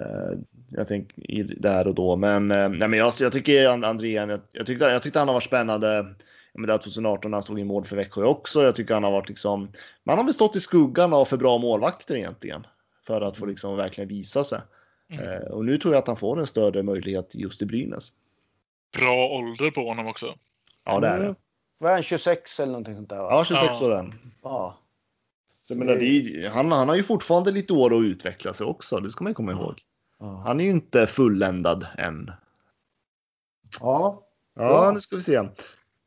[0.00, 0.38] Eh,
[0.70, 1.14] jag tänker
[1.60, 5.02] där och då, men, eh, nej, men jag, jag tycker Andrén, jag, jag, tyckte, jag
[5.02, 6.14] tyckte han har varit spännande.
[6.54, 8.62] Men var 2018 när han stod i mål för Växjö också.
[8.62, 9.68] Jag tycker han har varit liksom,
[10.04, 12.66] man har väl stått i skuggan av för bra målvakter egentligen.
[13.06, 14.60] För att få liksom verkligen visa sig.
[15.10, 15.24] Mm.
[15.28, 18.12] Eh, och nu tror jag att han får en större möjlighet just i Brynäs.
[18.98, 20.34] Bra ålder på honom också.
[20.84, 21.24] Ja, det är det.
[21.24, 21.34] Mm.
[21.78, 23.16] Vad är han, 26 eller någonting sånt där?
[23.16, 23.28] Va?
[23.30, 23.86] Ja, 26 Ja.
[23.86, 24.14] år än.
[24.42, 24.78] ja.
[25.62, 29.00] Så menar, det är, han, han har ju fortfarande lite år att utveckla sig också.
[29.00, 29.80] Det ska man ju komma ihåg.
[30.18, 30.42] Ja.
[30.46, 32.30] Han är ju inte fulländad än.
[33.80, 34.22] Ja,
[34.54, 34.90] Ja.
[34.94, 35.48] nu ska vi se.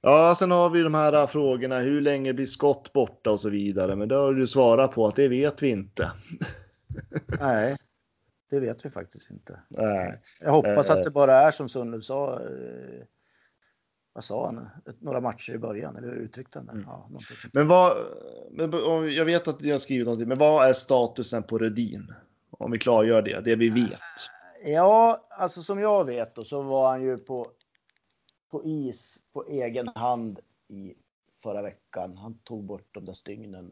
[0.02, 1.80] Ja, sen har vi de här frågorna.
[1.80, 3.95] Hur länge blir skott borta och så vidare?
[3.95, 6.12] Men det har du svarat på att det vet vi inte.
[7.39, 7.78] Nej,
[8.50, 9.60] det vet vi faktiskt inte.
[9.70, 10.22] Nej.
[10.39, 10.95] Jag hoppas Eh.
[10.95, 12.34] att det bara är som Sundlöv sa.
[12.34, 13.04] Eh,
[14.14, 14.68] vad sa han?
[15.00, 16.72] Några matcher i början, eller hur uttryckte han det?
[16.72, 16.86] Mm.
[16.88, 17.10] Ja.
[17.54, 22.14] Men vad, jag vet att jag har skrivit någonting, men vad är statusen på Rödin?
[22.52, 23.99] Om vi klargör det, det vi vet.
[24.65, 27.48] Ja, alltså som jag vet då, så var han ju på,
[28.49, 30.94] på is på egen hand i
[31.38, 32.18] förra veckan.
[32.18, 33.72] Han tog bort de där stygnen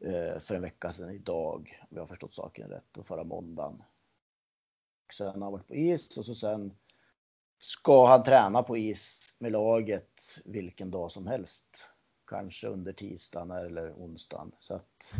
[0.00, 3.82] eh, för en vecka sedan idag, om jag har förstått saken rätt, och förra måndagen.
[5.12, 6.74] Sen har han varit på is och så sen
[7.58, 11.88] ska han träna på is med laget vilken dag som helst.
[12.26, 14.52] Kanske under tisdagen eller onsdagen.
[14.58, 15.14] Så att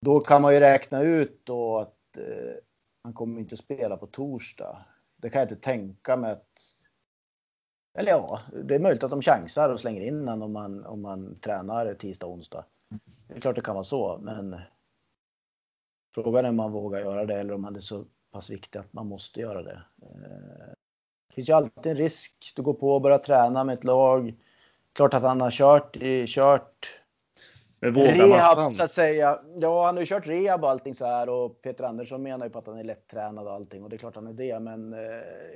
[0.00, 2.54] då kan man ju räkna ut då att eh,
[3.02, 4.84] han kommer inte spela på torsdag.
[5.16, 6.77] Det kan jag inte tänka mig att...
[7.98, 11.02] Eller ja, det är möjligt att de chansar och slänger in honom om man, om
[11.02, 12.64] man tränar tisdag och onsdag.
[13.28, 14.60] Det är klart det kan vara så, men
[16.14, 18.92] frågan är om man vågar göra det eller om han är så pass viktig att
[18.92, 19.82] man måste göra det.
[20.02, 20.68] Eh,
[21.28, 22.52] Det finns ju alltid en risk.
[22.56, 24.34] Du går på och börjar träna med ett lag.
[24.92, 25.96] Klart att han har kört,
[26.28, 27.00] kört
[27.80, 28.74] Men rehab fram?
[28.74, 29.38] så att säga.
[29.56, 32.50] Ja, han har ju kört rehab och allting så här och Peter Andersson menar ju
[32.52, 34.60] på att han är lättränad och allting och det är klart han är det.
[34.60, 34.98] Men eh,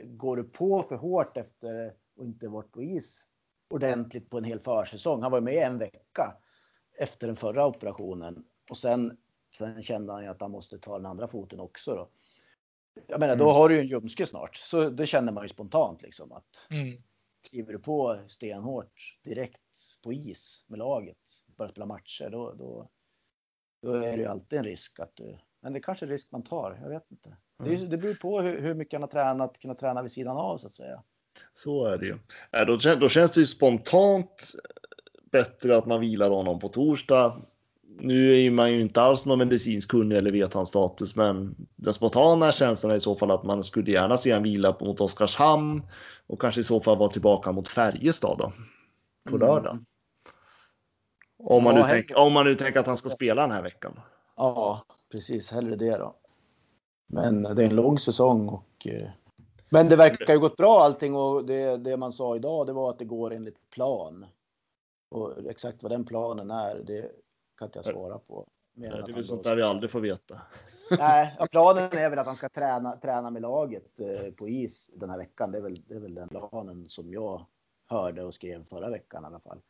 [0.05, 1.93] går du på för hårt efter
[2.23, 3.29] och inte varit på is
[3.71, 5.23] ordentligt på en hel försäsong.
[5.23, 6.37] Han var med en vecka
[6.99, 9.17] efter den förra operationen och sen,
[9.57, 12.11] sen kände han ju att han måste ta den andra foten också då.
[13.07, 13.55] Jag menar, då Mm.
[13.55, 16.97] har du ju en ljumske snart, så det känner man ju spontant liksom att Mm.
[17.47, 19.61] skriver du på stenhårt direkt
[20.03, 21.19] på is med laget,
[21.57, 22.91] börjar spela matcher, då, då,
[23.83, 25.39] då är det ju alltid en risk att du...
[25.61, 27.37] Men det är kanske en risk man tar, jag vet inte.
[27.65, 30.37] Det, är, det beror på hur, hur mycket han har tränat, kunnat träna vid sidan
[30.37, 31.03] av så att säga.
[31.55, 32.19] Så är det ju.
[32.53, 34.53] Äh, då, kän- då känns det ju spontant
[35.33, 37.43] bättre att man vilar honom på torsdag.
[38.01, 41.93] Nu är man ju inte alls någon medicinsk kunnig eller vet hans status, men den
[41.95, 45.83] spontana känslan är i så fall att man skulle gärna se en vila mot Oskarshamn
[46.27, 48.53] och kanske i så fall vara tillbaka mot Färjestad då
[49.29, 49.49] på Mm.
[49.49, 49.85] lördag.
[51.39, 53.51] Om man, Ja, nu hellre- tänker, om man nu tänker att han ska spela den
[53.51, 54.01] här veckan.
[54.37, 55.51] Ja, precis.
[55.51, 56.17] Hellre det då.
[57.07, 58.87] Men det är en lång säsong och...
[59.73, 62.91] Men det verkar ju gått bra allting och det, det man sa idag det var
[62.91, 64.27] att det går enligt plan.
[65.09, 67.11] Och exakt vad den planen är, det
[67.59, 68.47] kan inte jag svara på.
[68.77, 70.41] Än Det är väl sånt där vi aldrig får veta.
[70.99, 75.11] Nej, planen är väl att han ska träna, träna med laget eh, på is den
[75.11, 75.53] här veckan.
[75.53, 77.47] Det är, väl, det är väl den planen som jag
[77.87, 79.61] hörde och skrev förra veckan i alla fall.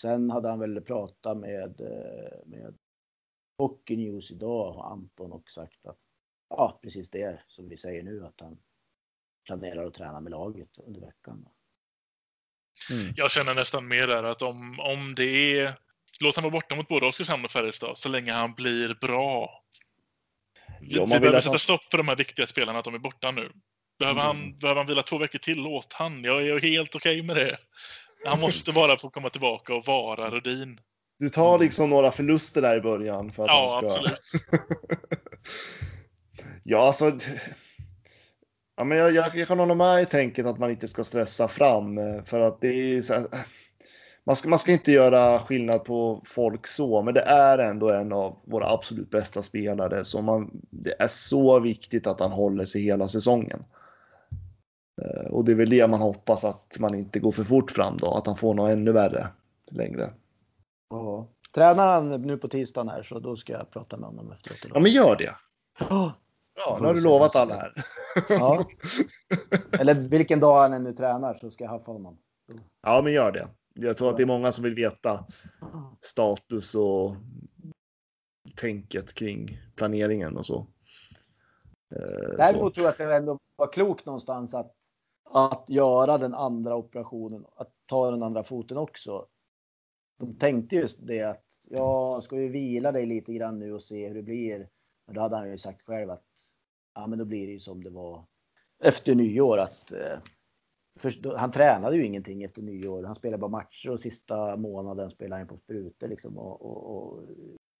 [0.00, 2.78] Sen hade han väl pratat med, eh, med
[3.58, 5.98] Hockey News idag Anton och sagt att
[6.48, 8.58] ja, precis det som vi säger nu att han
[9.46, 11.46] planerar att träna med laget under veckan.
[12.90, 13.12] Mm.
[13.16, 15.74] Jag känner nästan mer där att om, om det är...
[16.20, 19.62] Låt han vara borta mot både Oskarshamn och Färjestad så länge han blir bra.
[20.80, 22.94] Vi, Ja, man vi behöver sätta han- stopp för de här viktiga spelarna, att de
[22.94, 23.52] är borta nu.
[23.98, 24.36] Behöver, Mm.
[24.36, 26.24] han, behöver han vila två veckor till, låt han.
[26.24, 27.58] Jag är helt okej med det.
[28.26, 30.80] Han måste bara få komma tillbaka och vara Rudin.
[31.18, 33.86] Du tar liksom några förluster där i början för att han Ja, ska...
[33.86, 34.18] absolut.
[36.64, 37.12] ja, alltså.
[38.82, 41.48] Ja, men jag, jag, jag kan hålla med i tänket att man inte ska stressa
[41.48, 43.26] fram eh, för att det är här,
[44.24, 48.12] man ska, man ska inte göra skillnad på folk så, men det är ändå en
[48.12, 50.04] av våra absolut bästa spelare.
[50.04, 53.64] Så man, det är så viktigt att han håller sig hela säsongen.
[55.02, 57.96] Eh, Och det är väl det man hoppas att man inte går för fort fram
[57.96, 59.26] då, att han får något ännu värre
[59.70, 60.10] längre.
[60.90, 61.28] Ja.
[61.54, 64.70] Tränar han nu på tisdagen här så då ska jag prata med honom efteråt.
[64.74, 65.34] Ja, men gör det.
[65.90, 66.12] Ja.
[66.54, 67.72] Ja, nu har du lovat alla här.
[68.28, 68.66] Ja.
[69.80, 72.18] Eller vilken dag han än nu tränar så ska jag haffa honom.
[72.82, 73.48] Ja, men gör det.
[73.74, 75.26] Jag tror att det är många som vill veta
[76.00, 77.16] status och
[78.56, 80.66] tänket kring planeringen och så.
[81.94, 84.74] Eh, Däremot tror jag att det ändå var klokt någonstans att,
[85.30, 89.26] att göra den andra operationen, att ta den andra foten också.
[90.18, 94.08] De tänkte just det att ja, ska vi vila dig lite grann nu och se
[94.08, 94.68] hur det blir?
[95.06, 96.24] Men då hade han ju sagt själv att
[96.94, 98.24] ja, men då blir det ju som det var
[98.84, 100.18] efter nyår att eh,
[101.00, 103.04] för, då, han tränade ju ingenting efter nyår.
[103.04, 107.20] Han spelade bara matcher och sista månaden spelade han på sprutor liksom och, och, och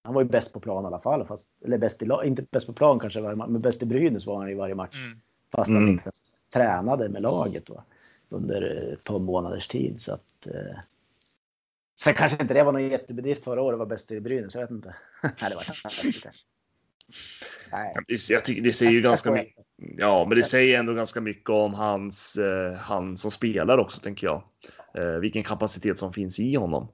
[0.04, 2.66] han var ju bäst på plan i alla fall, fast, eller bäst i inte bäst
[2.66, 5.06] på plan kanske, men bäst i Brynäs var han i varje match.
[5.06, 5.20] Mm.
[5.50, 5.90] Fast han Mm.
[5.90, 7.84] inte ens tränade med laget va?
[8.32, 10.00] under ett par månaders tid.
[10.00, 10.78] Så att, eh...
[12.00, 14.70] Sen kanske inte det var någon jättebedrift förra året, var bäst i Brynäs, jag vet
[14.70, 14.94] inte.
[15.22, 16.32] Nej, det var kanske.
[17.72, 17.94] Nej.
[18.30, 19.64] Jag tycker det säger ju ganska mycket.
[19.98, 24.26] Ja, men det säger ändå ganska mycket om hans, eh, han som spelar också, tänker
[24.26, 24.42] jag.
[24.94, 26.88] Eh, vilken kapacitet som finns i honom.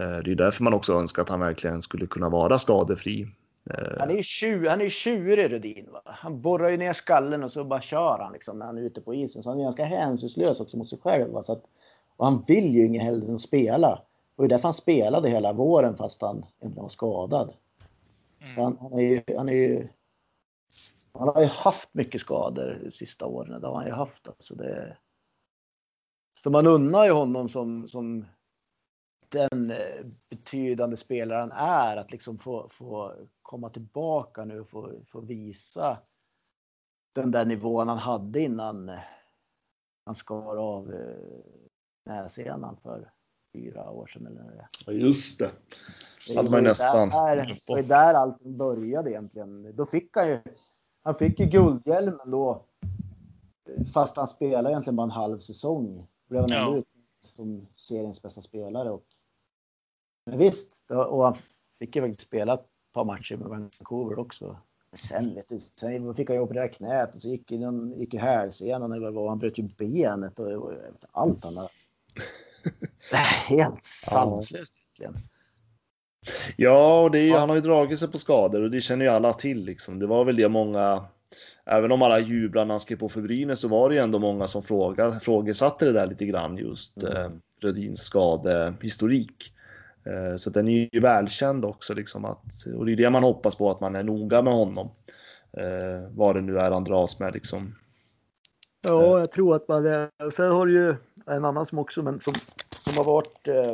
[0.00, 3.26] Eh, det är därför man också önskar att han verkligen skulle kunna vara skadefri.
[3.70, 5.88] Eh, Han är ju tjur, han är ju tjurig Rudin.
[5.92, 6.00] Va?
[6.04, 9.00] Han borrar ju ner skallen och så bara kör han liksom, när han är ute
[9.00, 9.42] på isen.
[9.42, 11.32] Så han är ganska hänsynslös också mot sig själv.
[11.32, 11.42] Va?
[11.42, 11.62] Så att,
[12.16, 14.02] och han vill ju inget hellre än att spela.
[14.36, 17.52] Och det är därför han spelade hela våren fast han inte var skadad.
[18.40, 18.56] Mm.
[18.56, 19.88] Han, han, är ju, han är ju...
[21.12, 23.60] Han har ju haft mycket skador de sista åren.
[23.60, 24.28] Det har han ju haft.
[24.28, 24.96] Alltså det,
[26.42, 28.26] så man unnar ju honom som, som
[29.28, 34.92] den eh, betydande spelare han är att liksom få, få komma tillbaka nu och få,
[35.06, 35.98] få visa
[37.12, 38.98] den där nivån han hade innan eh,
[40.06, 41.44] han skar av eh,
[42.04, 43.12] nässenan för
[43.52, 44.26] fyra år sedan.
[44.26, 45.50] Eller det ja, just det.
[46.26, 49.76] Det hade man nästan Där, det var där allting började egentligen.
[49.76, 50.40] Då fick han ju,
[51.02, 52.64] han fick ju guldhjälmen då.
[53.94, 56.06] Fast han spelade egentligen bara en halv säsong.
[56.28, 56.66] Blev han Ja.
[56.66, 56.86] ändå ut
[57.36, 58.90] som seriens bästa spelare.
[58.90, 59.04] Och,
[60.26, 61.36] men visst, och han
[61.78, 64.56] fick ju faktiskt spela ett par matcher med Vancouver också.
[64.90, 68.14] Men sen vet du, sen fick han ju operera knät och så gick, han, gick
[68.14, 69.28] ju hälsenan eller vad var.
[69.28, 70.72] Han bröt ju benet och, och
[71.12, 71.70] allt han har.
[73.10, 75.28] Det är helt sanslöst egentligen.
[76.56, 77.38] Ja, och det Ja.
[77.38, 79.64] han har ju dragit sig på skador och det känner ju alla till.
[79.64, 79.98] Liksom.
[79.98, 81.04] Det var väl det många,
[81.64, 84.18] även om alla jublade när han skrev på för Brynäs så var det ju ändå
[84.18, 87.16] många som frågade, frågesatte det där lite grann just Mm.
[87.16, 87.30] eh,
[87.62, 89.52] Rödins skadehistorik.
[90.04, 92.44] Eh, så den är ju välkänd också liksom att,
[92.76, 94.90] och det är det man hoppas på att man är noga med honom.
[95.56, 97.74] Eh, vad det nu är han dras med liksom.
[98.82, 100.30] Ja, jag tror att man är.
[100.30, 100.94] Sen har du ju
[101.26, 102.34] en annan som också, men som,
[102.80, 103.70] som har varit eh,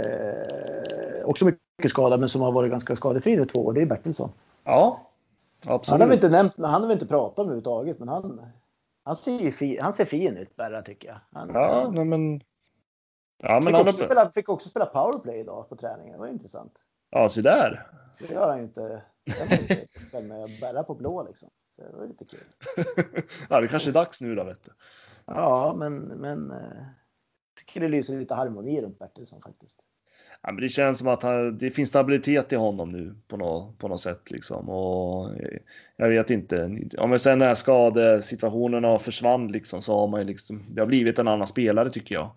[0.00, 0.93] eh,
[1.24, 3.72] också mycket skadad, men som har varit ganska skadefri nu två år.
[3.72, 4.32] Det är Bertilsson.
[4.64, 5.10] Ja,
[5.66, 6.00] Han absolut.
[6.00, 8.42] har vi inte nämnt, han har vi inte pratat om överhuvudtaget, men han,
[9.04, 11.18] han ser ju fi, han ser fin ut, Berra, tycker jag.
[11.32, 12.40] Han, Ja, nej, men.
[13.42, 14.06] Ja, men fick, han också har...
[14.06, 16.12] spela, fick också spela powerplay idag på träningen.
[16.12, 16.78] Det var intressant.
[17.10, 17.86] Ja, så där.
[18.18, 19.02] Det gör han ju inte.
[20.12, 21.50] Väl med Berra på blå liksom.
[21.76, 22.44] Så det var lite kul.
[23.48, 24.72] ja, det kanske är dags nu då, vet du.
[25.26, 26.84] Ja, men, men eh,
[27.58, 29.80] tycker det lyser lite harmoni runt Bertilsson faktiskt.
[30.46, 33.78] Ja, men det känns som att han, det finns stabilitet i honom nu på något,
[33.78, 34.68] på något sätt liksom.
[34.68, 35.58] Och eh,
[35.96, 36.64] jag vet inte.
[36.98, 40.62] Om men sen när skadesituationerna försvann liksom så har man ju liksom.
[40.68, 42.30] Det har blivit en annan spelare tycker jag.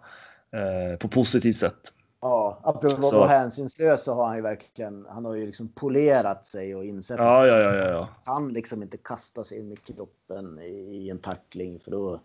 [0.52, 1.94] Eh, på positivt sätt.
[2.22, 6.46] Ja, apropå att vara hänsynslös så har han ju verkligen, han har ju liksom polerat
[6.46, 8.10] sig och insett Ja, att ja, ja, ja, ja.
[8.24, 12.20] han liksom inte kasta sig in i kroppen i, i en tackling för då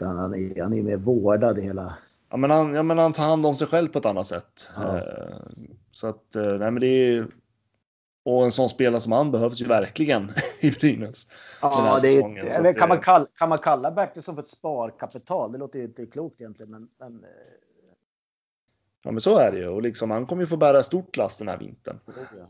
[0.00, 1.94] han är, han är mer vårdad i hela.
[2.30, 4.68] Ja, men han, ja, men han tar hand om sig själv på ett annat sätt.
[4.76, 4.96] Ja.
[4.98, 5.36] Eh,
[5.92, 7.26] så att, eh, nej, men det är.
[8.24, 10.30] Och en sån spelare som han behövs ju verkligen
[10.60, 11.26] i Brynäs.
[11.62, 15.52] Ja, det är, kan, man kalla, kan man kalla Bertilsson för ett sparkapital?
[15.52, 17.30] Det låter ju inte klokt egentligen, men, men eh,
[19.02, 19.68] Ja, men så är det ju.
[19.68, 22.00] Och liksom, han kommer ju få bära stort last den här vintern.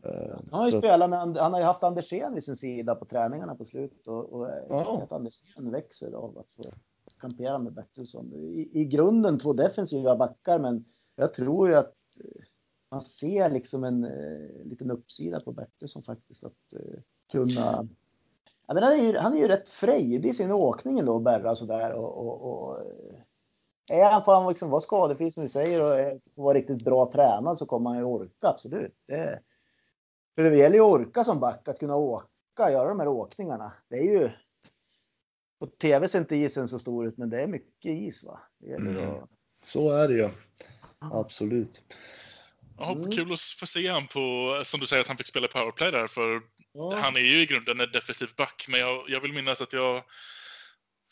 [0.02, 2.94] Eh, Han har ju så- spelat med, han har ju haft Andersén vid sin sida
[2.94, 5.02] på träningarna på slutet och, och Ja.
[5.02, 6.62] att Andersén växer av att få
[7.20, 8.32] kampera med Bertilsson.
[8.32, 10.84] I, I grunden två defensiva backar, men
[11.16, 12.44] jag tror ju att eh,
[12.90, 17.00] man ser liksom en eh, liten uppsida på Bertilsson faktiskt att eh,
[17.32, 17.88] kunna.
[18.66, 21.54] Ja, men han, är ju, han är ju rätt frejdig i sin åkning ändå Berra
[21.54, 23.20] sådär och, och, och eh,
[23.90, 27.58] är han, får han liksom vara skadefri som du säger och vara riktigt bra tränad
[27.58, 28.94] så kommer han ju orka absolut.
[29.06, 29.40] Det,
[30.34, 33.72] för det gäller ju att orka som back, att kunna åka, göra de här åkningarna.
[33.88, 34.30] Det är ju...
[35.60, 38.40] På tv ser inte isen så stor ut, men det är mycket is va?
[38.76, 39.14] Mm.
[39.64, 40.28] Så är det ju.
[40.98, 41.82] Absolut.
[42.78, 43.10] Ja, Mm.
[43.12, 46.06] Kul att få se han på, som du säger, att han fick spela powerplay där.
[46.06, 46.42] För
[47.00, 48.66] han är ju i grunden en defensiv back.
[48.68, 50.02] Men jag, jag vill minnas att jag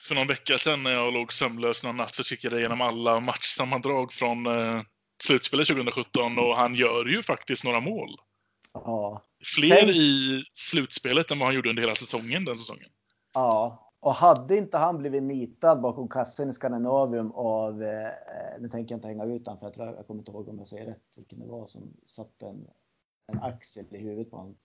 [0.02, 3.20] för någon vecka sedan när jag låg sömnlös någon natt så kikade jag igenom alla
[3.20, 4.82] matchsammandrag från eh,
[5.22, 8.16] slutspelet 2017 och han gör ju faktiskt några mål.
[8.74, 9.22] Ja.
[9.56, 12.88] Fler Tänk- i slutspelet än vad han gjorde under hela säsongen den säsongen.
[13.34, 13.83] ja.
[14.04, 18.10] Och hade inte han blivit nitad bakom kassen i Skandinavium av, eh,
[18.60, 20.58] nu tänker jag inte hänga ut honom för jag, tror, jag kommer inte ihåg om
[20.58, 22.66] jag säger rätt vilken det var som satte en,
[23.32, 24.56] en axel i huvudet på honom.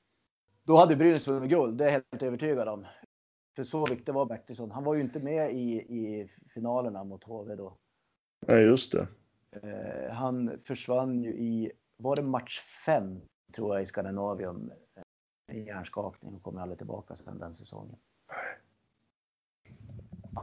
[0.63, 2.85] Då hade Brynäs vunnit guld, det är jag helt övertygad om.
[3.55, 4.71] För så viktig var Bertilsson.
[4.71, 7.77] Han var ju inte med i, i finalerna mot HV då.
[8.47, 9.07] Ja, just det.
[9.51, 13.21] Eh, han försvann ju i, var det match fem
[13.55, 14.71] tror jag i Skandinavium.
[14.95, 17.95] eh, I hjärnskakning och kommer aldrig tillbaka sedan den säsongen.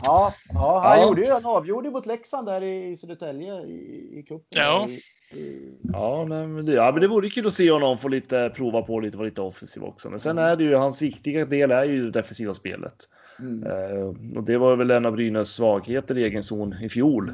[0.03, 1.09] Ja, ja han Ja.
[1.09, 4.47] gjorde ju, han avgjorde ju mot Leksand där i, Södertälje i, i cupen.
[4.51, 4.89] Ja.
[4.89, 4.93] I,
[5.39, 8.83] i, Ja, men det, ja, men det vore kul att se honom få lite prova
[8.83, 10.11] på lite, vara lite offensiv också.
[10.11, 12.95] Men sen är det ju hans viktiga del är ju det defensiva spelet.
[13.39, 17.29] mm, Eh, och det var väl en av Brynäs svagheter i egen zon i fjol.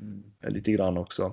[0.00, 0.22] mm.
[0.44, 1.32] Eh, lite grann också.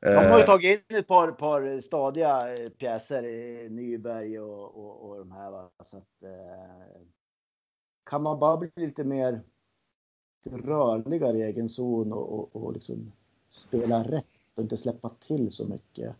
[0.00, 3.22] De har ju Eh, tagit in ett par, par stadiga eh, pjäser,
[3.68, 5.50] Nyberg och, och, och de här.
[5.50, 5.70] Va?
[5.84, 7.00] Så att, eh,
[8.10, 9.40] kan man bara bli lite mer
[10.44, 13.12] rörligare i egen zon och, och, och liksom
[13.48, 16.16] spela rätt och inte släppa till så mycket.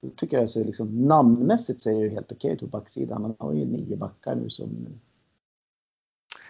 [0.00, 3.22] Då tycker jag så liksom, namnmässigt ser det ju helt okej ut på backsidan.
[3.22, 4.86] Man har ju nio backar nu som...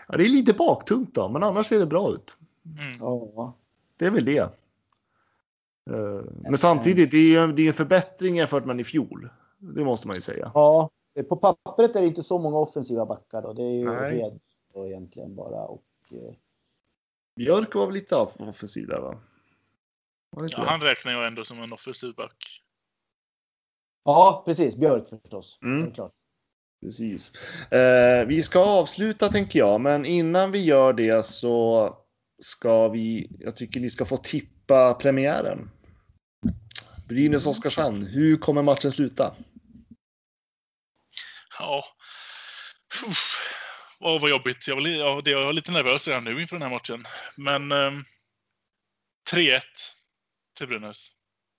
[0.08, 2.36] ja, det är lite baktungt då, men annars ser det bra ut.
[2.64, 2.96] Mm.
[3.00, 3.54] Ja,
[3.96, 4.38] Det är väl det.
[5.90, 9.28] Eh, men samtidigt, det är ju det är en förbättring jämfört med i fjol.
[9.58, 10.50] Det måste man ju säga.
[10.54, 10.90] ja,
[11.28, 13.52] på pappret är det inte så många offensiva backar då.
[13.52, 14.38] Det är ju
[14.74, 15.64] då egentligen bara.
[15.64, 16.34] Och, eh,
[17.36, 19.20] Björk var väl lite off- offensiv där va?
[20.36, 22.62] Ja, han räknar jag ändå som en offensiv back.
[24.04, 24.76] Ja, precis.
[24.76, 25.58] Björk förstås.
[25.62, 25.92] Mm.
[25.92, 26.12] Klart.
[26.82, 27.32] Precis.
[27.72, 31.96] Eh, vi ska avsluta tänker jag, men innan vi gör det så
[32.42, 35.70] ska vi, jag tycker ni ska få tippa premiären.
[37.08, 39.34] Brynäs-Oskarshamn, hur kommer matchen sluta?
[41.58, 41.84] Ja.
[43.06, 43.59] Uff.
[44.04, 44.68] Åh, vad jobbigt.
[44.68, 47.04] Jag, vill, ja, det, jag är lite nervös redan nu inför den här matchen.
[47.38, 48.02] Men ehm,
[49.32, 49.60] 3-1
[50.58, 51.10] till Brynäs.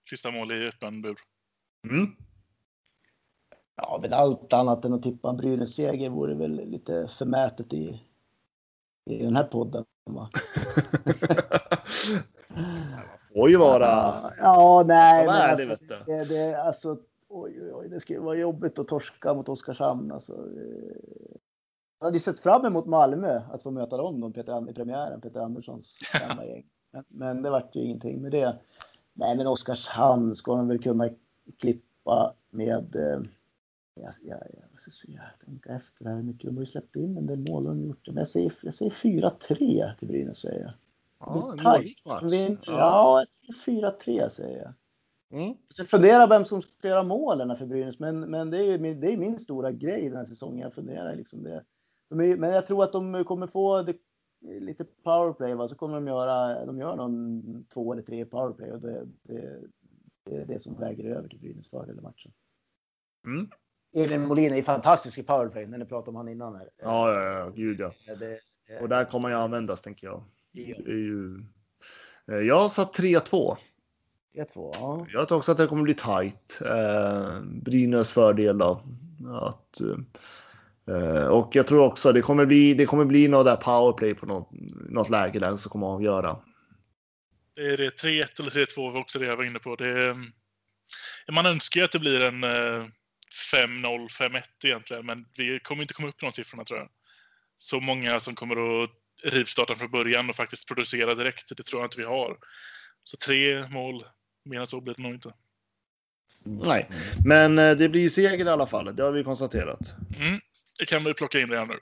[0.10, 1.18] Sista mål i öppen bur.
[1.90, 2.16] Mm.
[3.76, 8.02] Ja, men allt annat än att tippa en Brynäs-seger vore väl lite förmätet i,
[9.10, 9.86] i den här podden.
[10.10, 10.30] Va?
[13.34, 13.88] Får ju vara...
[14.38, 15.96] Ja, nej, vara men alltså, vet du.
[16.06, 16.98] det, det, alltså,
[17.28, 20.12] oj, oj, oj, det skulle vara jobbigt att torska mot Oskarshamn.
[20.12, 20.48] Alltså.
[22.02, 25.22] Jag hade ju sett fram emot Malmö, att få möta dem då, Peter, i premiären,
[25.22, 25.98] Peter Anderssons
[26.28, 26.66] gamla gäng.
[26.92, 28.58] Men, men det vart ju ingenting med det.
[29.14, 31.10] Nej, men Oskarshamn ska de väl kunna
[31.60, 32.96] klippa med...
[32.96, 33.22] Eh,
[33.96, 36.46] jag, jag, jag måste se, tänka efter här hur mycket.
[36.50, 37.64] De har ju släppt in en del mål.
[37.64, 38.08] De gjort.
[38.08, 40.72] Men jag säger, jag säger 4-3 till Brynäs, säger jag.
[41.20, 41.98] Ja, tajt.
[42.24, 43.24] Vi- Ja.
[43.48, 44.74] Ja, 4-3 säger jag.
[45.42, 45.56] Mm.
[45.78, 49.18] Jag funderar vem som ska göra målen för Brynäs, men, men det, är, det är
[49.18, 50.60] min stora grej den här säsongen.
[50.60, 51.64] Jag funderar liksom det.
[52.12, 53.96] De är, men jag tror att de kommer få det,
[54.60, 55.68] lite powerplay, va?
[55.68, 59.60] så kommer de göra, de gör någon två eller tre powerplay och det, det,
[60.24, 62.32] det är det som väger över till Brynäs fördel i matchen.
[63.26, 63.48] Mm.
[63.96, 66.70] Elin Molin är fantastisk i powerplay, när ni pratade om han innan här.
[66.78, 67.92] Ja, ja, ja, gud ja.
[68.08, 68.40] Ja, det,
[68.82, 70.24] Och där kommer jag användas, tänker jag.
[70.52, 70.76] Ja.
[70.86, 71.44] Det är ju...
[72.32, 73.58] Eh, Jag har satt 3-2.
[74.36, 75.06] 3-2, ja.
[75.10, 76.62] Jag tror också att det kommer bli tajt.
[76.66, 78.82] Eh, Brynäs fördel då.
[79.42, 79.82] Att,
[80.88, 84.26] eh, och jag tror också det kommer bli, det kommer bli något där powerplay på
[84.26, 84.50] något,
[84.90, 86.38] något läge där som kommer avgöra.
[87.56, 89.76] Det är det 3-1 eller 3-2 var också det jag var inne på.
[89.76, 90.16] Det är,
[91.32, 92.88] man önskar ju att det blir en eh,
[93.54, 96.90] 5-0, 5-1 egentligen, men vi kommer inte komma upp i de siffrorna tror jag.
[97.58, 98.90] Så många som kommer att
[99.24, 102.38] rivstarta från början och faktiskt producera direkt, det tror jag inte vi har.
[103.04, 104.04] Så tre mål,
[104.46, 105.34] mer än så blir det nog inte.
[106.44, 106.90] Nej,
[107.26, 108.96] men eh, det blir ju seger i alla fall.
[108.96, 109.96] Det har vi konstaterat.
[110.16, 110.40] Mm.
[110.80, 111.80] Det kan vi plocka in redan nu.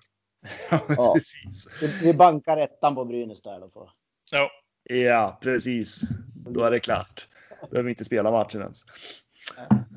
[0.87, 1.13] Ja.
[1.13, 1.67] precis.
[2.03, 3.59] Vi, bankar ettan på Brynäs där.
[3.59, 3.89] På.
[4.31, 4.49] Ja,
[4.83, 6.01] Ja, precis.
[6.35, 7.27] Då är det klart.
[7.69, 8.85] Behöver vi inte spela matchen ens.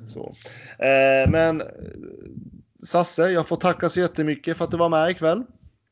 [0.06, 0.32] Så.
[0.84, 1.66] Eh, men eh,
[2.82, 5.42] Sasse, jag får tacka så jättemycket för att du var med ikväll.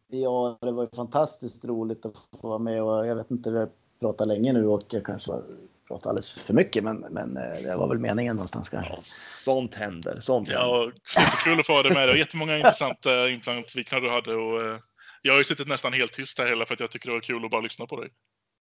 [0.08, 3.58] Ja, det var ju fantastiskt roligt att få vara med och jag vet inte, vi
[3.58, 3.68] har
[4.00, 5.44] pratat länge nu och jag kanske har
[5.90, 8.92] pratat alldeles för mycket, men, men eh, det var väl meningen någonstans kanske.
[8.92, 8.98] Ja,
[9.44, 10.20] sånt händer.
[10.20, 10.66] Sånt händer.
[10.66, 12.08] ja superkul att få ha dig med.
[12.08, 14.76] Det var jättemånga intressanta infallsvinklar du hade och eh,
[15.22, 17.20] jag har ju suttit nästan helt tyst här hela för att jag tycker det var
[17.20, 18.10] kul att bara lyssna på dig.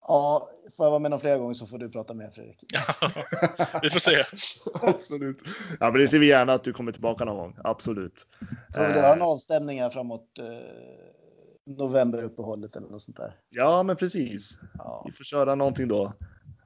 [0.08, 2.64] Ja, får jag vara med någon fler gånger så får du prata med Fredrik.
[3.82, 4.24] vi får se.
[4.82, 5.38] Absolut.
[5.80, 7.58] Ja, men det ser vi gärna att du kommer tillbaka någon gång.
[7.64, 8.26] Absolut.
[8.74, 10.46] Så vi har en avstämning här framåt eh,
[11.66, 13.34] novemberuppehållet eller något sånt där.
[13.50, 14.60] Ja, men precis.
[14.78, 15.04] Ja.
[15.06, 16.14] Vi får köra någonting då.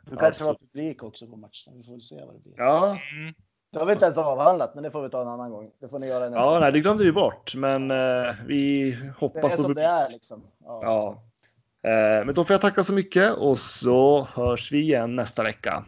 [0.10, 1.74] Det kanske var publik också på matchen.
[1.78, 2.54] Vi får väl se vad det blir.
[2.58, 3.34] Ja, Mm.
[3.72, 5.70] Det har vi inte ens avhandlat, men det får vi ta en annan gång.
[5.82, 9.14] Det får ni göra nästa ja nej, det glömde vi bort, men eh, vi Det
[9.20, 10.44] hoppas är på som det är liksom.
[10.66, 10.80] Ja.
[10.84, 11.24] Ja.
[11.90, 15.86] Eh, men då får jag tacka så mycket och så hörs vi igen nästa vecka.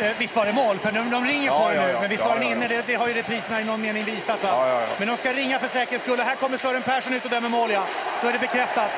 [0.00, 0.76] Eh, visst var det mål?
[0.76, 2.00] För de, de ringer Ja, på det ja, nu, ja.
[2.00, 2.56] men visst Ja, var den ja, ja.
[2.56, 2.68] inne?
[2.68, 4.42] Det, det har ju repriserna i någon mening visat.
[4.42, 4.48] Va?
[4.52, 4.86] Ja, ja, ja.
[4.98, 6.18] Men de ska ringa för säkerhets skull.
[6.20, 7.84] Och Här kommer Sören Persson ut och dömer mål, ja.
[8.22, 8.90] Då är det bekräftat.